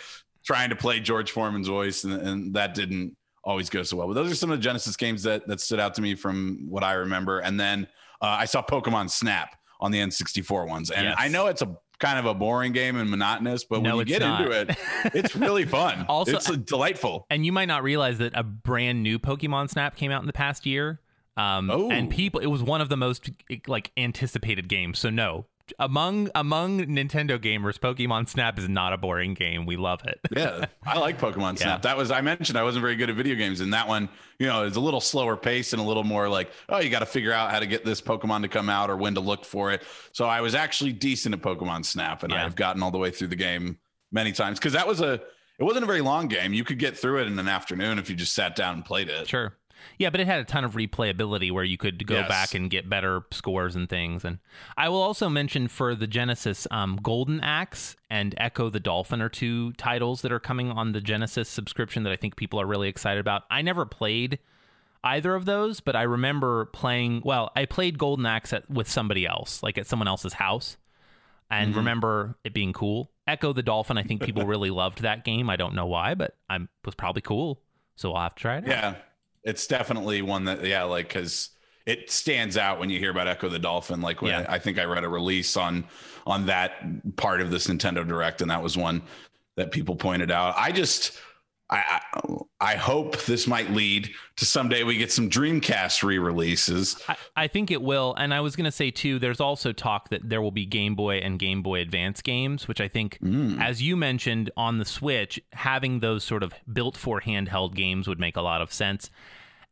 trying 0.45 0.69
to 0.69 0.75
play 0.75 0.99
George 0.99 1.31
Foreman's 1.31 1.67
voice, 1.67 2.03
and, 2.03 2.13
and 2.21 2.53
that 2.53 2.73
didn't 2.75 3.15
always 3.43 3.69
go 3.69 3.83
so 3.83 3.97
well. 3.97 4.07
But 4.07 4.13
those 4.13 4.31
are 4.31 4.35
some 4.35 4.51
of 4.51 4.57
the 4.57 4.63
Genesis 4.63 4.95
games 4.95 5.23
that 5.23 5.47
that 5.47 5.59
stood 5.59 5.79
out 5.79 5.93
to 5.95 6.01
me 6.01 6.15
from 6.15 6.65
what 6.69 6.83
I 6.83 6.93
remember. 6.93 7.39
And 7.39 7.59
then 7.59 7.87
uh, 8.21 8.25
I 8.27 8.45
saw 8.45 8.61
Pokemon 8.63 9.09
Snap 9.11 9.55
on 9.81 9.91
the 9.91 9.99
N64 9.99 10.67
ones, 10.67 10.89
and 10.91 11.05
Yes. 11.07 11.15
I 11.19 11.27
know 11.27 11.47
it's 11.47 11.61
a 11.61 11.75
kind 11.99 12.19
of 12.19 12.25
a 12.25 12.33
boring 12.33 12.73
game 12.73 12.97
and 12.97 13.09
monotonous, 13.09 13.63
but 13.63 13.81
No, 13.81 13.97
when 13.97 14.07
you 14.07 14.13
get 14.13 14.21
not. 14.21 14.41
into 14.41 14.51
it, 14.51 14.77
it's 15.13 15.35
really 15.35 15.63
fun. 15.79 16.05
Also- 16.09 16.35
it's 16.37 16.49
uh, 16.49 16.55
delightful. 16.55 17.25
And 17.29 17.45
you 17.45 17.51
might 17.53 17.67
not 17.67 17.83
realize 17.83 18.17
that 18.17 18.33
a 18.35 18.43
brand 18.43 19.01
new 19.03 19.17
Pokemon 19.19 19.69
Snap 19.69 19.95
came 19.95 20.11
out 20.11 20.21
in 20.21 20.27
the 20.27 20.33
past 20.33 20.65
year. 20.65 20.99
Um, 21.37 21.69
Oh. 21.69 21.91
and 21.91 22.09
people, 22.09 22.39
it 22.39 22.45
was 22.47 22.63
one 22.63 22.79
of 22.81 22.87
the 22.89 22.95
most 22.97 23.29
like 23.67 23.91
anticipated 23.97 24.67
games. 24.69 24.99
So 24.99 25.09
no, 25.09 25.47
among 25.79 26.29
among 26.35 26.79
Nintendo 26.85 27.37
gamers, 27.39 27.77
Pokemon 27.79 28.27
Snap 28.29 28.59
is 28.59 28.69
not 28.69 28.93
a 28.93 28.97
boring 28.97 29.33
game. 29.33 29.65
We 29.65 29.77
love 29.77 30.01
it. 30.05 30.19
yeah, 30.35 30.65
I 30.85 30.99
like 30.99 31.19
Pokemon 31.19 31.57
Snap. 31.57 31.81
That 31.83 31.97
was 31.97 32.11
I 32.11 32.21
mentioned 32.21 32.57
I 32.57 32.63
wasn't 32.63 32.81
very 32.83 32.95
good 32.95 33.09
at 33.09 33.15
video 33.15 33.35
games, 33.35 33.61
and 33.61 33.73
that 33.73 33.87
one, 33.87 34.09
you 34.39 34.47
know, 34.47 34.63
is 34.63 34.75
a 34.75 34.79
little 34.79 35.01
slower 35.01 35.35
pace 35.37 35.73
and 35.73 35.81
a 35.81 35.85
little 35.85 36.03
more 36.03 36.29
like, 36.29 36.51
oh, 36.69 36.79
you 36.79 36.89
got 36.89 36.99
to 36.99 37.05
figure 37.05 37.31
out 37.31 37.51
how 37.51 37.59
to 37.59 37.67
get 37.67 37.85
this 37.85 38.01
Pokemon 38.01 38.41
to 38.43 38.47
come 38.47 38.69
out 38.69 38.89
or 38.89 38.97
when 38.97 39.15
to 39.15 39.21
look 39.21 39.45
for 39.45 39.71
it. 39.71 39.83
So 40.13 40.25
I 40.25 40.41
was 40.41 40.55
actually 40.55 40.93
decent 40.93 41.35
at 41.35 41.41
Pokemon 41.41 41.85
Snap, 41.85 42.23
and 42.23 42.31
Yeah. 42.31 42.45
I've 42.45 42.55
gotten 42.55 42.83
all 42.83 42.91
the 42.91 42.97
way 42.97 43.11
through 43.11 43.27
the 43.27 43.35
game 43.35 43.77
many 44.11 44.31
times 44.31 44.59
because 44.59 44.73
that 44.73 44.87
was 44.87 45.01
a 45.01 45.21
it 45.57 45.63
wasn't 45.63 45.83
a 45.83 45.87
very 45.87 46.01
long 46.01 46.27
game. 46.27 46.53
You 46.53 46.63
could 46.63 46.79
get 46.79 46.97
through 46.97 47.21
it 47.21 47.27
in 47.27 47.39
an 47.39 47.47
afternoon 47.47 47.97
if 47.97 48.09
you 48.09 48.15
just 48.15 48.33
sat 48.33 48.55
down 48.55 48.75
and 48.75 48.85
played 48.85 49.09
it. 49.09 49.27
Sure. 49.27 49.55
Yeah, 49.97 50.09
but 50.09 50.19
it 50.19 50.27
had 50.27 50.39
a 50.39 50.43
ton 50.45 50.63
of 50.63 50.73
replayability 50.73 51.51
where 51.51 51.63
you 51.63 51.77
could 51.77 52.05
go 52.05 52.15
Yes. 52.15 52.27
back 52.27 52.53
and 52.55 52.69
get 52.69 52.89
better 52.89 53.21
scores 53.31 53.75
and 53.75 53.87
things. 53.89 54.25
And 54.25 54.39
I 54.77 54.89
will 54.89 55.01
also 55.01 55.29
mention 55.29 55.67
for 55.67 55.95
the 55.95 56.07
Genesis, 56.07 56.67
um, 56.71 56.99
Golden 57.01 57.39
Axe 57.41 57.95
and 58.09 58.35
Ecco 58.37 58.69
the 58.71 58.79
Dolphin 58.79 59.21
are 59.21 59.29
two 59.29 59.71
titles 59.73 60.21
that 60.21 60.31
are 60.31 60.39
coming 60.39 60.71
on 60.71 60.91
the 60.91 61.01
Genesis 61.01 61.47
subscription 61.49 62.03
that 62.03 62.11
I 62.13 62.15
think 62.15 62.35
people 62.35 62.59
are 62.59 62.65
really 62.65 62.89
excited 62.89 63.19
about. 63.19 63.43
I 63.49 63.61
never 63.61 63.85
played 63.85 64.39
either 65.03 65.35
of 65.35 65.45
those, 65.45 65.79
but 65.81 65.95
I 65.95 66.01
remember 66.03 66.65
playing. 66.65 67.21
Well, 67.23 67.51
I 67.55 67.65
played 67.65 67.97
Golden 67.97 68.25
Axe 68.25 68.53
at, 68.53 68.69
with 68.69 68.89
somebody 68.89 69.25
else, 69.27 69.61
like 69.63 69.77
at 69.77 69.85
someone 69.87 70.07
else's 70.07 70.33
house, 70.33 70.77
and 71.49 71.69
Mm-hmm. 71.69 71.77
remember 71.79 72.35
it 72.43 72.53
being 72.53 72.73
cool. 72.73 73.11
Ecco 73.27 73.53
the 73.53 73.61
Dolphin, 73.63 73.97
I 73.99 74.03
think 74.03 74.21
people 74.23 74.45
really 74.47 74.69
loved 74.71 75.01
that 75.03 75.23
game. 75.23 75.49
I 75.49 75.55
don't 75.55 75.75
know 75.75 75.85
why, 75.85 76.15
but 76.15 76.35
I 76.49 76.57
was 76.83 76.95
probably 76.95 77.21
cool, 77.21 77.61
so 77.95 78.13
I'll 78.13 78.23
have 78.23 78.35
to 78.35 78.41
try 78.41 78.57
it. 78.57 78.67
out. 78.69 78.97
It's 79.45 79.67
definitely 79.67 80.21
one 80.21 80.45
that 80.45 80.65
yeah, 80.65 80.83
like 80.83 81.07
because 81.07 81.51
it 81.85 82.09
stands 82.09 82.57
out 82.57 82.79
when 82.79 82.89
you 82.89 82.99
hear 82.99 83.11
about 83.11 83.27
Ecco 83.27 83.47
the 83.49 83.59
Dolphin. 83.59 84.01
Like 84.01 84.21
when 84.21 84.31
Yeah. 84.31 84.45
I, 84.49 84.55
I 84.55 84.59
think 84.59 84.77
I 84.79 84.83
read 84.83 85.03
a 85.03 85.09
release 85.09 85.55
on 85.55 85.85
on 86.25 86.47
that 86.47 87.15
part 87.15 87.39
of 87.41 87.51
this 87.51 87.67
Nintendo 87.67 88.05
Direct, 88.05 88.41
and 88.41 88.49
that 88.49 88.61
was 88.61 88.75
one 88.75 89.01
that 89.55 89.71
people 89.71 89.95
pointed 89.95 90.31
out. 90.31 90.55
I 90.57 90.71
just 90.71 91.19
I 91.69 92.01
I, 92.61 92.75
hope 92.75 93.23
this 93.23 93.47
might 93.47 93.71
lead 93.71 94.11
to 94.35 94.45
someday 94.45 94.83
we 94.83 94.97
get 94.97 95.11
some 95.11 95.29
Dreamcast 95.29 96.03
re-releases. 96.03 97.01
I, 97.07 97.15
I 97.35 97.47
think 97.47 97.71
it 97.71 97.81
will. 97.81 98.13
And 98.17 98.33
I 98.33 98.41
was 98.41 98.55
going 98.55 98.65
to 98.65 98.71
say, 98.71 98.91
too, 98.91 99.17
there's 99.17 99.39
also 99.39 99.71
talk 99.71 100.09
that 100.09 100.29
there 100.29 100.41
will 100.41 100.51
be 100.51 100.65
Game 100.65 100.95
Boy 100.95 101.17
and 101.17 101.39
Game 101.39 101.63
Boy 101.63 101.81
Advance 101.81 102.21
games, 102.21 102.67
which 102.67 102.79
I 102.79 102.87
think, 102.87 103.17
mm. 103.19 103.59
as 103.61 103.81
you 103.81 103.95
mentioned 103.97 104.51
on 104.55 104.77
the 104.77 104.85
Switch, 104.85 105.39
having 105.53 106.01
those 106.01 106.23
sort 106.23 106.43
of 106.43 106.53
built 106.71 106.97
for 106.97 107.21
handheld 107.21 107.73
games 107.73 108.07
would 108.07 108.19
make 108.19 108.37
a 108.37 108.41
lot 108.41 108.61
of 108.61 108.71
sense. 108.71 109.09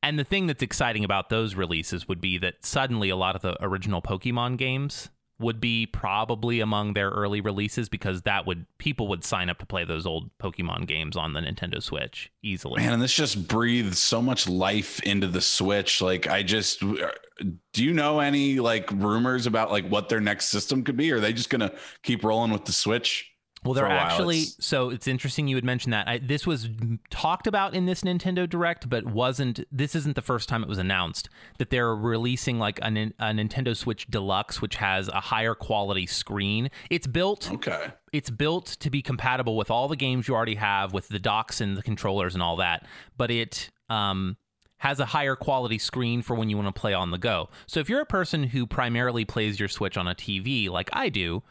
And 0.01 0.17
the 0.17 0.23
thing 0.23 0.47
that's 0.47 0.63
exciting 0.63 1.03
about 1.03 1.29
those 1.29 1.55
releases 1.55 2.07
would 2.07 2.19
be 2.19 2.37
that 2.39 2.65
suddenly 2.65 3.09
a 3.09 3.15
lot 3.15 3.35
of 3.35 3.41
the 3.41 3.55
original 3.63 4.01
Pokemon 4.01 4.57
games 4.57 5.09
would 5.43 5.59
be 5.59 5.85
probably 5.85 6.59
among 6.59 6.93
their 6.93 7.09
early 7.09 7.41
releases 7.41 7.89
because 7.89 8.23
that 8.23 8.45
would 8.47 8.65
people 8.77 9.07
would 9.09 9.23
sign 9.23 9.49
up 9.49 9.59
to 9.59 9.65
play 9.65 9.83
those 9.83 10.05
old 10.05 10.29
Pokemon 10.39 10.87
games 10.87 11.15
on 11.15 11.33
the 11.33 11.41
Nintendo 11.41 11.81
Switch 11.81 12.31
easily. 12.41 12.81
Man, 12.81 12.93
and 12.93 13.01
this 13.01 13.13
just 13.13 13.47
breathes 13.47 13.99
so 13.99 14.21
much 14.21 14.47
life 14.47 15.01
into 15.01 15.27
the 15.27 15.41
Switch. 15.41 16.01
Like, 16.01 16.27
I 16.27 16.43
just, 16.43 16.79
do 16.79 17.83
you 17.83 17.93
know 17.93 18.19
any 18.19 18.59
like 18.59 18.89
rumors 18.91 19.45
about 19.45 19.71
like 19.71 19.87
what 19.87 20.09
their 20.09 20.21
next 20.21 20.45
system 20.45 20.83
could 20.83 20.97
be? 20.97 21.11
Or 21.11 21.17
are 21.17 21.19
they 21.19 21.33
just 21.33 21.49
gonna 21.49 21.73
keep 22.01 22.23
rolling 22.23 22.51
with 22.51 22.65
the 22.65 22.71
Switch? 22.71 23.32
Well, 23.63 23.73
they're 23.73 23.85
actually 23.87 24.41
It's- 24.41 24.55
so 24.59 24.89
it's 24.89 25.07
interesting 25.07 25.47
you 25.47 25.55
would 25.55 25.63
mention 25.63 25.91
that. 25.91 26.07
I, 26.07 26.17
this 26.17 26.45
was 26.45 26.69
talked 27.09 27.47
about 27.47 27.73
in 27.73 27.85
this 27.85 28.01
Nintendo 28.01 28.49
Direct, 28.49 28.89
but 28.89 29.05
wasn't. 29.05 29.61
This 29.71 29.95
isn't 29.95 30.15
the 30.15 30.21
first 30.21 30.49
time 30.49 30.63
it 30.63 30.69
was 30.69 30.77
announced 30.77 31.29
that 31.59 31.69
they're 31.69 31.95
releasing 31.95 32.59
like 32.59 32.79
a, 32.79 32.87
a 32.87 33.31
Nintendo 33.31 33.75
Switch 33.75 34.07
Deluxe, 34.07 34.61
which 34.61 34.75
has 34.75 35.07
a 35.07 35.19
higher 35.19 35.55
quality 35.55 36.05
screen. 36.05 36.69
It's 36.89 37.07
built. 37.07 37.51
Okay. 37.51 37.87
It's 38.11 38.29
built 38.29 38.65
to 38.79 38.89
be 38.89 39.01
compatible 39.01 39.55
with 39.57 39.71
all 39.71 39.87
the 39.87 39.95
games 39.95 40.27
you 40.27 40.35
already 40.35 40.55
have, 40.55 40.93
with 40.93 41.07
the 41.07 41.19
docks 41.19 41.61
and 41.61 41.75
the 41.77 41.81
controllers 41.81 42.33
and 42.33 42.43
all 42.43 42.57
that. 42.57 42.85
But 43.17 43.31
it 43.31 43.69
um, 43.89 44.37
has 44.77 44.99
a 44.99 45.05
higher 45.05 45.35
quality 45.35 45.77
screen 45.77 46.21
for 46.21 46.35
when 46.35 46.49
you 46.49 46.57
want 46.57 46.73
to 46.73 46.79
play 46.79 46.93
on 46.93 47.09
the 47.11 47.17
go. 47.17 47.49
So 47.65 47.79
if 47.79 47.87
you're 47.89 48.01
a 48.01 48.05
person 48.05 48.43
who 48.43 48.67
primarily 48.67 49.23
plays 49.25 49.59
your 49.59 49.69
Switch 49.69 49.97
on 49.97 50.07
a 50.07 50.13
TV, 50.13 50.69
like 50.69 50.89
I 50.93 51.09
do, 51.09 51.41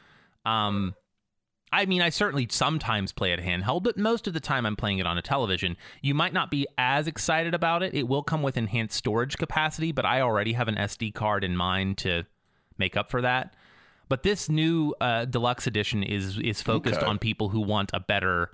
um, 0.45 0.95
I 1.75 1.87
mean, 1.87 2.03
I 2.03 2.11
certainly 2.11 2.47
sometimes 2.51 3.13
play 3.13 3.33
it 3.33 3.41
handheld, 3.41 3.83
but 3.83 3.97
most 3.97 4.27
of 4.27 4.35
the 4.35 4.41
time 4.41 4.67
I'm 4.67 4.77
playing 4.77 4.99
it 4.99 5.07
on 5.07 5.17
a 5.17 5.23
television. 5.23 5.77
You 6.03 6.15
might 6.15 6.35
not 6.35 6.51
be 6.51 6.67
as 6.77 7.07
excited 7.07 7.55
about 7.55 7.83
it. 7.83 7.95
It 7.95 8.07
will 8.07 8.23
come 8.23 8.43
with 8.43 8.59
enhanced 8.59 8.97
storage 8.97 9.39
capacity, 9.39 9.91
but 9.91 10.05
I 10.05 10.21
already 10.21 10.53
have 10.53 10.69
an 10.69 10.75
SD 10.77 11.15
card 11.15 11.45
in 11.45 11.57
mind 11.57 11.97
to 11.99 12.25
make 12.77 12.95
up 12.97 13.11
for 13.11 13.23
that. 13.23 13.55
But 14.09 14.23
this 14.23 14.51
new 14.51 14.95
uh, 15.01 15.25
deluxe 15.25 15.67
edition 15.67 16.03
is 16.03 16.39
is 16.39 16.61
focused 16.61 16.99
Okay. 17.01 17.07
on 17.07 17.19
people 17.19 17.49
who 17.49 17.61
want 17.61 17.91
a 17.95 18.01
better 18.01 18.51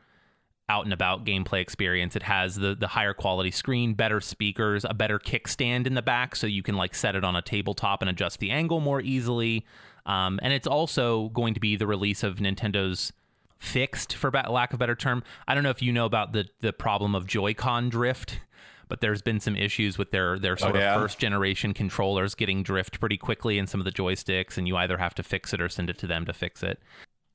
out 0.68 0.85
and 0.85 0.92
about 0.92 1.24
gameplay 1.24 1.61
experience. 1.61 2.14
It 2.14 2.22
has 2.22 2.54
the 2.54 2.76
the 2.76 2.87
higher 2.88 3.14
quality 3.14 3.50
screen, 3.50 3.94
better 3.94 4.20
speakers, 4.20 4.85
a 4.85 4.94
better 4.94 5.18
kickstand 5.18 5.88
in 5.88 5.94
the 5.94 6.02
back, 6.02 6.37
so 6.37 6.46
you 6.46 6.62
can 6.62 6.76
like 6.76 6.94
set 6.94 7.16
it 7.16 7.24
on 7.24 7.35
a 7.35 7.42
tabletop 7.42 8.00
and 8.02 8.09
adjust 8.09 8.38
the 8.38 8.52
angle 8.52 8.78
more 8.78 9.00
easily. 9.00 9.66
Um, 10.09 10.40
and 10.42 10.53
it's 10.53 10.66
also 10.66 11.29
going 11.29 11.55
to 11.55 11.61
be 11.61 11.77
the 11.77 11.87
release 11.87 12.25
of 12.25 12.38
Nintendo's 12.38 13.12
fixed, 13.59 14.14
for 14.14 14.31
lack 14.31 14.73
of 14.73 14.79
a 14.79 14.79
better 14.79 14.97
term. 14.97 15.23
I 15.47 15.55
don't 15.55 15.62
know 15.62 15.71
if 15.71 15.83
you 15.83 15.92
know 15.92 16.07
about 16.07 16.33
the 16.33 16.47
the 16.61 16.73
problem 16.73 17.14
of 17.14 17.27
Joy-Con 17.27 17.90
drift. 17.90 18.40
But 18.88 19.03
there's 19.03 19.21
been 19.21 19.38
some 19.38 19.55
issues 19.55 19.99
with 19.99 20.12
their 20.12 20.38
their 20.38 20.57
sort 20.57 20.75
yeah? 20.75 20.94
of 20.94 21.03
first 21.03 21.18
generation 21.18 21.75
controllers 21.75 22.35
getting 22.35 22.62
drift 22.62 22.99
pretty 22.99 23.18
quickly 23.18 23.59
in 23.59 23.66
some 23.66 23.83
of 23.83 23.85
the 23.85 23.92
joysticks, 23.92 24.57
and 24.57 24.66
you 24.66 24.79
either 24.79 24.97
have 24.97 25.14
to 25.16 25.23
fix 25.23 25.53
it 25.53 25.61
or 25.61 25.68
send 25.68 25.90
it 25.90 25.99
to 25.99 26.07
them 26.07 26.25
to 26.25 26.33
fix 26.33 26.62
it. 26.62 26.81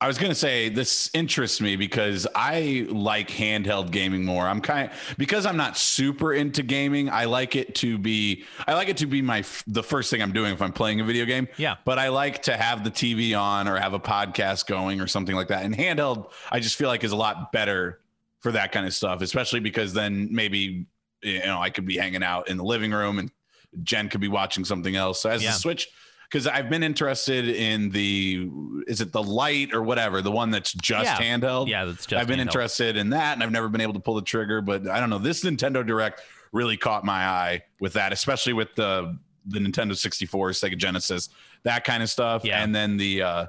I 0.04 0.06
was 0.06 0.18
gonna 0.18 0.34
say 0.34 0.68
this 0.68 1.08
interests 1.14 1.62
me 1.62 1.76
because 1.76 2.26
I 2.34 2.86
like 2.90 3.30
handheld 3.30 3.90
gaming 3.90 4.22
more. 4.22 4.46
I'm 4.46 4.60
kind 4.60 4.90
of, 4.90 5.14
because 5.16 5.46
I'm 5.46 5.56
not 5.56 5.78
super 5.78 6.34
into 6.34 6.62
gaming. 6.62 7.08
I 7.08 7.24
like 7.24 7.56
it 7.56 7.74
to 7.76 7.96
be 7.96 8.44
I 8.66 8.74
like 8.74 8.90
it 8.90 8.98
to 8.98 9.06
be 9.06 9.22
my 9.22 9.42
the 9.66 9.82
first 9.82 10.10
thing 10.10 10.20
I'm 10.20 10.32
doing 10.32 10.52
if 10.52 10.60
I'm 10.60 10.74
playing 10.74 11.00
a 11.00 11.04
video 11.04 11.24
game. 11.24 11.48
Yeah. 11.56 11.76
But 11.86 11.98
I 11.98 12.08
like 12.10 12.42
to 12.42 12.54
have 12.54 12.84
the 12.84 12.90
TV 12.90 13.34
on 13.34 13.66
or 13.66 13.78
have 13.78 13.94
a 13.94 13.98
podcast 13.98 14.66
going 14.66 15.00
or 15.00 15.06
something 15.06 15.34
like 15.34 15.48
that. 15.48 15.64
And 15.64 15.74
handheld, 15.74 16.32
I 16.52 16.60
just 16.60 16.76
feel 16.76 16.88
like 16.88 17.02
is 17.02 17.12
a 17.12 17.16
lot 17.16 17.50
better 17.50 18.00
for 18.40 18.52
that 18.52 18.72
kind 18.72 18.84
of 18.86 18.92
stuff, 18.92 19.22
especially 19.22 19.60
because 19.60 19.94
then 19.94 20.28
maybe 20.30 20.84
you 21.22 21.38
know 21.46 21.62
I 21.62 21.70
could 21.70 21.86
be 21.86 21.96
hanging 21.96 22.22
out 22.22 22.50
in 22.50 22.58
the 22.58 22.64
living 22.64 22.92
room 22.92 23.18
and 23.18 23.30
Jen 23.82 24.10
could 24.10 24.20
be 24.20 24.28
watching 24.28 24.66
something 24.66 24.96
else. 24.96 25.22
So 25.22 25.30
as 25.30 25.42
Yeah. 25.42 25.52
the 25.52 25.56
Switch 25.56 25.88
because 26.34 26.48
I've 26.48 26.68
been 26.68 26.82
interested 26.82 27.48
in 27.48 27.90
the 27.90 28.50
is 28.88 29.00
it 29.00 29.12
the 29.12 29.22
Lite 29.22 29.72
or 29.72 29.84
whatever 29.84 30.20
the 30.20 30.32
one 30.32 30.50
that's 30.50 30.72
just 30.72 31.04
Yeah. 31.04 31.16
handheld. 31.38 31.68
Yeah, 31.68 31.84
that's 31.84 32.06
just 32.06 32.20
I've 32.20 32.26
been 32.26 32.40
handheld. 32.40 32.42
interested 32.42 32.96
in 32.96 33.10
that, 33.10 33.34
and 33.34 33.42
I've 33.44 33.52
never 33.52 33.68
been 33.68 33.80
able 33.80 33.92
to 33.92 34.00
pull 34.00 34.16
the 34.16 34.22
trigger. 34.22 34.60
But 34.60 34.88
I 34.88 34.98
don't 34.98 35.10
know. 35.10 35.18
This 35.18 35.44
Nintendo 35.44 35.86
Direct 35.86 36.22
really 36.50 36.76
caught 36.76 37.04
my 37.04 37.24
eye 37.24 37.62
with 37.78 37.92
that, 37.92 38.12
especially 38.12 38.52
with 38.52 38.74
the 38.74 39.16
the 39.46 39.60
Nintendo 39.60 39.96
64, 39.96 40.50
Sega 40.50 40.76
Genesis, 40.76 41.28
that 41.62 41.84
kind 41.84 42.02
of 42.02 42.10
stuff, 42.10 42.44
Yeah. 42.44 42.64
and 42.64 42.74
then 42.74 42.96
the 42.96 43.22
uh 43.22 43.46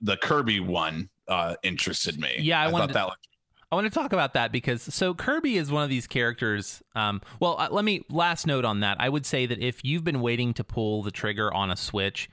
the 0.00 0.16
Kirby 0.18 0.60
one 0.60 1.08
uh 1.26 1.56
interested 1.64 2.20
me. 2.20 2.36
Yeah, 2.38 2.60
I 2.62 2.68
wanted 2.68 2.76
thought 2.76 2.88
to- 2.88 2.94
that. 2.94 3.06
Looked, 3.06 3.28
I 3.74 3.76
want 3.76 3.92
to 3.92 3.98
talk 3.98 4.12
about 4.12 4.34
that 4.34 4.52
because 4.52 4.82
so 4.82 5.14
Kirby 5.14 5.56
is 5.56 5.68
one 5.68 5.82
of 5.82 5.90
these 5.90 6.06
characters. 6.06 6.80
Um, 6.94 7.20
well, 7.40 7.56
uh, 7.58 7.66
let 7.72 7.84
me 7.84 8.04
last 8.08 8.46
note 8.46 8.64
on 8.64 8.80
that. 8.80 8.98
I 9.00 9.08
would 9.08 9.26
say 9.26 9.46
that 9.46 9.58
if 9.58 9.84
you've 9.84 10.04
been 10.04 10.20
waiting 10.20 10.54
to 10.54 10.62
pull 10.62 11.02
the 11.02 11.10
trigger 11.10 11.52
on 11.52 11.72
a 11.72 11.76
Switch, 11.76 12.30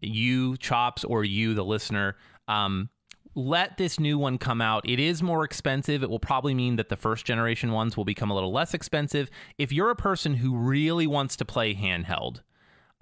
you 0.00 0.56
chops 0.56 1.04
or 1.04 1.24
you 1.24 1.52
the 1.52 1.62
listener, 1.62 2.16
um, 2.48 2.88
let 3.34 3.76
this 3.76 4.00
new 4.00 4.16
one 4.16 4.38
come 4.38 4.62
out. 4.62 4.88
It 4.88 4.98
is 4.98 5.22
more 5.22 5.44
expensive. 5.44 6.02
It 6.02 6.08
will 6.08 6.18
probably 6.18 6.54
mean 6.54 6.76
that 6.76 6.88
the 6.88 6.96
first 6.96 7.26
generation 7.26 7.72
ones 7.72 7.94
will 7.94 8.06
become 8.06 8.30
a 8.30 8.34
little 8.34 8.50
less 8.50 8.72
expensive. 8.72 9.28
If 9.58 9.72
you're 9.72 9.90
a 9.90 9.96
person 9.96 10.36
who 10.36 10.56
really 10.56 11.06
wants 11.06 11.36
to 11.36 11.44
play 11.44 11.74
handheld, 11.74 12.40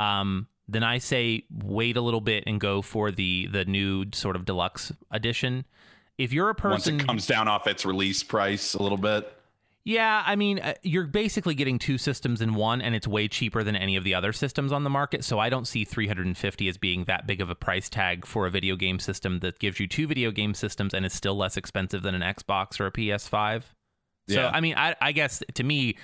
um, 0.00 0.48
then 0.66 0.82
I 0.82 0.98
say 0.98 1.44
wait 1.52 1.96
a 1.96 2.00
little 2.00 2.20
bit 2.20 2.42
and 2.48 2.60
go 2.60 2.82
for 2.82 3.12
the 3.12 3.46
the 3.46 3.64
new 3.64 4.06
sort 4.12 4.34
of 4.34 4.44
deluxe 4.44 4.90
edition. 5.12 5.66
If 6.18 6.32
you're 6.32 6.50
a 6.50 6.54
person 6.54 6.94
once 6.94 7.02
it 7.02 7.06
comes 7.06 7.26
down 7.26 7.48
off 7.48 7.66
its 7.66 7.84
release 7.84 8.22
price 8.22 8.74
a 8.74 8.82
little 8.82 8.98
bit. 8.98 9.32
yeah, 9.84 10.22
I 10.24 10.36
mean, 10.36 10.60
uh, 10.60 10.74
you're 10.82 11.06
basically 11.06 11.54
getting 11.54 11.78
two 11.78 11.98
systems 11.98 12.40
in 12.40 12.54
one, 12.54 12.80
and 12.80 12.94
it's 12.94 13.06
way 13.06 13.28
cheaper 13.28 13.64
than 13.64 13.76
any 13.76 13.96
of 13.96 14.04
the 14.04 14.14
other 14.14 14.32
systems 14.32 14.72
on 14.72 14.84
the 14.84 14.90
market. 14.90 15.24
So 15.24 15.38
I 15.38 15.48
don't 15.48 15.66
see 15.66 15.84
350 15.84 16.68
as 16.68 16.78
being 16.78 17.04
that 17.04 17.26
big 17.26 17.40
of 17.40 17.50
a 17.50 17.54
price 17.54 17.88
tag 17.88 18.26
for 18.26 18.46
a 18.46 18.50
video 18.50 18.76
game 18.76 18.98
system 18.98 19.40
that 19.40 19.58
gives 19.58 19.80
you 19.80 19.86
two 19.86 20.06
video 20.06 20.30
game 20.30 20.54
systems 20.54 20.94
and 20.94 21.04
is 21.04 21.12
still 21.12 21.36
less 21.36 21.56
expensive 21.56 22.02
than 22.02 22.14
an 22.14 22.22
Xbox 22.22 22.80
or 22.80 22.86
a 22.86 22.92
PS5. 22.92 23.62
So 24.28 24.40
Yeah. 24.40 24.50
I 24.54 24.60
mean, 24.60 24.76
I, 24.76 24.94
I 25.02 25.12
guess 25.12 25.42
to 25.52 25.62
me, 25.64 25.96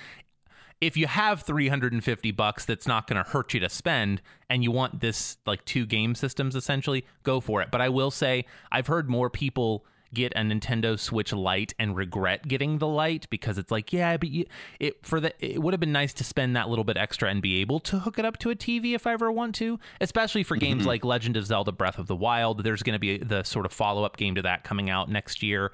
if 0.81 0.97
you 0.97 1.07
have 1.07 1.43
350 1.43 2.31
bucks, 2.31 2.65
that's 2.65 2.87
not 2.87 3.07
going 3.07 3.23
to 3.23 3.29
hurt 3.29 3.53
you 3.53 3.59
to 3.61 3.69
spend, 3.69 4.21
and 4.49 4.63
you 4.63 4.71
want 4.71 4.99
this 4.99 5.37
like 5.45 5.63
two 5.63 5.85
game 5.85 6.15
systems 6.15 6.55
essentially, 6.55 7.05
go 7.23 7.39
for 7.39 7.61
it. 7.61 7.69
But 7.71 7.81
I 7.81 7.89
will 7.89 8.11
say, 8.11 8.45
I've 8.71 8.87
heard 8.87 9.09
more 9.09 9.29
people 9.29 9.85
get 10.13 10.33
a 10.35 10.39
Nintendo 10.39 10.99
Switch 10.99 11.33
Lite 11.33 11.73
and 11.79 11.95
regret 11.95 12.47
getting 12.47 12.77
the 12.77 12.87
Lite 12.87 13.29
because 13.29 13.57
it's 13.57 13.71
like, 13.71 13.93
yeah, 13.93 14.17
but 14.17 14.29
you, 14.29 14.45
it 14.79 15.05
for 15.05 15.19
the 15.19 15.33
it 15.43 15.61
would 15.61 15.73
have 15.73 15.79
been 15.79 15.91
nice 15.91 16.13
to 16.13 16.23
spend 16.23 16.55
that 16.55 16.69
little 16.69 16.83
bit 16.83 16.97
extra 16.97 17.29
and 17.29 17.41
be 17.41 17.61
able 17.61 17.79
to 17.81 17.99
hook 17.99 18.19
it 18.19 18.25
up 18.25 18.37
to 18.39 18.49
a 18.49 18.55
TV 18.55 18.93
if 18.93 19.07
I 19.07 19.13
ever 19.13 19.31
want 19.31 19.55
to, 19.55 19.79
especially 19.99 20.43
for 20.43 20.55
games 20.55 20.81
mm-hmm. 20.81 20.89
like 20.89 21.05
Legend 21.05 21.37
of 21.37 21.45
Zelda: 21.45 21.71
Breath 21.71 21.97
of 21.97 22.07
the 22.07 22.15
Wild. 22.15 22.63
There's 22.63 22.83
going 22.83 22.93
to 22.93 22.99
be 22.99 23.17
the 23.17 23.43
sort 23.43 23.65
of 23.65 23.73
follow 23.73 24.03
up 24.03 24.17
game 24.17 24.35
to 24.35 24.41
that 24.41 24.63
coming 24.63 24.89
out 24.89 25.09
next 25.09 25.43
year. 25.43 25.71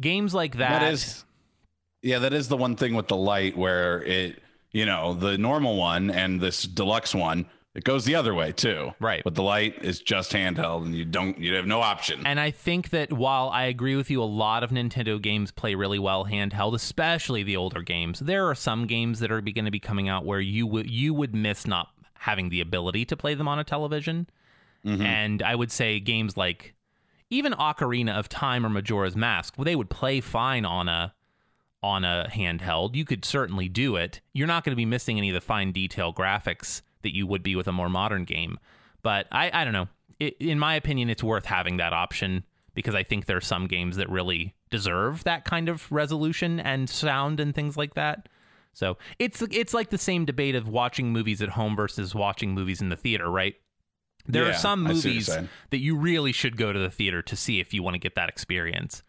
Games 0.00 0.34
like 0.34 0.56
that, 0.56 0.80
that 0.80 0.92
is 0.92 1.24
yeah 2.02 2.18
that 2.18 2.32
is 2.32 2.48
the 2.48 2.56
one 2.56 2.76
thing 2.76 2.94
with 2.94 3.08
the 3.08 3.16
Lite 3.16 3.56
where 3.56 4.02
it 4.02 4.42
you 4.72 4.86
know 4.86 5.14
the 5.14 5.38
normal 5.38 5.76
one 5.76 6.10
and 6.10 6.40
this 6.40 6.64
deluxe 6.64 7.14
one 7.14 7.46
it 7.74 7.84
goes 7.84 8.04
the 8.04 8.14
other 8.14 8.34
way 8.34 8.52
too 8.52 8.92
Right. 9.00 9.22
but 9.24 9.34
the 9.34 9.42
Lite 9.42 9.82
is 9.82 10.00
just 10.00 10.32
handheld 10.32 10.84
and 10.84 10.94
you 10.94 11.04
don't 11.04 11.38
you 11.38 11.54
have 11.54 11.66
no 11.66 11.80
option 11.80 12.26
And 12.26 12.38
I 12.38 12.50
think 12.50 12.90
that 12.90 13.12
while 13.12 13.48
I 13.48 13.64
agree 13.64 13.96
with 13.96 14.10
you, 14.10 14.22
a 14.22 14.24
lot 14.24 14.62
of 14.62 14.70
Nintendo 14.70 15.20
games 15.20 15.50
play 15.50 15.74
really 15.74 15.98
well 15.98 16.26
handheld, 16.26 16.74
especially 16.74 17.42
the 17.42 17.56
older 17.56 17.82
games. 17.82 18.20
There 18.20 18.48
are 18.48 18.54
some 18.54 18.86
games 18.86 19.20
that 19.20 19.32
are 19.32 19.40
going 19.40 19.64
to 19.64 19.70
be 19.70 19.80
coming 19.80 20.08
out 20.08 20.24
where 20.24 20.40
you 20.40 20.66
would 20.66 20.90
you 20.90 21.14
would 21.14 21.34
miss 21.34 21.66
not 21.66 21.88
having 22.20 22.50
the 22.50 22.60
ability 22.60 23.04
to 23.06 23.16
play 23.16 23.34
them 23.34 23.48
on 23.48 23.58
a 23.58 23.64
television. 23.64 24.28
Mm-hmm. 24.84 25.02
And 25.02 25.42
I 25.42 25.54
would 25.54 25.72
say 25.72 25.98
games 26.00 26.36
like 26.36 26.74
even 27.30 27.52
Ocarina 27.54 28.12
of 28.18 28.28
Time 28.28 28.66
or 28.66 28.68
Majora's 28.68 29.16
Mask, 29.16 29.54
well, 29.56 29.64
they 29.64 29.76
would 29.76 29.88
play 29.90 30.20
fine 30.20 30.64
on 30.64 30.88
a 30.88 31.14
on 31.82 32.04
a 32.04 32.28
handheld. 32.30 32.94
You 32.94 33.04
could 33.04 33.24
certainly 33.24 33.68
do 33.68 33.96
it. 33.96 34.20
You're 34.32 34.46
not 34.46 34.62
going 34.64 34.72
to 34.72 34.76
be 34.76 34.84
missing 34.84 35.18
any 35.18 35.30
of 35.30 35.34
the 35.34 35.40
fine 35.40 35.72
detail 35.72 36.12
graphics 36.12 36.82
that 37.02 37.14
you 37.14 37.26
would 37.26 37.42
be 37.42 37.56
with 37.56 37.68
a 37.68 37.72
more 37.72 37.88
modern 37.88 38.24
game. 38.24 38.58
But 39.02 39.26
I, 39.32 39.50
I 39.52 39.64
don't 39.64 39.72
know. 39.72 39.88
It, 40.20 40.36
in 40.38 40.58
my 40.58 40.74
opinion, 40.74 41.10
it's 41.10 41.22
worth 41.22 41.46
having 41.46 41.78
that 41.78 41.92
option 41.92 42.44
because 42.74 42.94
I 42.94 43.02
think 43.02 43.26
there 43.26 43.36
are 43.36 43.40
some 43.40 43.66
games 43.66 43.96
that 43.96 44.08
really 44.08 44.54
deserve 44.70 45.24
that 45.24 45.44
kind 45.44 45.68
of 45.68 45.90
resolution 45.92 46.58
and 46.60 46.88
sound 46.88 47.40
and 47.40 47.54
things 47.54 47.76
like 47.76 47.94
that. 47.94 48.28
So 48.72 48.96
it's 49.18 49.42
it's 49.42 49.74
like 49.74 49.90
the 49.90 49.98
same 49.98 50.24
debate 50.24 50.54
of 50.54 50.68
watching 50.68 51.12
movies 51.12 51.42
at 51.42 51.50
home 51.50 51.76
versus 51.76 52.14
watching 52.14 52.54
movies 52.54 52.80
in 52.80 52.88
the 52.88 52.96
theater, 52.96 53.30
right? 53.30 53.54
There 54.26 54.48
are 54.48 54.54
some 54.54 54.86
I 54.86 54.94
see 54.94 54.94
what 54.94 55.04
you're 55.04 55.12
movies 55.12 55.50
that 55.70 55.78
you 55.78 55.96
really 55.96 56.32
should 56.32 56.56
go 56.56 56.72
to 56.72 56.78
the 56.78 56.90
theater 56.90 57.22
to 57.22 57.36
see 57.36 57.60
if 57.60 57.74
you 57.74 57.82
want 57.82 57.94
to 57.94 57.98
get 57.98 58.14
that 58.14 58.28
experience. 58.28 59.02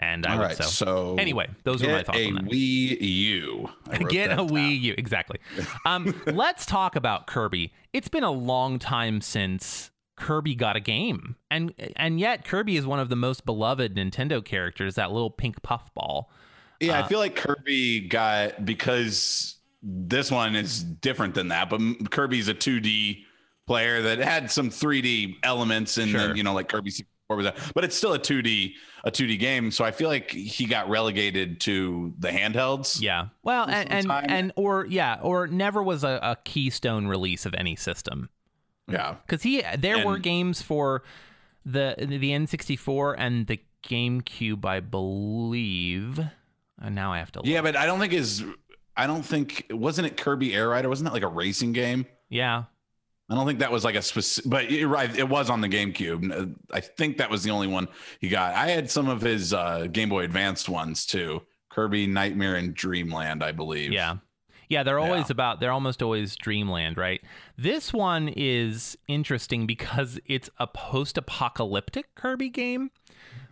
And 0.00 0.24
I 0.26 0.32
All 0.32 0.38
would 0.38 0.44
right. 0.44 0.56
so. 0.56 0.62
So 0.64 1.16
Anyway, 1.18 1.48
those 1.64 1.82
are 1.82 1.88
my 1.88 2.02
thoughts 2.04 2.18
a 2.18 2.28
on 2.28 2.34
that. 2.36 2.44
Wii 2.44 3.00
U. 3.00 3.68
Get 4.08 4.30
a 4.30 4.36
down. 4.36 4.48
Wii 4.50 4.80
U. 4.82 4.94
Exactly. 4.96 5.38
Um, 5.84 6.14
let's 6.26 6.64
talk 6.66 6.94
about 6.94 7.26
Kirby. 7.26 7.72
It's 7.92 8.08
been 8.08 8.22
a 8.22 8.30
long 8.30 8.78
time 8.78 9.20
since 9.20 9.90
Kirby 10.16 10.54
got 10.54 10.76
a 10.76 10.80
game, 10.80 11.36
and 11.50 11.72
and 11.96 12.18
yet 12.20 12.44
Kirby 12.44 12.76
is 12.76 12.86
one 12.86 12.98
of 13.00 13.08
the 13.08 13.16
most 13.16 13.44
beloved 13.44 13.94
Nintendo 13.96 14.44
characters. 14.44 14.94
That 14.96 15.10
little 15.12 15.30
pink 15.30 15.62
puffball. 15.62 16.30
Yeah, 16.80 17.00
Uh, 17.00 17.04
I 17.04 17.08
feel 17.08 17.18
like 17.18 17.34
Kirby 17.34 18.00
got 18.08 18.64
because 18.64 19.56
this 19.82 20.30
one 20.30 20.54
is 20.54 20.82
different 20.84 21.34
than 21.34 21.48
that. 21.48 21.70
But 21.70 21.80
Kirby's 22.10 22.48
a 22.48 22.54
2D 22.54 23.24
player 23.66 24.00
that 24.02 24.18
had 24.18 24.50
some 24.50 24.70
3D 24.70 25.36
elements 25.42 25.98
in 25.98 26.08
Sure. 26.10 26.34
you 26.36 26.42
know, 26.44 26.54
like 26.54 26.68
Kirby 26.68 26.92
64 27.30 27.36
was 27.36 27.44
that, 27.46 27.72
but 27.74 27.84
it's 27.84 27.96
still 27.96 28.14
a 28.14 28.18
2D 28.18 28.72
a 29.04 29.10
2D 29.10 29.38
game. 29.38 29.70
So 29.70 29.84
I 29.84 29.90
feel 29.90 30.08
like 30.08 30.30
he 30.30 30.64
got 30.66 30.88
relegated 30.88 31.60
to 31.62 32.14
the 32.18 32.28
handhelds. 32.28 33.00
Yeah. 33.00 33.28
Well, 33.42 33.66
and 33.68 33.90
and, 33.90 34.10
and 34.10 34.52
or 34.56 34.86
yeah, 34.86 35.18
or 35.22 35.46
never 35.46 35.82
was 35.82 36.04
a, 36.04 36.18
a 36.22 36.36
keystone 36.44 37.06
release 37.06 37.46
of 37.46 37.54
any 37.54 37.76
system 37.76 38.30
Yeah. 38.88 39.16
because 39.26 39.42
he 39.42 39.62
there 39.78 40.04
were 40.06 40.18
games 40.18 40.62
for 40.62 41.02
the 41.64 41.94
the 41.98 42.30
N64 42.30 43.14
and 43.18 43.46
the 43.46 43.60
GameCube, 43.86 44.64
I 44.64 44.80
believe. 44.80 46.18
And 46.80 46.94
now 46.94 47.12
I 47.12 47.18
have 47.18 47.32
to. 47.32 47.40
Look. 47.40 47.46
Yeah, 47.46 47.60
but 47.60 47.76
I 47.76 47.86
don't 47.86 47.98
think 48.00 48.12
is 48.12 48.44
I 48.96 49.06
don't 49.06 49.22
think 49.22 49.66
wasn't 49.70 50.06
it 50.06 50.16
Kirby 50.16 50.54
Air 50.54 50.70
Rider? 50.70 50.88
Wasn't 50.88 51.04
that 51.06 51.12
like 51.12 51.22
a 51.22 51.28
racing 51.28 51.72
game? 51.72 52.06
Yeah. 52.30 52.64
I 53.30 53.34
don't 53.34 53.46
think 53.46 53.58
that 53.58 53.70
was 53.70 53.84
like 53.84 53.94
a 53.94 54.00
specific, 54.02 54.50
but 54.50 54.70
you're 54.70 54.88
right. 54.88 55.14
It 55.16 55.28
was 55.28 55.50
on 55.50 55.60
the 55.60 55.68
GameCube. 55.68 56.54
I 56.72 56.80
think 56.80 57.18
that 57.18 57.30
was 57.30 57.42
the 57.42 57.50
only 57.50 57.66
one 57.66 57.88
he 58.20 58.28
got. 58.28 58.54
I 58.54 58.68
had 58.68 58.90
some 58.90 59.08
of 59.08 59.20
his 59.20 59.52
uh, 59.52 59.86
Game 59.92 60.08
Boy 60.08 60.24
Advanced 60.24 60.68
ones 60.68 61.04
too. 61.04 61.42
Kirby 61.70 62.06
Nightmare 62.06 62.56
in 62.56 62.72
Dreamland, 62.72 63.42
I 63.44 63.52
believe. 63.52 63.92
Yeah. 63.92 64.16
Yeah, 64.70 64.82
they're 64.82 64.98
always 64.98 65.28
Yeah. 65.28 65.32
about 65.32 65.60
they're 65.60 65.72
almost 65.72 66.02
always 66.02 66.36
dreamland, 66.36 66.96
right? 66.98 67.20
This 67.56 67.92
one 67.92 68.28
is 68.28 68.96
interesting 69.08 69.66
because 69.66 70.18
it's 70.26 70.48
a 70.58 70.66
post-apocalyptic 70.66 72.14
Kirby 72.14 72.48
game. 72.50 72.90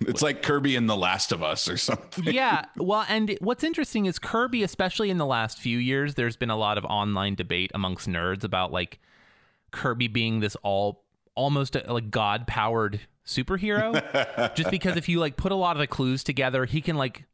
It's 0.01 0.23
like 0.23 0.43
Kirby 0.43 0.77
and 0.77 0.89
The 0.89 0.97
Last 0.97 1.33
of 1.33 1.43
Us 1.43 1.69
or 1.69 1.77
something. 1.77 2.25
yeah, 2.25 2.67
well, 2.77 3.05
and 3.09 3.37
what's 3.41 3.65
interesting 3.65 4.07
is 4.07 4.19
Kirby, 4.19 4.63
especially 4.63 5.11
in 5.11 5.19
the 5.19 5.27
last 5.27 5.59
few 5.59 5.79
years, 5.79 6.15
there's 6.15 6.37
been 6.37 6.51
a 6.51 6.57
lot 6.57 6.77
of 6.79 6.85
online 6.85 7.35
debate 7.35 7.71
amongst 7.75 8.07
nerds 8.09 8.45
about 8.45 8.73
like 8.73 9.01
Kirby 9.77 10.09
being 10.09 10.41
this 10.41 10.57
all 10.63 11.05
almost 11.35 11.77
a, 11.77 11.93
like 11.93 12.11
god 12.11 12.47
powered 12.47 13.01
superhero. 13.27 14.55
Just 14.55 14.71
because 14.71 14.97
if 14.97 15.09
you 15.09 15.21
like 15.21 15.37
put 15.37 15.53
a 15.53 15.57
lot 15.57 15.77
of 15.77 15.81
the 15.81 15.87
clues 15.87 16.25
together, 16.25 16.65
he 16.65 16.81
can 16.81 16.97
like 16.97 17.25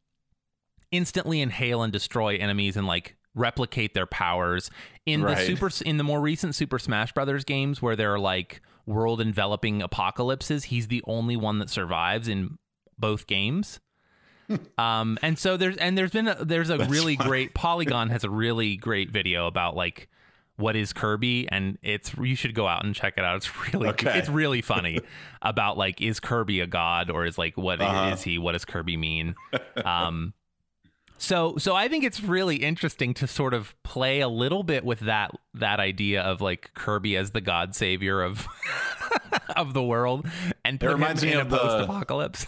instantly 0.91 1.41
inhale 1.41 1.81
and 1.81 1.91
destroy 1.91 2.35
enemies 2.35 2.77
and 2.77 2.85
like 2.85 3.15
replicate 3.35 3.93
their 3.95 4.05
powers 4.05 4.69
in 5.05 5.21
the 5.21 5.35
super 5.35 5.69
in 5.85 5.97
the 5.97 6.03
more 6.03 6.21
recent 6.21 6.53
Super 6.53 6.77
Smash 6.77 7.13
Brothers 7.13 7.43
games 7.43 7.81
where 7.81 7.95
they're 7.95 8.19
like 8.19 8.61
world 8.85 9.21
enveloping 9.21 9.81
apocalypses. 9.81 10.65
He's 10.65 10.87
the 10.87 11.01
only 11.07 11.35
one 11.35 11.59
that 11.59 11.69
survives 11.69 12.27
in 12.27 12.57
both 12.97 13.25
games. 13.25 13.79
um, 14.77 15.17
and 15.21 15.39
so 15.39 15.57
there's 15.57 15.77
and 15.77 15.97
there's 15.97 16.11
been 16.11 16.27
a, 16.27 16.43
there's 16.43 16.69
a 16.69 16.85
really 16.85 17.15
great 17.15 17.53
Polygon 17.53 18.09
has 18.09 18.23
a 18.23 18.29
really 18.29 18.75
great 18.75 19.09
video 19.09 19.47
about 19.47 19.75
like 19.75 20.09
what 20.57 20.75
is 20.75 20.93
Kirby 20.93 21.47
and 21.49 21.77
it's 21.81 22.13
you 22.15 22.35
should 22.35 22.53
go 22.53 22.67
out 22.67 22.85
and 22.85 22.93
check 22.93 23.15
it 23.17 23.23
out. 23.23 23.37
It's 23.37 23.73
really 23.73 23.89
Okay. 23.89 24.17
it's 24.19 24.29
really 24.29 24.61
funny 24.73 24.99
about 25.41 25.77
like 25.77 25.99
is 26.01 26.19
Kirby 26.19 26.59
a 26.59 26.67
god 26.67 27.09
or 27.09 27.25
is 27.25 27.37
like 27.37 27.57
what 27.57 27.81
is 27.81 27.87
Uh-huh. 27.87 28.15
he? 28.17 28.37
What 28.37 28.51
does 28.53 28.65
Kirby 28.65 28.97
mean? 28.97 29.35
Um 29.85 30.33
so 31.17 31.55
so 31.57 31.73
I 31.75 31.87
think 31.87 32.03
it's 32.03 32.21
really 32.21 32.57
interesting 32.57 33.13
to 33.15 33.27
sort 33.27 33.53
of 33.53 33.73
play 33.83 34.19
a 34.19 34.27
little 34.27 34.61
bit 34.63 34.83
with 34.83 34.99
that 35.01 35.31
that 35.53 35.79
idea 35.79 36.21
of 36.21 36.41
like 36.41 36.71
Kirby 36.73 37.15
as 37.17 37.31
the 37.31 37.41
god 37.41 37.73
savior 37.75 38.21
of 38.21 38.45
of 39.55 39.73
the 39.73 39.81
world 39.83 40.27
and 40.65 40.79
put 40.79 40.87
him 40.89 40.93
reminds 40.95 41.23
me 41.23 41.31
in 41.31 41.37
a 41.37 41.41
of 41.41 41.49
the- 41.49 41.57
post 41.57 41.83
apocalypse. 41.83 42.45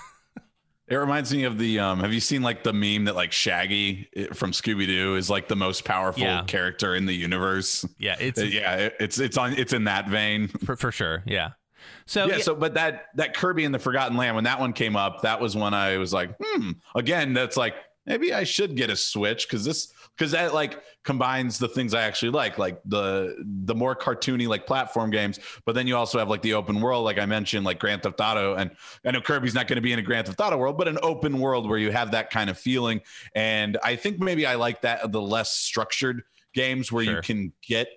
It 0.88 0.96
reminds 0.98 1.34
me 1.34 1.46
of 1.46 1.58
the 1.58 1.80
um 1.80 2.00
have 2.02 2.14
you 2.14 2.20
seen 2.20 2.42
like 2.44 2.64
the 2.64 2.72
meme 2.74 3.06
that 3.06 3.16
like 3.16 3.32
Shaggy 3.32 4.08
eh, 4.16 4.28
from 4.34 4.52
Scooby 4.52 4.86
Doo 4.86 5.16
is 5.16 5.30
like 5.30 5.48
the 5.48 5.56
most 5.56 5.84
powerful 5.84 6.22
Yeah. 6.24 6.44
character 6.46 6.96
in 6.96 7.06
the 7.06 7.14
universe? 7.16 7.86
yeah, 7.98 8.16
it's 8.20 8.40
Uh, 8.40 8.44
yeah, 8.44 8.90
it's 9.00 9.20
it's 9.20 9.38
on 9.38 9.54
it's 9.54 9.74
in 9.74 9.86
that 9.86 10.08
vein. 10.10 10.48
for, 10.48 10.76
for 10.76 10.92
sure. 10.92 11.24
Yeah. 11.26 11.52
So 12.06 12.28
yeah, 12.28 12.36
yeah, 12.38 12.42
so 12.44 12.56
but 12.56 12.76
that 12.76 13.06
that 13.16 13.36
Kirby 13.36 13.66
and 13.66 13.74
the 13.74 13.80
Forgotten 13.80 14.16
Land 14.16 14.36
when 14.36 14.44
that 14.44 14.60
one 14.60 14.74
came 14.74 14.96
up, 14.96 15.22
that 15.24 15.40
was 15.42 15.56
when 15.56 15.74
I 15.74 15.98
was 15.98 16.14
like, 16.14 16.36
hmm. 16.40 16.72
Again, 16.96 17.34
that's 17.34 17.58
like 17.58 17.76
maybe 18.06 18.32
I 18.34 18.44
should 18.44 18.76
get 18.76 18.92
a 18.92 18.96
Switch 18.96 19.48
because 19.48 19.66
this 19.66 19.92
because 20.18 20.32
that 20.32 20.54
like 20.54 20.82
combines 21.04 21.60
the 21.60 21.68
things 21.68 21.94
I 21.94 22.04
actually 22.04 22.32
like, 22.32 22.58
like 22.58 22.82
the 22.86 23.36
the 23.66 23.76
more 23.76 23.96
cartoony 23.96 24.48
like 24.48 24.66
platform 24.66 25.10
games, 25.10 25.40
but 25.66 25.76
then 25.76 25.88
you 25.88 25.96
also 25.98 26.18
have 26.20 26.30
like 26.30 26.42
the 26.42 26.54
open 26.54 26.82
world, 26.82 27.04
like 27.06 27.20
I 27.20 27.26
mentioned, 27.26 27.66
like 27.66 27.80
Grand 27.80 28.04
Theft 28.04 28.20
Auto, 28.20 28.56
and 28.56 28.72
I 29.06 29.12
know 29.12 29.22
Kirby's 29.22 29.54
not 29.54 29.68
going 29.68 29.76
to 29.78 29.82
be 29.82 29.94
in 29.94 30.00
a 30.00 30.02
Grand 30.02 30.28
Theft 30.28 30.40
Auto 30.40 30.58
world, 30.58 30.78
but 30.78 30.88
an 30.88 30.98
open 31.04 31.40
world 31.40 31.68
where 31.70 31.78
you 31.78 31.92
have 31.92 32.12
that 32.12 32.30
kind 32.30 32.50
of 32.50 32.58
feeling, 32.58 33.02
and 33.36 33.78
I 33.84 33.96
think 33.96 34.20
maybe 34.20 34.46
I 34.46 34.56
like 34.56 34.82
that 34.82 35.12
the 35.12 35.22
less 35.22 35.52
structured 35.52 36.24
games 36.54 36.92
where 36.92 37.04
Sure. 37.04 37.16
you 37.16 37.22
can 37.22 37.54
get 37.68 37.90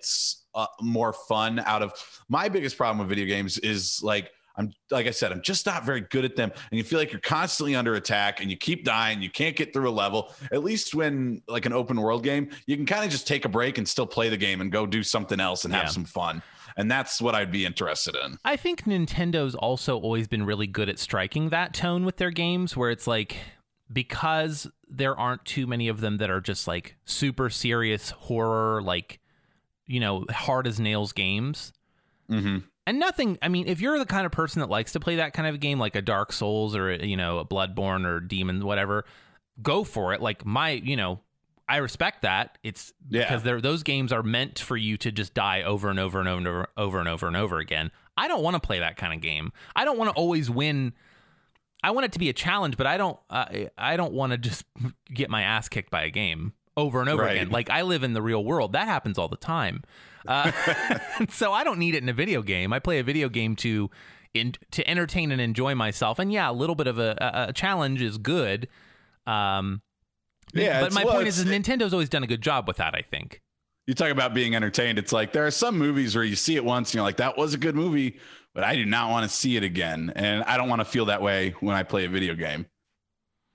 uh, 0.53 0.65
more 0.81 1.13
fun 1.13 1.59
out 1.59 1.81
of. 1.81 1.93
My 2.27 2.49
biggest 2.49 2.77
problem 2.77 2.99
with 2.99 3.07
video 3.07 3.25
games 3.25 3.57
is 3.59 4.01
like 4.03 4.31
I'm 4.59 4.71
like 4.91 5.07
I 5.07 5.11
said, 5.11 5.31
I'm 5.31 5.41
just 5.41 5.65
not 5.65 5.85
very 5.85 6.01
good 6.01 6.25
at 6.25 6.35
them. 6.35 6.51
And 6.71 6.77
you 6.77 6.83
feel 6.83 6.99
like 6.99 7.11
you're 7.11 7.21
constantly 7.21 7.75
under 7.75 7.95
attack 7.95 8.41
and 8.41 8.51
you 8.51 8.57
keep 8.57 8.83
dying. 8.83 9.21
You 9.21 9.29
can't 9.29 9.55
get 9.55 9.71
through 9.73 9.89
a 9.89 9.91
level. 9.91 10.33
At 10.51 10.63
least 10.63 10.93
when 10.93 11.41
like 11.47 11.65
an 11.65 11.73
open 11.73 11.99
world 12.01 12.23
game, 12.23 12.49
you 12.67 12.75
can 12.75 12.85
kind 12.85 13.05
of 13.05 13.09
just 13.09 13.25
take 13.25 13.45
a 13.45 13.49
break 13.49 13.77
and 13.77 13.87
still 13.87 14.05
play 14.05 14.27
the 14.29 14.37
game 14.37 14.59
and 14.61 14.71
go 14.71 14.85
do 14.85 15.01
something 15.01 15.39
else 15.39 15.63
and 15.65 15.73
Yeah. 15.73 15.79
have 15.81 15.91
some 15.91 16.03
fun. 16.05 16.43
And 16.77 16.91
that's 16.91 17.21
what 17.21 17.35
I'd 17.35 17.51
be 17.51 17.65
interested 17.65 18.15
in. 18.23 18.37
I 18.45 18.55
think 18.57 18.83
Nintendo's 18.83 19.55
also 19.55 19.97
always 19.97 20.27
been 20.27 20.45
really 20.45 20.67
good 20.67 20.89
at 20.89 20.99
striking 20.99 21.49
that 21.49 21.73
tone 21.73 22.05
with 22.05 22.17
their 22.17 22.31
games 22.31 22.75
where 22.77 22.91
it's 22.91 23.07
like 23.07 23.37
because 23.91 24.67
there 24.87 25.17
aren't 25.17 25.45
too 25.45 25.67
many 25.67 25.87
of 25.87 26.01
them 26.01 26.17
that 26.17 26.29
are 26.29 26.41
just 26.41 26.67
like 26.67 26.95
super 27.05 27.49
serious 27.49 28.11
horror 28.11 28.81
like 28.83 29.19
you 29.87 29.99
know 29.99 30.25
hard 30.29 30.67
as 30.67 30.79
nails 30.79 31.11
games 31.13 31.73
Mm-hmm. 32.29 32.57
And 32.89 32.99
nothing 32.99 33.37
i 33.41 33.47
mean 33.47 33.67
if 33.67 33.79
you're 33.81 33.97
the 33.99 34.05
kind 34.05 34.25
of 34.25 34.31
person 34.31 34.59
that 34.59 34.69
likes 34.69 34.91
to 34.93 34.99
play 34.99 35.15
that 35.17 35.33
kind 35.33 35.47
of 35.47 35.55
a 35.55 35.57
game 35.57 35.79
like 35.79 35.95
a 35.95 36.01
dark 36.01 36.33
souls 36.33 36.75
or 36.75 36.91
you 36.93 37.15
know 37.17 37.37
a 37.39 37.45
bloodborne 37.45 38.05
or 38.05 38.19
demon 38.19 38.65
whatever 38.65 39.05
go 39.61 39.83
for 39.83 40.13
it. 40.13 40.21
Like 40.21 40.45
my 40.45 40.69
you 40.71 40.95
know 40.95 41.19
i 41.67 41.77
respect 41.77 42.21
that. 42.21 42.57
It's 42.63 42.93
Yeah. 43.09 43.23
because 43.23 43.43
they're 43.43 43.59
those 43.61 43.83
games 43.83 44.13
are 44.13 44.23
meant 44.23 44.57
for 44.59 44.77
you 44.77 44.95
to 44.97 45.11
just 45.11 45.33
die 45.33 45.63
over 45.63 45.89
and 45.89 45.99
over 45.99 46.19
and 46.19 46.29
over 46.29 46.67
over 46.77 46.99
and 46.99 47.09
over 47.09 47.27
and 47.27 47.35
over 47.35 47.57
again. 47.59 47.91
I 48.17 48.27
don't 48.29 48.41
want 48.41 48.55
to 48.55 48.59
play 48.65 48.79
that 48.79 48.95
kind 48.97 49.13
of 49.13 49.19
game. 49.21 49.51
I 49.75 49.83
don't 49.85 49.97
want 49.97 50.09
to 50.11 50.15
always 50.15 50.49
win. 50.49 50.93
I 51.83 51.91
want 51.91 52.05
it 52.05 52.13
to 52.13 52.19
be 52.19 52.29
a 52.29 52.33
challenge 52.33 52.75
but 52.77 52.87
i 52.87 52.95
don't 52.97 53.19
uh, 53.29 53.45
i 53.77 53.97
don't 53.97 54.13
want 54.13 54.31
to 54.31 54.37
just 54.37 54.63
get 55.13 55.29
my 55.29 55.41
ass 55.43 55.67
kicked 55.69 55.91
by 55.91 56.03
a 56.03 56.09
game 56.09 56.53
over 56.77 57.01
and 57.01 57.09
over 57.09 57.23
Right. 57.23 57.35
again. 57.35 57.49
Like 57.49 57.69
i 57.69 57.81
live 57.81 58.03
in 58.03 58.13
the 58.13 58.21
real 58.21 58.43
world. 58.43 58.71
That 58.73 58.87
happens 58.87 59.17
all 59.17 59.27
the 59.27 59.35
time 59.37 59.83
uh, 60.29 60.51
so 61.29 61.51
I 61.51 61.63
don't 61.63 61.79
need 61.79 61.95
it 61.95 62.03
in 62.03 62.07
a 62.07 62.13
video 62.13 62.41
game. 62.41 62.71
I 62.71 62.79
play 62.79 62.99
a 62.99 63.03
video 63.03 63.27
game 63.27 63.55
to 63.57 63.89
in, 64.33 64.53
to 64.71 64.87
entertain 64.87 65.31
and 65.31 65.41
enjoy 65.41 65.75
myself. 65.75 66.19
And 66.19 66.31
yeah, 66.31 66.49
a 66.49 66.53
little 66.53 66.75
bit 66.75 66.87
of 66.87 66.99
a, 66.99 67.17
a, 67.19 67.49
a 67.49 67.53
challenge 67.53 68.01
is 68.01 68.17
good. 68.17 68.67
Um, 69.25 69.81
Yeah, 70.53 70.81
but 70.81 70.93
my 70.93 71.03
well, 71.03 71.15
point 71.15 71.27
is, 71.27 71.39
is 71.39 71.45
Nintendo's 71.45 71.93
always 71.93 72.09
done 72.09 72.23
a 72.23 72.27
good 72.27 72.41
job 72.41 72.67
with 72.67 72.77
that. 72.77 72.95
I 72.95 73.01
think. 73.01 73.41
You 73.87 73.95
talk 73.95 74.11
about 74.11 74.35
being 74.35 74.55
entertained. 74.55 74.99
It's 74.99 75.11
like 75.11 75.33
there 75.33 75.47
are 75.47 75.51
some 75.51 75.75
movies 75.75 76.15
where 76.15 76.23
you 76.23 76.35
see 76.35 76.55
it 76.55 76.63
once 76.63 76.91
and 76.91 76.95
you're 76.95 77.03
like, 77.03 77.17
that 77.17 77.37
was 77.37 77.55
a 77.55 77.57
good 77.57 77.75
movie, 77.75 78.19
but 78.53 78.63
I 78.63 78.75
do 78.75 78.85
not 78.85 79.09
want 79.09 79.27
to 79.27 79.35
see 79.35 79.57
it 79.57 79.63
again. 79.63 80.13
And 80.15 80.43
I 80.43 80.57
don't 80.57 80.69
want 80.69 80.81
to 80.81 80.85
feel 80.85 81.05
that 81.05 81.23
way 81.23 81.55
when 81.59 81.75
I 81.75 81.81
play 81.81 82.05
a 82.05 82.09
video 82.09 82.35
game. 82.35 82.67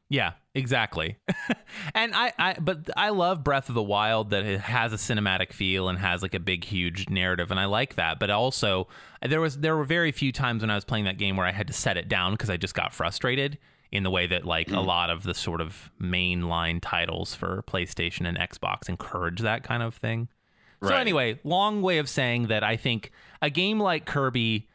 Yeah, 0.08 0.32
exactly. 0.54 1.16
and 1.94 2.14
I, 2.14 2.32
I, 2.38 2.56
but 2.60 2.90
I 2.96 3.10
love 3.10 3.44
Breath 3.44 3.68
of 3.68 3.74
the 3.74 3.82
Wild 3.82 4.30
that 4.30 4.44
it 4.44 4.60
has 4.60 4.92
a 4.92 4.96
cinematic 4.96 5.52
feel 5.52 5.88
and 5.88 5.98
has 5.98 6.22
like 6.22 6.34
a 6.34 6.40
big, 6.40 6.64
huge 6.64 7.08
narrative, 7.08 7.50
and 7.50 7.60
I 7.60 7.66
like 7.66 7.96
that. 7.96 8.18
But 8.18 8.30
also, 8.30 8.88
there 9.22 9.40
was 9.40 9.58
there 9.58 9.76
were 9.76 9.84
very 9.84 10.12
few 10.12 10.32
times 10.32 10.62
when 10.62 10.70
I 10.70 10.74
was 10.74 10.84
playing 10.84 11.04
that 11.04 11.18
game 11.18 11.36
where 11.36 11.46
I 11.46 11.52
had 11.52 11.66
to 11.66 11.72
set 11.72 11.96
it 11.96 12.08
down 12.08 12.32
because 12.32 12.50
I 12.50 12.56
just 12.56 12.74
got 12.74 12.92
frustrated 12.92 13.58
in 13.92 14.02
the 14.02 14.10
way 14.10 14.26
that 14.26 14.44
like 14.44 14.68
a 14.68 14.72
mm. 14.72 14.86
lot 14.86 15.10
of 15.10 15.22
the 15.22 15.34
sort 15.34 15.60
of 15.60 15.90
mainline 16.00 16.80
titles 16.82 17.34
for 17.34 17.62
PlayStation 17.68 18.26
and 18.26 18.36
Xbox 18.36 18.88
encourage 18.88 19.40
that 19.40 19.62
kind 19.62 19.82
of 19.82 19.94
thing. 19.94 20.28
So 20.82 20.94
anyway, 20.94 21.40
long 21.44 21.80
way 21.80 21.96
of 21.96 22.10
saying 22.10 22.48
that 22.48 22.62
I 22.62 22.76
think 22.76 23.10
a 23.40 23.48
game 23.48 23.80
like 23.80 24.04
Kirby 24.04 24.68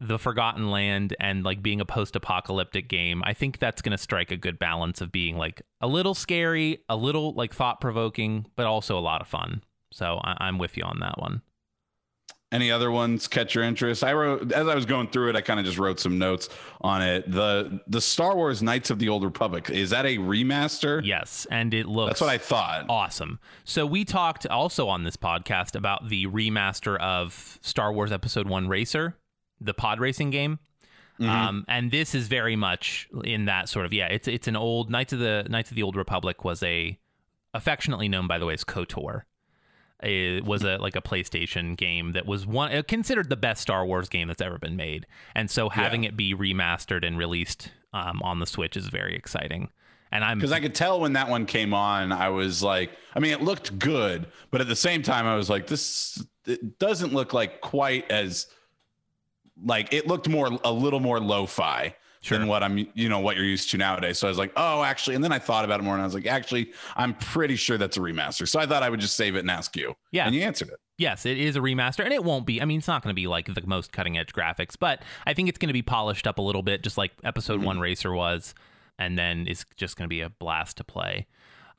the 0.00 0.18
Forgotten 0.18 0.70
Land 0.70 1.16
and 1.20 1.42
like 1.44 1.62
being 1.62 1.80
a 1.80 1.84
post-apocalyptic 1.86 2.88
game, 2.88 3.22
I 3.24 3.32
think 3.32 3.58
that's 3.58 3.80
going 3.82 3.92
to 3.92 3.98
strike 3.98 4.30
a 4.30 4.36
good 4.36 4.58
balance 4.58 5.00
of 5.00 5.10
being 5.10 5.36
like 5.38 5.62
a 5.80 5.86
little 5.86 6.14
scary, 6.14 6.78
a 6.88 6.96
little 6.96 7.32
like 7.34 7.54
thought-provoking, 7.54 8.46
but 8.56 8.66
also 8.66 8.98
a 8.98 9.00
lot 9.00 9.20
of 9.22 9.28
fun. 9.28 9.62
So 9.92 10.20
I- 10.22 10.36
I'm 10.40 10.58
with 10.58 10.76
you 10.76 10.82
on 10.82 11.00
that 11.00 11.18
one. 11.18 11.42
Any 12.52 12.70
other 12.70 12.92
ones 12.92 13.26
catch 13.26 13.56
your 13.56 13.64
interest? 13.64 14.04
I 14.04 14.12
wrote 14.12 14.52
as 14.52 14.68
I 14.68 14.74
was 14.76 14.86
going 14.86 15.08
through 15.08 15.30
it. 15.30 15.36
I 15.36 15.40
kind 15.40 15.58
of 15.58 15.66
just 15.66 15.78
wrote 15.78 15.98
some 15.98 16.16
notes 16.16 16.48
on 16.80 17.02
it. 17.02 17.28
the 17.30 17.80
The 17.88 18.00
Star 18.00 18.36
Wars 18.36 18.62
Knights 18.62 18.90
of 18.90 19.00
the 19.00 19.08
Old 19.08 19.24
Republic 19.24 19.68
is 19.68 19.90
that 19.90 20.06
a 20.06 20.16
remaster? 20.18 21.04
Yes, 21.04 21.46
and 21.50 21.74
it 21.74 21.86
looks 21.86 22.10
that's 22.10 22.20
what 22.20 22.30
I 22.30 22.38
thought. 22.38 22.86
awesome. 22.88 23.40
So 23.64 23.84
we 23.84 24.04
talked 24.04 24.46
also 24.46 24.88
on 24.88 25.02
this 25.02 25.16
podcast 25.16 25.74
about 25.74 26.08
the 26.08 26.26
remaster 26.28 26.96
of 27.00 27.58
Star 27.62 27.92
Wars 27.92 28.12
Episode 28.12 28.48
One 28.48 28.68
Racer, 28.68 29.16
the 29.60 29.74
pod 29.74 30.00
racing 30.00 30.30
game. 30.30 30.58
Mhm. 31.20 31.28
Um, 31.28 31.64
and 31.66 31.90
this 31.90 32.14
is 32.14 32.28
very 32.28 32.56
much 32.56 33.08
in 33.24 33.46
that 33.46 33.68
sort 33.68 33.86
of 33.86 33.92
yeah. 33.92 34.06
It's 34.08 34.28
it's 34.28 34.48
an 34.48 34.56
old 34.56 34.90
Knights 34.90 35.12
of 35.12 35.18
the 35.18 35.46
Knights 35.48 35.70
of 35.70 35.76
the 35.76 35.82
Old 35.82 35.96
Republic 35.96 36.44
was 36.44 36.62
a 36.62 36.98
affectionately 37.54 38.08
known 38.08 38.26
by 38.26 38.38
the 38.38 38.46
way 38.46 38.54
as 38.54 38.64
Kotor. 38.64 39.22
It 40.02 40.44
was 40.44 40.62
a 40.62 40.76
like 40.76 40.94
a 40.94 41.00
PlayStation 41.00 41.74
game 41.74 42.12
that 42.12 42.26
was 42.26 42.46
one 42.46 42.70
uh, 42.70 42.82
considered 42.86 43.30
the 43.30 43.36
best 43.36 43.62
Star 43.62 43.86
Wars 43.86 44.10
game 44.10 44.28
that's 44.28 44.42
ever 44.42 44.58
been 44.58 44.76
made, 44.76 45.06
and 45.34 45.50
so 45.50 45.70
having 45.70 46.04
it 46.04 46.18
be 46.18 46.34
remastered 46.34 47.06
and 47.06 47.16
released 47.16 47.70
um, 47.94 48.20
on 48.22 48.38
the 48.38 48.46
Switch 48.46 48.76
is 48.76 48.88
very 48.88 49.16
exciting. 49.16 49.70
And 50.12 50.22
I'm 50.22 50.38
because 50.38 50.52
I 50.52 50.60
could 50.60 50.74
tell 50.74 51.00
when 51.00 51.14
that 51.14 51.30
one 51.30 51.46
came 51.46 51.72
on, 51.72 52.12
I 52.12 52.28
was 52.28 52.62
like, 52.62 52.90
I 53.14 53.20
mean, 53.20 53.32
it 53.32 53.40
looked 53.40 53.78
good, 53.78 54.26
but 54.50 54.60
at 54.60 54.68
the 54.68 54.76
same 54.76 55.02
time, 55.02 55.26
I 55.26 55.34
was 55.34 55.48
like, 55.48 55.66
this 55.66 56.22
it 56.44 56.78
doesn't 56.78 57.14
look 57.14 57.32
like 57.32 57.62
quite 57.62 58.10
as 58.10 58.48
like 59.64 59.92
it 59.92 60.06
looked 60.06 60.28
more 60.28 60.50
a 60.64 60.72
little 60.72 61.00
more 61.00 61.20
lo-fi 61.20 61.94
Sure. 62.22 62.38
than 62.38 62.48
what 62.48 62.64
I'm 62.64 62.88
you 62.94 63.08
know 63.08 63.20
what 63.20 63.36
you're 63.36 63.44
used 63.44 63.70
to 63.70 63.78
nowadays. 63.78 64.18
So 64.18 64.26
I 64.26 64.30
was 64.30 64.38
like, 64.38 64.52
oh, 64.56 64.82
actually, 64.82 65.14
and 65.14 65.22
then 65.22 65.30
I 65.30 65.38
thought 65.38 65.64
about 65.64 65.78
it 65.78 65.84
more, 65.84 65.94
and 65.94 66.02
I 66.02 66.04
was 66.06 66.14
like, 66.14 66.26
actually, 66.26 66.72
I'm 66.96 67.14
pretty 67.14 67.54
sure 67.54 67.78
that's 67.78 67.98
a 67.98 68.00
remaster. 68.00 68.48
So 68.48 68.58
I 68.58 68.66
thought 68.66 68.82
I 68.82 68.90
would 68.90 68.98
just 68.98 69.16
save 69.16 69.36
it 69.36 69.40
and 69.40 69.50
ask 69.50 69.76
you. 69.76 69.94
Yeah. 70.10 70.26
and 70.26 70.34
you 70.34 70.42
answered 70.42 70.70
it. 70.70 70.80
Yes, 70.98 71.24
it 71.24 71.38
is 71.38 71.54
a 71.54 71.60
remaster, 71.60 72.02
and 72.02 72.12
it 72.12 72.24
won't 72.24 72.44
be. 72.44 72.60
I 72.60 72.64
mean, 72.64 72.78
it's 72.78 72.88
not 72.88 73.04
going 73.04 73.12
to 73.12 73.14
be 73.14 73.28
like 73.28 73.54
the 73.54 73.62
most 73.64 73.92
cutting 73.92 74.18
edge 74.18 74.32
graphics, 74.32 74.74
but 74.78 75.02
I 75.24 75.34
think 75.34 75.48
it's 75.48 75.58
going 75.58 75.68
to 75.68 75.74
be 75.74 75.82
polished 75.82 76.26
up 76.26 76.38
a 76.38 76.42
little 76.42 76.62
bit, 76.62 76.82
just 76.82 76.98
like 76.98 77.12
Episode 77.22 77.58
mm-hmm. 77.58 77.66
One 77.66 77.80
Racer 77.80 78.12
was, 78.12 78.54
and 78.98 79.16
then 79.16 79.46
it's 79.46 79.64
just 79.76 79.96
going 79.96 80.06
to 80.06 80.08
be 80.08 80.22
a 80.22 80.30
blast 80.30 80.78
to 80.78 80.84
play. 80.84 81.26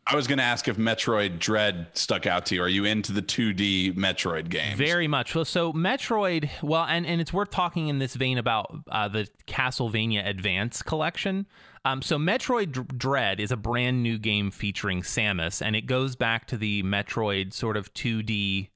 I 0.09 0.15
was 0.15 0.25
going 0.25 0.37
to 0.37 0.43
ask 0.43 0.69
if 0.69 0.77
Metroid 0.77 1.37
Dread 1.37 1.87
stuck 1.93 2.25
out 2.25 2.45
to 2.47 2.55
you. 2.55 2.63
Are 2.63 2.69
you 2.69 2.85
into 2.85 3.11
the 3.11 3.21
2D 3.21 3.95
Metroid 3.95 4.47
games? 4.47 4.77
Very 4.77 5.07
much. 5.07 5.35
Well, 5.35 5.43
so 5.43 5.73
Metroid, 5.73 6.49
well, 6.63 6.85
and, 6.85 7.05
and 7.05 7.19
it's 7.19 7.33
worth 7.33 7.49
talking 7.49 7.89
in 7.89 7.99
this 7.99 8.15
vein 8.15 8.37
about 8.37 8.73
uh, 8.89 9.09
the 9.09 9.27
Castlevania 9.47 10.25
Advance 10.25 10.81
collection. 10.81 11.45
Um, 11.83 12.01
so 12.01 12.17
Metroid 12.17 12.97
Dread 12.97 13.41
is 13.41 13.51
a 13.51 13.57
brand 13.57 14.01
new 14.01 14.17
game 14.17 14.49
featuring 14.49 15.01
Samus, 15.01 15.61
and 15.61 15.75
it 15.75 15.87
goes 15.87 16.15
back 16.15 16.47
to 16.47 16.57
the 16.57 16.83
Metroid 16.83 17.51
sort 17.51 17.75
of 17.75 17.93
2D 17.93 18.69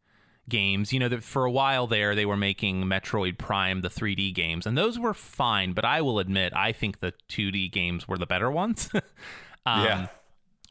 games. 0.49 0.91
You 0.91 0.99
know, 0.99 1.07
that 1.07 1.23
for 1.23 1.45
a 1.45 1.51
while 1.51 1.87
there, 1.87 2.13
they 2.13 2.25
were 2.25 2.35
making 2.35 2.83
Metroid 2.83 3.37
Prime, 3.37 3.81
the 3.81 3.89
3D 3.89 4.35
games, 4.35 4.65
and 4.65 4.77
those 4.77 4.99
were 4.99 5.13
fine, 5.13 5.71
but 5.71 5.85
I 5.85 6.01
will 6.01 6.19
admit, 6.19 6.51
I 6.53 6.73
think 6.73 6.99
the 6.99 7.13
2D 7.29 7.71
games 7.71 8.05
were 8.05 8.17
the 8.17 8.25
better 8.25 8.51
ones. 8.51 8.89
um, 9.65 9.85
yeah. 9.85 10.07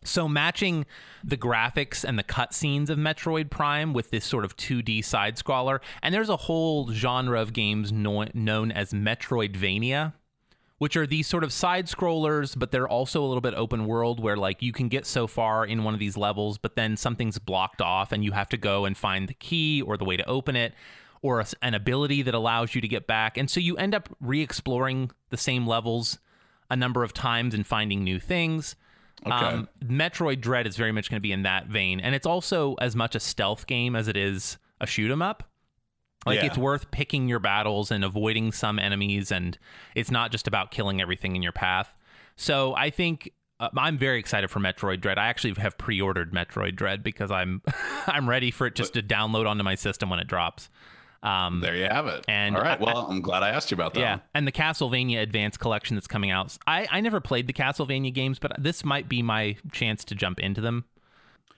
So 0.03 0.29
matching 0.29 0.87
the 1.23 1.37
graphics 1.37 2.05
and 2.05 2.19
the 2.19 2.25
cutscenes 2.25 2.89
of 2.89 2.99
Metroid 2.99 3.51
Prime 3.51 3.93
with 3.93 4.11
this 4.11 4.25
sort 4.25 4.45
of 4.45 4.57
2D 4.57 5.05
side 5.05 5.37
scroller, 5.37 5.81
and 6.03 6.15
there's 6.15 6.29
a 6.29 6.37
whole 6.37 6.91
genre 6.93 7.41
of 7.41 7.53
games 7.53 7.93
no- 7.93 8.27
known 8.33 8.73
as 8.73 8.93
Metroidvania, 8.93 10.15
which 10.79 10.97
are 10.97 11.07
these 11.07 11.27
sort 11.27 11.45
of 11.45 11.53
side 11.53 11.87
scrollers, 11.87 12.59
but 12.59 12.71
they're 12.71 12.89
also 12.89 13.23
a 13.23 13.27
little 13.27 13.43
bit 13.43 13.53
open 13.55 13.87
world 13.87 14.19
where 14.19 14.37
like 14.37 14.63
you 14.63 14.73
can 14.73 14.89
get 14.89 15.05
so 15.05 15.27
far 15.27 15.67
in 15.67 15.85
one 15.85 15.93
of 15.93 16.01
these 16.01 16.17
levels, 16.17 16.57
but 16.57 16.77
then 16.77 16.97
something's 16.97 17.39
blocked 17.39 17.83
off 17.83 18.13
and 18.13 18.25
you 18.25 18.33
have 18.33 18.49
to 18.49 18.57
go 18.57 18.87
and 18.87 18.97
find 18.97 19.29
the 19.29 19.35
key 19.35 19.83
or 19.83 19.99
the 19.99 20.05
way 20.07 20.17
to 20.17 20.27
open 20.27 20.57
it 20.57 20.73
or 21.21 21.41
a, 21.41 21.47
an 21.61 21.75
ability 21.75 22.23
that 22.23 22.35
allows 22.35 22.75
you 22.75 22.81
to 22.81 22.89
get 22.89 23.07
back. 23.07 23.37
And 23.37 23.51
so 23.51 23.61
you 23.61 23.77
end 23.77 23.95
up 23.95 24.09
re-exploring 24.23 25.11
the 25.29 25.37
same 25.37 25.67
levels 25.67 26.19
a 26.71 26.77
number 26.77 27.03
of 27.03 27.13
times 27.13 27.53
and 27.53 27.67
finding 27.67 28.03
new 28.03 28.19
things. 28.19 28.75
Okay. 29.27 29.33
Um, 29.35 29.69
Metroid 29.85 30.41
Dread 30.41 30.67
is 30.67 30.77
very 30.77 30.93
much 30.93 31.11
going 31.11 31.19
to 31.19 31.23
be 31.23 31.33
in 31.33 31.43
that 31.43 31.67
vein, 31.67 32.01
and 32.01 32.15
it's 32.15 32.27
also 32.27 32.75
as 32.81 32.97
much 32.97 33.15
a 33.15 33.21
stealth 33.21 33.67
game 33.67 33.95
as 33.95 34.09
it 34.09 34.17
is 34.17 34.57
a 34.81 34.87
shoot 34.87 35.11
'em 35.11 35.21
up. 35.23 35.45
Like 36.27 36.41
Yeah. 36.41 36.47
it's 36.47 36.59
worth 36.59 36.91
picking 36.91 37.29
your 37.29 37.39
battles 37.39 37.91
and 37.91 38.05
avoiding 38.05 38.53
some 38.53 38.79
enemies, 38.79 39.31
and 39.31 39.59
it's 39.95 40.11
not 40.11 40.31
just 40.33 40.47
about 40.47 40.71
killing 40.71 41.01
everything 41.01 41.37
in 41.37 41.43
your 41.43 41.53
path. 41.53 41.95
So 42.37 42.75
I 42.77 42.91
think 42.91 43.31
uh, 43.59 43.69
I'm 43.77 43.99
very 43.99 44.19
excited 44.19 44.51
for 44.51 44.59
Metroid 44.59 45.01
Dread. 45.03 45.19
I 45.19 45.27
actually 45.27 45.53
have 45.61 45.77
pre-ordered 45.77 46.33
Metroid 46.33 46.77
Dread 46.77 47.03
because 47.03 47.31
I'm 47.31 47.61
I'm 48.07 48.29
ready 48.29 48.51
for 48.51 48.67
it 48.67 48.75
just 48.75 48.95
to 48.95 49.03
download 49.03 49.47
onto 49.47 49.63
my 49.65 49.75
system 49.75 50.09
when 50.09 50.19
it 50.19 50.27
drops. 50.29 50.71
Um, 51.23 51.61
There 51.61 51.77
you 51.77 51.85
have 51.85 52.07
it. 52.07 52.25
And 52.29 52.57
all 52.57 52.63
right. 52.63 52.81
I- 52.81 52.83
Well, 52.85 53.07
I'm 53.11 53.21
glad 53.21 53.43
I 53.43 53.51
asked 53.51 53.71
you 53.71 53.75
about 53.75 53.95
that. 53.95 54.01
yeah, 54.01 54.13
one. 54.13 54.23
and 54.35 54.47
the 54.47 54.53
Castlevania 54.53 55.21
Advance 55.21 55.57
Collection 55.57 55.95
that's 55.97 56.07
coming 56.07 56.31
out. 56.31 56.57
I, 56.67 56.87
I 56.91 57.01
never 57.01 57.21
played 57.21 57.47
the 57.47 57.53
Castlevania 57.53 58.13
games, 58.13 58.39
but 58.39 58.53
this 58.59 58.85
might 58.85 59.09
be 59.09 59.21
my 59.23 59.57
chance 59.73 60.05
to 60.07 60.15
jump 60.15 60.41
into 60.41 60.61
them. 60.61 60.85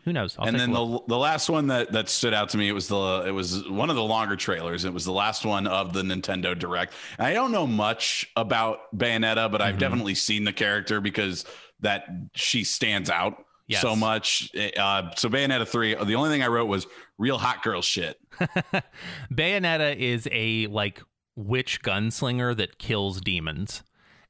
Who 0.05 0.13
knows? 0.13 0.35
I'll 0.37 0.49
and 0.49 0.59
then 0.59 0.73
the 0.73 0.99
the 1.07 1.17
last 1.17 1.49
one 1.49 1.69
that 1.69 1.93
that 1.93 2.09
stood 2.09 2.35
out 2.35 2.49
to 2.49 2.59
me 2.59 2.69
it 2.69 2.73
was 2.73 2.89
the 2.89 3.23
it 3.25 3.31
was 3.31 3.69
one 3.69 3.89
of 3.89 3.95
the 3.95 4.03
longer 4.03 4.35
trailers. 4.35 4.85
It 4.85 4.93
was 4.93 5.05
the 5.05 5.13
last 5.13 5.45
one 5.45 5.69
of 5.69 5.93
the 5.93 6.03
Nintendo 6.03 6.59
Direct. 6.59 6.93
And 7.19 7.29
I 7.29 7.33
don't 7.33 7.53
know 7.53 7.69
much 7.69 8.29
about 8.35 8.81
Bayonetta, 8.97 9.49
but 9.49 9.61
Mm-hmm. 9.61 9.63
I've 9.69 9.79
definitely 9.79 10.17
seen 10.17 10.43
the 10.43 10.53
character 10.53 11.01
because 11.01 11.45
that 11.83 12.07
she 12.35 12.65
stands 12.65 13.11
out 13.11 13.45
Yes. 13.69 13.81
so 13.81 13.97
much. 13.97 14.51
Uh, 14.77 15.11
so 15.17 15.29
Bayonetta 15.29 15.67
three. 15.67 15.95
The 15.95 16.15
only 16.15 16.31
thing 16.31 16.43
I 16.43 16.49
wrote 16.49 16.67
was 16.67 16.87
real 17.19 17.39
hot 17.39 17.63
girl 17.63 17.81
shit. 17.83 18.19
Bayonetta 19.33 19.97
is 19.97 20.29
a 20.31 20.67
like 20.69 21.03
witch 21.37 21.83
gunslinger 21.83 22.57
that 22.57 22.79
kills 22.79 23.21
demons. 23.21 23.83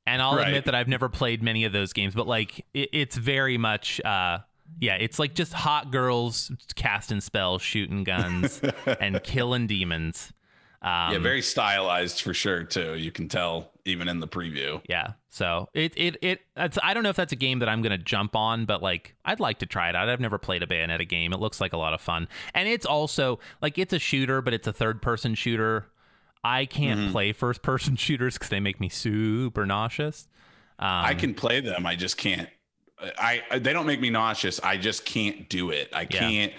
And 0.07 0.21
I'll 0.21 0.37
Right. 0.37 0.49
admit 0.49 0.65
that 0.67 0.75
I've 0.75 0.89
never 0.89 1.09
played 1.09 1.43
many 1.43 1.65
of 1.65 1.73
those 1.73 1.93
games, 1.93 2.15
but 2.15 2.27
like 2.27 2.65
it, 2.75 2.89
it's 2.93 3.17
very 3.17 3.59
much 3.59 4.01
uh 4.05 4.39
yeah, 4.81 4.95
it's 4.95 5.19
like 5.19 5.35
just 5.35 5.53
hot 5.53 5.91
girls 5.93 6.51
casting 6.77 7.21
spells, 7.21 7.61
shooting 7.61 8.05
guns, 8.05 8.61
and 9.01 9.23
killing 9.23 9.67
demons. 9.67 10.33
Um, 10.81 11.13
yeah, 11.13 11.19
very 11.19 11.43
stylized 11.43 12.23
for 12.23 12.33
sure 12.35 12.65
too. 12.65 12.95
You 12.95 13.13
can 13.13 13.29
tell 13.29 13.71
even 13.85 14.09
in 14.09 14.21
the 14.21 14.29
preview. 14.29 14.81
Yeah. 14.89 15.13
So 15.29 15.69
it 15.75 15.93
it 15.97 16.17
it 16.23 16.41
it's, 16.57 16.79
I 16.83 16.95
don't 16.95 17.03
know 17.03 17.09
if 17.09 17.17
that's 17.17 17.33
a 17.33 17.37
game 17.37 17.59
that 17.61 17.69
I'm 17.69 17.83
gonna 17.83 17.99
jump 17.99 18.37
on, 18.37 18.65
but 18.65 18.83
like 18.83 19.15
I'd 19.25 19.41
like 19.41 19.59
to 19.61 19.67
try 19.67 19.89
it 19.89 19.97
out. 19.97 20.09
I've 20.09 20.21
never 20.21 20.39
played 20.39 20.63
a 20.63 20.67
Bayonetta 20.67 21.09
game. 21.09 21.33
It 21.33 21.41
looks 21.41 21.61
like 21.61 21.73
a 21.73 21.77
lot 21.77 21.95
of 21.95 22.01
fun, 22.01 22.29
and 22.55 22.69
it's 22.69 22.87
also 22.87 23.39
like 23.61 23.79
it's 23.79 23.93
a 23.93 23.99
shooter, 23.99 24.41
but 24.43 24.55
it's 24.55 24.67
a 24.67 24.73
third 24.73 25.03
person 25.03 25.35
shooter. 25.35 25.87
I 26.45 26.65
can't 26.67 27.13
play 27.13 27.33
first 27.33 27.63
person 27.63 27.95
shooters 27.97 28.35
because 28.35 28.49
they 28.49 28.61
make 28.61 28.81
me 28.81 28.89
super 28.89 29.65
nauseous. 29.67 30.29
Um, 30.79 30.89
I 30.89 31.15
can 31.15 31.35
play 31.35 31.61
them. 31.61 31.87
I 31.87 31.95
just 31.97 32.17
can't. 32.17 32.49
I, 33.19 33.43
I 33.51 33.59
they 33.59 33.73
don't 33.73 33.87
make 33.87 34.01
me 34.01 34.11
nauseous. 34.11 34.61
I 34.63 34.77
just 34.77 35.05
can't 35.05 35.49
do 35.49 35.71
it. 35.71 35.89
I 35.93 36.03
Yeah. 36.03 36.07
can't. 36.21 36.53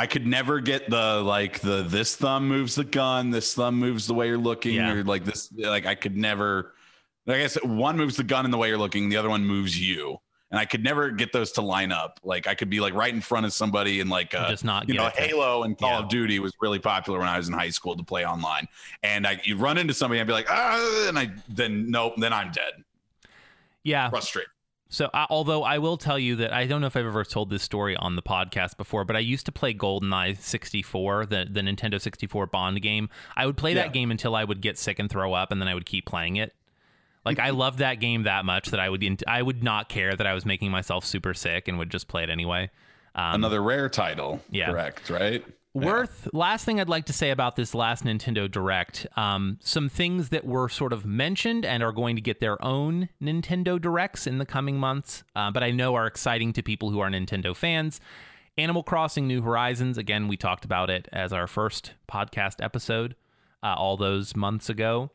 I 0.00 0.06
could 0.06 0.26
never 0.26 0.60
get 0.60 0.88
the 0.88 1.20
like 1.22 1.60
the 1.60 1.82
this 1.82 2.16
thumb 2.16 2.48
moves 2.48 2.74
the 2.74 2.84
gun, 2.84 3.28
this 3.30 3.52
thumb 3.52 3.74
moves 3.74 4.06
the 4.06 4.14
way 4.14 4.28
you're 4.28 4.38
looking, 4.38 4.72
Yeah. 4.76 4.94
or 4.94 5.04
like 5.04 5.26
this. 5.26 5.52
Like 5.52 5.84
I 5.84 5.94
could 5.94 6.16
never. 6.16 6.72
I 7.28 7.46
said, 7.48 7.64
one 7.64 7.98
moves 7.98 8.16
the 8.16 8.24
gun 8.24 8.46
in 8.46 8.50
the 8.50 8.56
way 8.56 8.68
you're 8.68 8.78
looking, 8.78 9.10
the 9.10 9.18
other 9.18 9.28
one 9.28 9.44
moves 9.44 9.78
you, 9.78 10.16
and 10.50 10.58
I 10.58 10.64
could 10.64 10.82
never 10.82 11.10
get 11.10 11.34
those 11.34 11.52
to 11.52 11.60
line 11.60 11.92
up. 11.92 12.18
Like 12.24 12.46
I 12.46 12.54
could 12.54 12.70
be 12.70 12.80
like 12.80 12.94
right 12.94 13.12
in 13.12 13.20
front 13.20 13.44
of 13.44 13.52
somebody, 13.52 14.00
and 14.00 14.08
like 14.08 14.34
uh, 14.34 14.48
just 14.48 14.64
not 14.64 14.88
you 14.88 14.94
know, 14.94 15.08
it 15.08 15.16
Halo 15.16 15.64
and 15.64 15.76
Call 15.76 15.90
Yeah. 15.90 15.98
of 15.98 16.08
Duty 16.08 16.38
was 16.38 16.54
really 16.62 16.78
popular 16.78 17.18
when 17.18 17.28
I 17.28 17.36
was 17.36 17.48
in 17.48 17.52
high 17.54 17.68
school 17.68 17.94
to 17.94 18.02
play 18.02 18.24
online. 18.24 18.66
And 19.02 19.26
I 19.26 19.38
you 19.44 19.58
run 19.58 19.76
into 19.76 19.92
somebody 19.92 20.18
and 20.18 20.26
be 20.26 20.32
like, 20.32 20.46
ah, 20.48 21.08
and 21.08 21.18
I 21.18 21.28
then 21.50 21.90
nope, 21.90 22.14
then 22.16 22.32
I'm 22.32 22.50
dead, 22.52 22.72
yeah. 23.82 24.08
frustrated. 24.08 24.48
So, 24.92 25.08
uh, 25.14 25.26
although 25.30 25.62
I 25.62 25.78
will 25.78 25.96
tell 25.96 26.18
you 26.18 26.34
that 26.36 26.52
I 26.52 26.66
don't 26.66 26.80
know 26.80 26.88
if 26.88 26.96
I've 26.96 27.06
ever 27.06 27.24
told 27.24 27.48
this 27.48 27.62
story 27.62 27.96
on 27.96 28.16
the 28.16 28.22
podcast 28.22 28.76
before, 28.76 29.04
but 29.04 29.14
I 29.14 29.20
used 29.20 29.46
to 29.46 29.52
play 29.52 29.72
GoldenEye 29.72 30.36
64, 30.36 31.26
the, 31.26 31.46
the 31.48 31.60
Nintendo 31.60 32.00
64 32.00 32.46
Bond 32.48 32.82
game. 32.82 33.08
I 33.36 33.46
would 33.46 33.56
play 33.56 33.70
Yeah. 33.72 33.82
that 33.84 33.92
game 33.92 34.10
until 34.10 34.34
I 34.34 34.42
would 34.42 34.60
get 34.60 34.76
sick 34.78 34.98
and 34.98 35.08
throw 35.08 35.32
up, 35.32 35.52
and 35.52 35.60
then 35.62 35.68
I 35.68 35.74
would 35.74 35.86
keep 35.86 36.06
playing 36.06 36.36
it. 36.36 36.52
Like 37.24 37.38
I 37.38 37.50
loved 37.50 37.78
that 37.78 38.00
game 38.00 38.24
that 38.24 38.44
much 38.44 38.70
that 38.70 38.80
I 38.80 38.88
would 38.88 39.22
I 39.28 39.42
would 39.42 39.62
not 39.62 39.88
care 39.88 40.16
that 40.16 40.26
I 40.26 40.34
was 40.34 40.44
making 40.46 40.70
myself 40.70 41.04
super 41.04 41.34
sick 41.34 41.68
and 41.68 41.78
would 41.78 41.90
just 41.90 42.08
play 42.08 42.22
it 42.24 42.30
anyway. 42.30 42.70
Um, 43.14 43.34
Another 43.34 43.62
Rare 43.62 43.88
title. 43.90 44.40
Yeah. 44.50 44.70
Correct, 44.70 45.08
right? 45.10 45.44
Worth 45.72 46.28
last 46.32 46.64
thing 46.64 46.80
I'd 46.80 46.88
like 46.88 47.06
to 47.06 47.12
say 47.12 47.30
about 47.30 47.54
this 47.54 47.76
last 47.76 48.02
Nintendo 48.02 48.50
Direct, 48.50 49.06
um, 49.16 49.58
some 49.60 49.88
things 49.88 50.30
that 50.30 50.44
were 50.44 50.68
sort 50.68 50.92
of 50.92 51.06
mentioned 51.06 51.64
and 51.64 51.80
are 51.80 51.92
going 51.92 52.16
to 52.16 52.22
get 52.22 52.40
their 52.40 52.62
own 52.64 53.08
Nintendo 53.22 53.80
Directs 53.80 54.26
in 54.26 54.38
the 54.38 54.46
coming 54.46 54.78
months, 54.78 55.22
uh, 55.36 55.52
but 55.52 55.62
I 55.62 55.70
know 55.70 55.94
are 55.94 56.08
exciting 56.08 56.52
to 56.54 56.62
people 56.62 56.90
who 56.90 56.98
are 56.98 57.08
Nintendo 57.08 57.54
fans. 57.54 58.00
Animal 58.58 58.82
Crossing 58.82 59.28
New 59.28 59.42
Horizons, 59.42 59.96
again, 59.96 60.26
we 60.26 60.36
talked 60.36 60.64
about 60.64 60.90
it 60.90 61.08
as 61.12 61.32
our 61.32 61.46
first 61.46 61.92
podcast 62.10 62.62
episode 62.62 63.14
uh, 63.62 63.74
all 63.76 63.96
those 63.96 64.34
months 64.34 64.68
ago. 64.68 65.12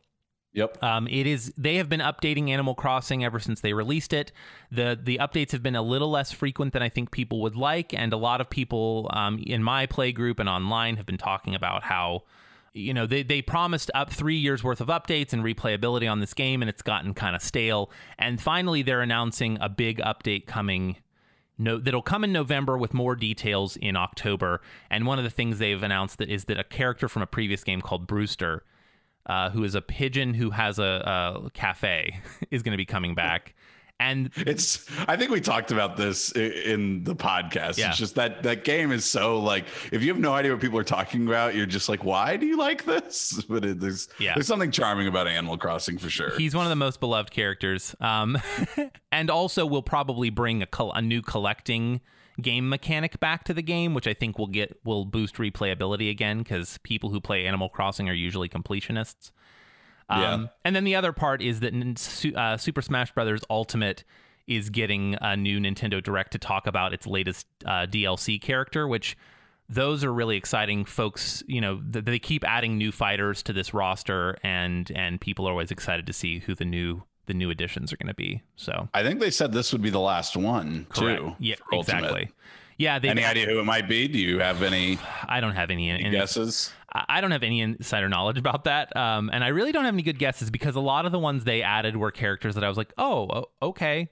Yep. 0.56 0.82
Um, 0.82 1.06
it 1.08 1.26
is 1.26 1.52
they 1.56 1.76
have 1.76 1.90
been 1.90 2.00
updating 2.00 2.48
Animal 2.48 2.74
Crossing 2.74 3.22
ever 3.22 3.38
since 3.38 3.60
they 3.60 3.74
released 3.74 4.14
it. 4.14 4.32
the 4.72 4.98
The 5.00 5.18
updates 5.18 5.52
have 5.52 5.62
been 5.62 5.76
a 5.76 5.82
little 5.82 6.10
less 6.10 6.32
frequent 6.32 6.72
than 6.72 6.82
I 6.82 6.88
think 6.88 7.10
people 7.10 7.42
would 7.42 7.56
like, 7.56 7.92
and 7.92 8.12
a 8.12 8.16
lot 8.16 8.40
of 8.40 8.48
people 8.48 9.10
um, 9.12 9.38
in 9.46 9.62
my 9.62 9.84
play 9.84 10.12
group 10.12 10.40
and 10.40 10.48
online 10.48 10.96
have 10.96 11.04
been 11.04 11.18
talking 11.18 11.54
about 11.54 11.82
how 11.84 12.22
you 12.72 12.94
know 12.94 13.06
they, 13.06 13.22
they 13.22 13.42
promised 13.42 13.90
up 13.94 14.10
three 14.10 14.36
years 14.36 14.64
worth 14.64 14.80
of 14.80 14.88
updates 14.88 15.34
and 15.34 15.44
replayability 15.44 16.10
on 16.10 16.20
this 16.20 16.32
game 16.32 16.62
and 16.62 16.70
it's 16.70 16.82
gotten 16.82 17.14
kind 17.14 17.36
of 17.36 17.42
stale 17.42 17.90
and 18.18 18.38
finally 18.38 18.82
they're 18.82 19.00
announcing 19.00 19.56
a 19.62 19.68
big 19.68 19.98
update 20.00 20.46
coming 20.46 20.96
no, 21.58 21.78
that'll 21.78 22.02
come 22.02 22.22
in 22.22 22.32
November 22.32 22.76
with 22.76 22.92
more 22.92 23.16
details 23.16 23.76
in 23.76 23.96
October. 23.96 24.60
And 24.90 25.06
one 25.06 25.16
of 25.16 25.24
the 25.24 25.30
things 25.30 25.58
they've 25.58 25.82
announced 25.82 26.18
that 26.18 26.28
is 26.28 26.44
that 26.44 26.58
a 26.58 26.64
character 26.64 27.08
from 27.08 27.22
a 27.22 27.26
previous 27.26 27.64
game 27.64 27.80
called 27.80 28.06
Brewster, 28.06 28.62
uh, 29.26 29.50
who 29.50 29.64
is 29.64 29.74
a 29.74 29.82
pigeon 29.82 30.34
who 30.34 30.50
has 30.50 30.78
a, 30.78 31.42
a 31.44 31.50
cafe, 31.50 32.20
is 32.50 32.62
going 32.62 32.72
to 32.72 32.76
be 32.78 32.86
coming 32.86 33.14
back. 33.14 33.54
And 33.98 34.30
it's 34.36 34.86
I 35.08 35.16
think 35.16 35.30
we 35.30 35.40
talked 35.40 35.72
about 35.72 35.96
this 35.96 36.30
in 36.32 37.02
the 37.04 37.16
podcast. 37.16 37.78
Yeah. 37.78 37.88
It's 37.88 37.96
just 37.96 38.16
that 38.16 38.42
that 38.42 38.62
game 38.62 38.92
is 38.92 39.06
so 39.06 39.38
like 39.40 39.64
if 39.90 40.02
you 40.02 40.08
have 40.12 40.18
no 40.20 40.34
idea 40.34 40.52
what 40.52 40.60
people 40.60 40.78
are 40.78 40.84
talking 40.84 41.26
about, 41.26 41.54
you're 41.54 41.64
just 41.64 41.88
like, 41.88 42.04
why 42.04 42.36
do 42.36 42.44
you 42.44 42.58
like 42.58 42.84
this? 42.84 43.42
But 43.48 43.64
it, 43.64 43.80
there's 43.80 44.08
Yeah. 44.18 44.34
there's 44.34 44.48
something 44.48 44.70
charming 44.70 45.06
about 45.08 45.26
Animal 45.28 45.56
Crossing 45.56 45.96
for 45.96 46.10
sure. 46.10 46.36
he's 46.36 46.54
one 46.54 46.66
of 46.66 46.70
the 46.70 46.76
most 46.76 47.00
beloved 47.00 47.30
characters. 47.30 47.96
Um, 47.98 48.36
and 49.12 49.30
also 49.30 49.64
will 49.64 49.82
probably 49.82 50.28
bring 50.28 50.60
a, 50.62 50.66
col- 50.66 50.92
a 50.92 51.00
new 51.00 51.22
collecting 51.22 52.02
game 52.40 52.68
mechanic 52.68 53.18
back 53.20 53.44
to 53.44 53.54
the 53.54 53.62
game, 53.62 53.94
which 53.94 54.06
I 54.06 54.14
think 54.14 54.38
will 54.38 54.46
get 54.46 54.78
will 54.84 55.04
boost 55.04 55.36
replayability 55.36 56.10
again 56.10 56.38
because 56.38 56.78
people 56.78 57.10
who 57.10 57.20
play 57.20 57.46
Animal 57.46 57.68
Crossing 57.68 58.08
are 58.08 58.14
usually 58.14 58.48
completionists. 58.48 59.30
Um, 60.08 60.20
Yeah. 60.20 60.46
And 60.64 60.76
then 60.76 60.84
the 60.84 60.94
other 60.94 61.12
part 61.12 61.42
is 61.42 61.60
that 61.60 62.34
uh, 62.36 62.56
Super 62.56 62.82
Smash 62.82 63.12
Brothers 63.12 63.42
Ultimate 63.50 64.04
is 64.46 64.70
getting 64.70 65.16
a 65.20 65.36
new 65.36 65.58
Nintendo 65.58 66.02
Direct 66.02 66.32
to 66.32 66.38
talk 66.38 66.66
about 66.66 66.92
its 66.92 67.06
latest 67.06 67.46
uh, 67.64 67.86
DLC 67.86 68.40
character, 68.40 68.86
which 68.86 69.16
those 69.68 70.04
are 70.04 70.12
really 70.12 70.36
exciting. 70.36 70.84
Folks, 70.84 71.42
you 71.48 71.60
know, 71.60 71.82
th- 71.92 72.04
they 72.04 72.18
keep 72.20 72.44
adding 72.44 72.78
new 72.78 72.92
fighters 72.92 73.42
to 73.44 73.52
this 73.52 73.74
roster, 73.74 74.36
and 74.44 74.90
and 74.94 75.20
people 75.20 75.48
are 75.48 75.50
always 75.50 75.70
excited 75.72 76.06
to 76.06 76.12
see 76.12 76.38
who 76.38 76.54
the 76.54 76.64
new 76.64 77.02
the 77.26 77.34
new 77.34 77.50
additions 77.50 77.92
are 77.92 77.96
going 77.96 78.08
to 78.08 78.14
be. 78.14 78.42
So 78.56 78.88
I 78.94 79.02
think 79.02 79.20
they 79.20 79.30
said 79.30 79.52
this 79.52 79.72
would 79.72 79.82
be 79.82 79.90
the 79.90 80.00
last 80.00 80.36
one 80.36 80.86
correct. 80.90 81.20
too. 81.20 81.34
yeah, 81.38 81.56
for 81.56 81.74
Ultimate. 81.74 81.98
exactly. 82.04 82.30
Yeah. 82.78 82.98
Any 83.02 83.24
idea 83.24 83.46
who 83.46 83.58
it 83.58 83.64
might 83.64 83.88
be? 83.88 84.06
Do 84.08 84.18
you 84.18 84.38
have 84.40 84.62
any 84.62 84.98
I 85.28 85.40
don't 85.40 85.54
have 85.54 85.70
any, 85.70 85.90
any 85.90 86.10
guesses? 86.10 86.72
I 86.92 87.04
I 87.08 87.20
don't 87.20 87.30
have 87.30 87.42
any 87.42 87.60
insider 87.60 88.08
knowledge 88.08 88.38
about 88.38 88.64
that, 88.64 88.96
um, 88.96 89.28
and 89.30 89.44
I 89.44 89.48
really 89.48 89.70
don't 89.70 89.84
have 89.84 89.92
any 89.92 90.02
good 90.02 90.18
guesses 90.18 90.50
because 90.50 90.76
a 90.76 90.80
lot 90.80 91.04
of 91.04 91.12
the 91.12 91.18
ones 91.18 91.44
they 91.44 91.60
added 91.60 91.96
were 91.96 92.10
characters 92.10 92.54
that 92.54 92.64
I 92.64 92.68
was 92.68 92.78
like, 92.78 92.92
oh, 92.96 93.44
okay. 93.60 94.08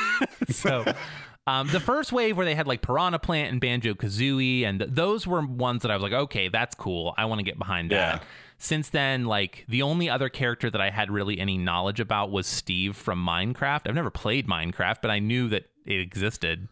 so, 0.48 0.84
um, 1.46 1.68
the 1.68 1.78
first 1.78 2.12
wave 2.12 2.36
where 2.36 2.44
they 2.44 2.56
had 2.56 2.66
like 2.66 2.82
Piranha 2.82 3.20
Plant 3.20 3.52
and 3.52 3.60
Banjo 3.60 3.94
Kazooie, 3.94 4.64
and 4.64 4.80
th- 4.80 4.90
those 4.92 5.26
were 5.28 5.46
ones 5.46 5.82
that 5.82 5.92
I 5.92 5.94
was 5.94 6.02
like, 6.02 6.12
okay, 6.12 6.48
that's 6.48 6.74
cool. 6.74 7.14
I 7.16 7.26
want 7.26 7.38
to 7.38 7.44
get 7.44 7.56
behind 7.56 7.92
that. 7.92 8.20
Yeah. 8.20 8.26
Since 8.58 8.90
then, 8.90 9.24
like 9.26 9.64
the 9.68 9.82
only 9.82 10.08
other 10.08 10.28
character 10.28 10.70
that 10.70 10.80
I 10.80 10.90
had 10.90 11.10
really 11.10 11.38
any 11.38 11.58
knowledge 11.58 12.00
about 12.00 12.30
was 12.30 12.46
Steve 12.46 12.96
from 12.96 13.24
Minecraft. 13.24 13.82
I've 13.86 13.94
never 13.94 14.10
played 14.10 14.46
Minecraft, 14.46 14.96
but 15.02 15.10
I 15.10 15.18
knew 15.18 15.48
that 15.48 15.64
it 15.84 16.00
existed. 16.00 16.68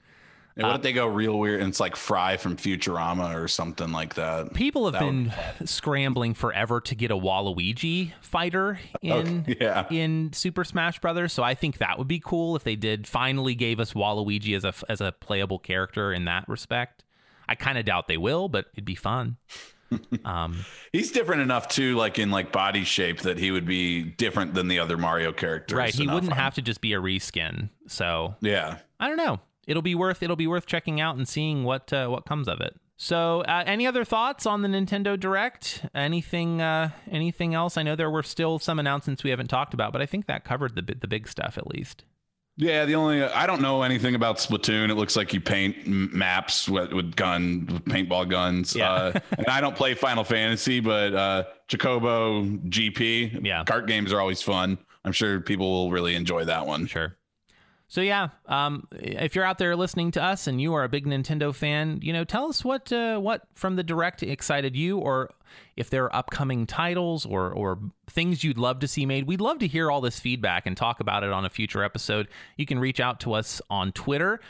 And 0.54 0.66
what 0.66 0.72
uh, 0.74 0.76
if 0.76 0.82
they 0.82 0.92
go 0.92 1.06
real 1.06 1.38
weird 1.38 1.60
and 1.60 1.70
it's 1.70 1.80
like 1.80 1.96
Fry 1.96 2.36
from 2.36 2.56
Futurama 2.56 3.34
or 3.34 3.48
something 3.48 3.90
like 3.90 4.14
that? 4.16 4.52
People 4.52 4.84
have 4.84 4.92
That 4.92 5.00
been 5.00 5.32
scrambling 5.66 6.34
forever 6.34 6.80
to 6.82 6.94
get 6.94 7.10
a 7.10 7.16
Waluigi 7.16 8.12
fighter 8.20 8.78
in 9.02 9.44
Okay, 9.48 9.56
yeah. 9.60 9.86
in 9.90 10.32
Super 10.34 10.64
Smash 10.64 10.98
Brothers, 11.00 11.32
so 11.32 11.42
I 11.42 11.54
think 11.54 11.78
that 11.78 11.98
would 11.98 12.08
be 12.08 12.20
cool 12.20 12.54
if 12.54 12.64
they 12.64 12.76
did 12.76 13.06
finally 13.06 13.54
gave 13.54 13.80
us 13.80 13.94
Waluigi 13.94 14.54
as 14.54 14.64
a 14.64 14.74
as 14.90 15.00
a 15.00 15.12
playable 15.12 15.58
character 15.58 16.12
in 16.12 16.26
that 16.26 16.46
respect. 16.48 17.02
I 17.48 17.54
kind 17.54 17.78
of 17.78 17.86
doubt 17.86 18.06
they 18.06 18.18
will, 18.18 18.48
but 18.48 18.66
it'd 18.74 18.84
be 18.84 18.94
fun. 18.94 19.38
Um, 20.24 20.64
He's 20.92 21.10
different 21.10 21.42
enough 21.42 21.68
too, 21.68 21.96
like 21.96 22.18
in 22.18 22.30
like 22.30 22.52
body 22.52 22.84
shape, 22.84 23.20
that 23.20 23.38
he 23.38 23.50
would 23.50 23.66
be 23.66 24.02
different 24.02 24.54
than 24.54 24.68
the 24.68 24.78
other 24.78 24.96
Mario 24.96 25.32
characters. 25.32 25.76
right, 25.76 25.94
he 25.94 26.06
wouldn't 26.06 26.32
have 26.32 26.54
to 26.54 26.62
just 26.62 26.80
be 26.80 26.92
a 26.92 27.00
reskin. 27.00 27.70
So 27.86 28.34
Yeah. 28.40 28.78
I 29.00 29.08
don't 29.08 29.16
know. 29.16 29.40
It'll 29.66 29.82
be 29.82 29.94
worth 29.94 30.22
it'll 30.22 30.36
be 30.36 30.46
worth 30.46 30.66
checking 30.66 31.00
out 31.00 31.16
and 31.16 31.28
seeing 31.28 31.64
what 31.64 31.92
uh, 31.92 32.08
what 32.08 32.26
comes 32.26 32.48
of 32.48 32.60
it. 32.60 32.74
So, 32.96 33.40
uh, 33.42 33.64
any 33.66 33.84
other 33.84 34.04
thoughts 34.04 34.46
on 34.46 34.62
the 34.62 34.68
Nintendo 34.68 35.18
Direct? 35.18 35.84
Anything 35.92 36.60
uh, 36.62 36.90
anything 37.10 37.52
else? 37.52 37.76
I 37.76 37.82
know 37.82 37.96
there 37.96 38.10
were 38.10 38.22
still 38.22 38.60
some 38.60 38.78
announcements 38.78 39.24
we 39.24 39.30
haven't 39.30 39.48
talked 39.48 39.74
about, 39.74 39.92
but 39.92 40.00
I 40.00 40.06
think 40.06 40.26
that 40.26 40.44
covered 40.44 40.76
the 40.76 40.82
the 40.82 41.08
big 41.08 41.26
stuff 41.26 41.58
at 41.58 41.66
least. 41.66 42.04
Yeah, 42.56 42.84
the 42.84 42.94
only 42.96 43.22
I 43.22 43.46
don't 43.46 43.62
know 43.62 43.82
anything 43.82 44.14
about 44.14 44.36
Splatoon. 44.36 44.90
It 44.90 44.94
looks 44.94 45.16
like 45.16 45.32
you 45.32 45.40
paint 45.40 45.76
m- 45.86 46.10
maps 46.12 46.68
with, 46.68 46.92
with 46.92 47.16
gun 47.16 47.66
with 47.70 47.84
paintball 47.86 48.28
guns. 48.28 48.76
Yeah. 48.76 48.92
Uh, 48.92 49.20
and 49.38 49.46
I 49.46 49.60
don't 49.60 49.74
play 49.74 49.94
Final 49.94 50.22
Fantasy, 50.22 50.80
but 50.80 51.14
uh, 51.14 51.44
Chocobo 51.68 52.62
GP. 52.68 53.44
Yeah. 53.44 53.64
Kart 53.64 53.86
games 53.86 54.12
are 54.12 54.20
always 54.20 54.42
fun. 54.42 54.78
I'm 55.04 55.12
sure 55.12 55.40
people 55.40 55.70
will 55.70 55.90
really 55.90 56.14
enjoy 56.14 56.44
that 56.44 56.66
one. 56.66 56.86
Sure. 56.86 57.16
So 57.88 58.00
yeah, 58.00 58.28
um, 58.46 58.88
if 58.92 59.34
you're 59.34 59.44
out 59.44 59.58
there 59.58 59.76
listening 59.76 60.12
to 60.12 60.22
us 60.22 60.46
and 60.46 60.60
you 60.60 60.72
are 60.72 60.84
a 60.84 60.88
big 60.88 61.06
Nintendo 61.06 61.54
fan, 61.54 61.98
you 62.02 62.12
know, 62.12 62.24
tell 62.24 62.48
us 62.48 62.64
what 62.64 62.90
uh, 62.90 63.18
what 63.18 63.42
from 63.52 63.76
the 63.76 63.82
direct 63.82 64.22
excited 64.22 64.76
you, 64.76 64.98
or 64.98 65.30
if 65.76 65.90
there 65.90 66.04
are 66.04 66.16
upcoming 66.16 66.66
titles 66.66 67.24
or 67.26 67.50
or 67.52 67.78
things 68.08 68.44
you'd 68.44 68.58
love 68.58 68.78
to 68.80 68.88
see 68.88 69.06
made. 69.06 69.26
We'd 69.26 69.40
love 69.40 69.58
to 69.60 69.66
hear 69.66 69.90
all 69.90 70.00
this 70.00 70.20
feedback 70.20 70.66
and 70.66 70.76
talk 70.76 71.00
about 71.00 71.24
it 71.24 71.30
on 71.30 71.44
a 71.44 71.50
future 71.50 71.82
episode. 71.82 72.28
You 72.56 72.66
can 72.66 72.78
reach 72.78 73.00
out 73.00 73.20
to 73.20 73.32
us 73.32 73.60
on 73.70 73.92
Twitter 73.92 74.40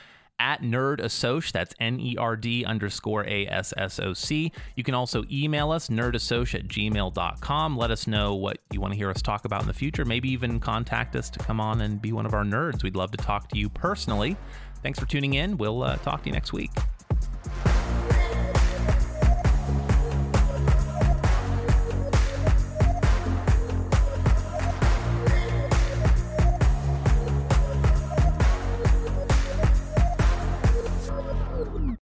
at 0.41 0.63
nerd 0.63 0.99
assoc. 0.99 1.53
That's 1.53 1.75
n-e-r-d 1.79 2.65
underscore 2.65 3.25
a-s-s-o-c 3.25 4.53
you 4.75 4.83
can 4.83 4.95
also 4.95 5.25
email 5.31 5.71
us 5.71 5.89
nerdassoc 5.89 6.55
at 6.55 6.67
gmail.com 6.67 7.77
let 7.77 7.91
us 7.91 8.07
know 8.07 8.35
what 8.35 8.59
you 8.73 8.81
want 8.81 8.93
to 8.93 8.97
hear 8.97 9.11
us 9.11 9.23
talk 9.23 9.45
about 9.45 9.61
in 9.61 9.69
the 9.69 9.75
future. 9.75 10.05
Maybe 10.05 10.31
even 10.31 10.59
contact 10.59 11.15
us 11.15 11.31
to 11.31 11.39
come 11.39 11.61
on 11.61 11.81
and 11.83 12.03
be 12.03 12.13
one 12.13 12.27
of 12.27 12.35
our 12.35 12.45
nerds. 12.45 12.83
We'd 12.83 12.97
love 12.97 13.13
to 13.13 13.19
talk 13.19 13.49
to 13.49 13.59
you 13.59 13.69
personally. 13.69 14.37
Thanks 14.83 14.99
for 14.99 15.07
tuning 15.07 15.35
in. 15.35 15.59
We'll 15.59 15.83
uh, 15.83 15.97
talk 15.97 16.23
to 16.25 16.29
you 16.29 16.33
next 16.33 16.53
week 16.53 16.71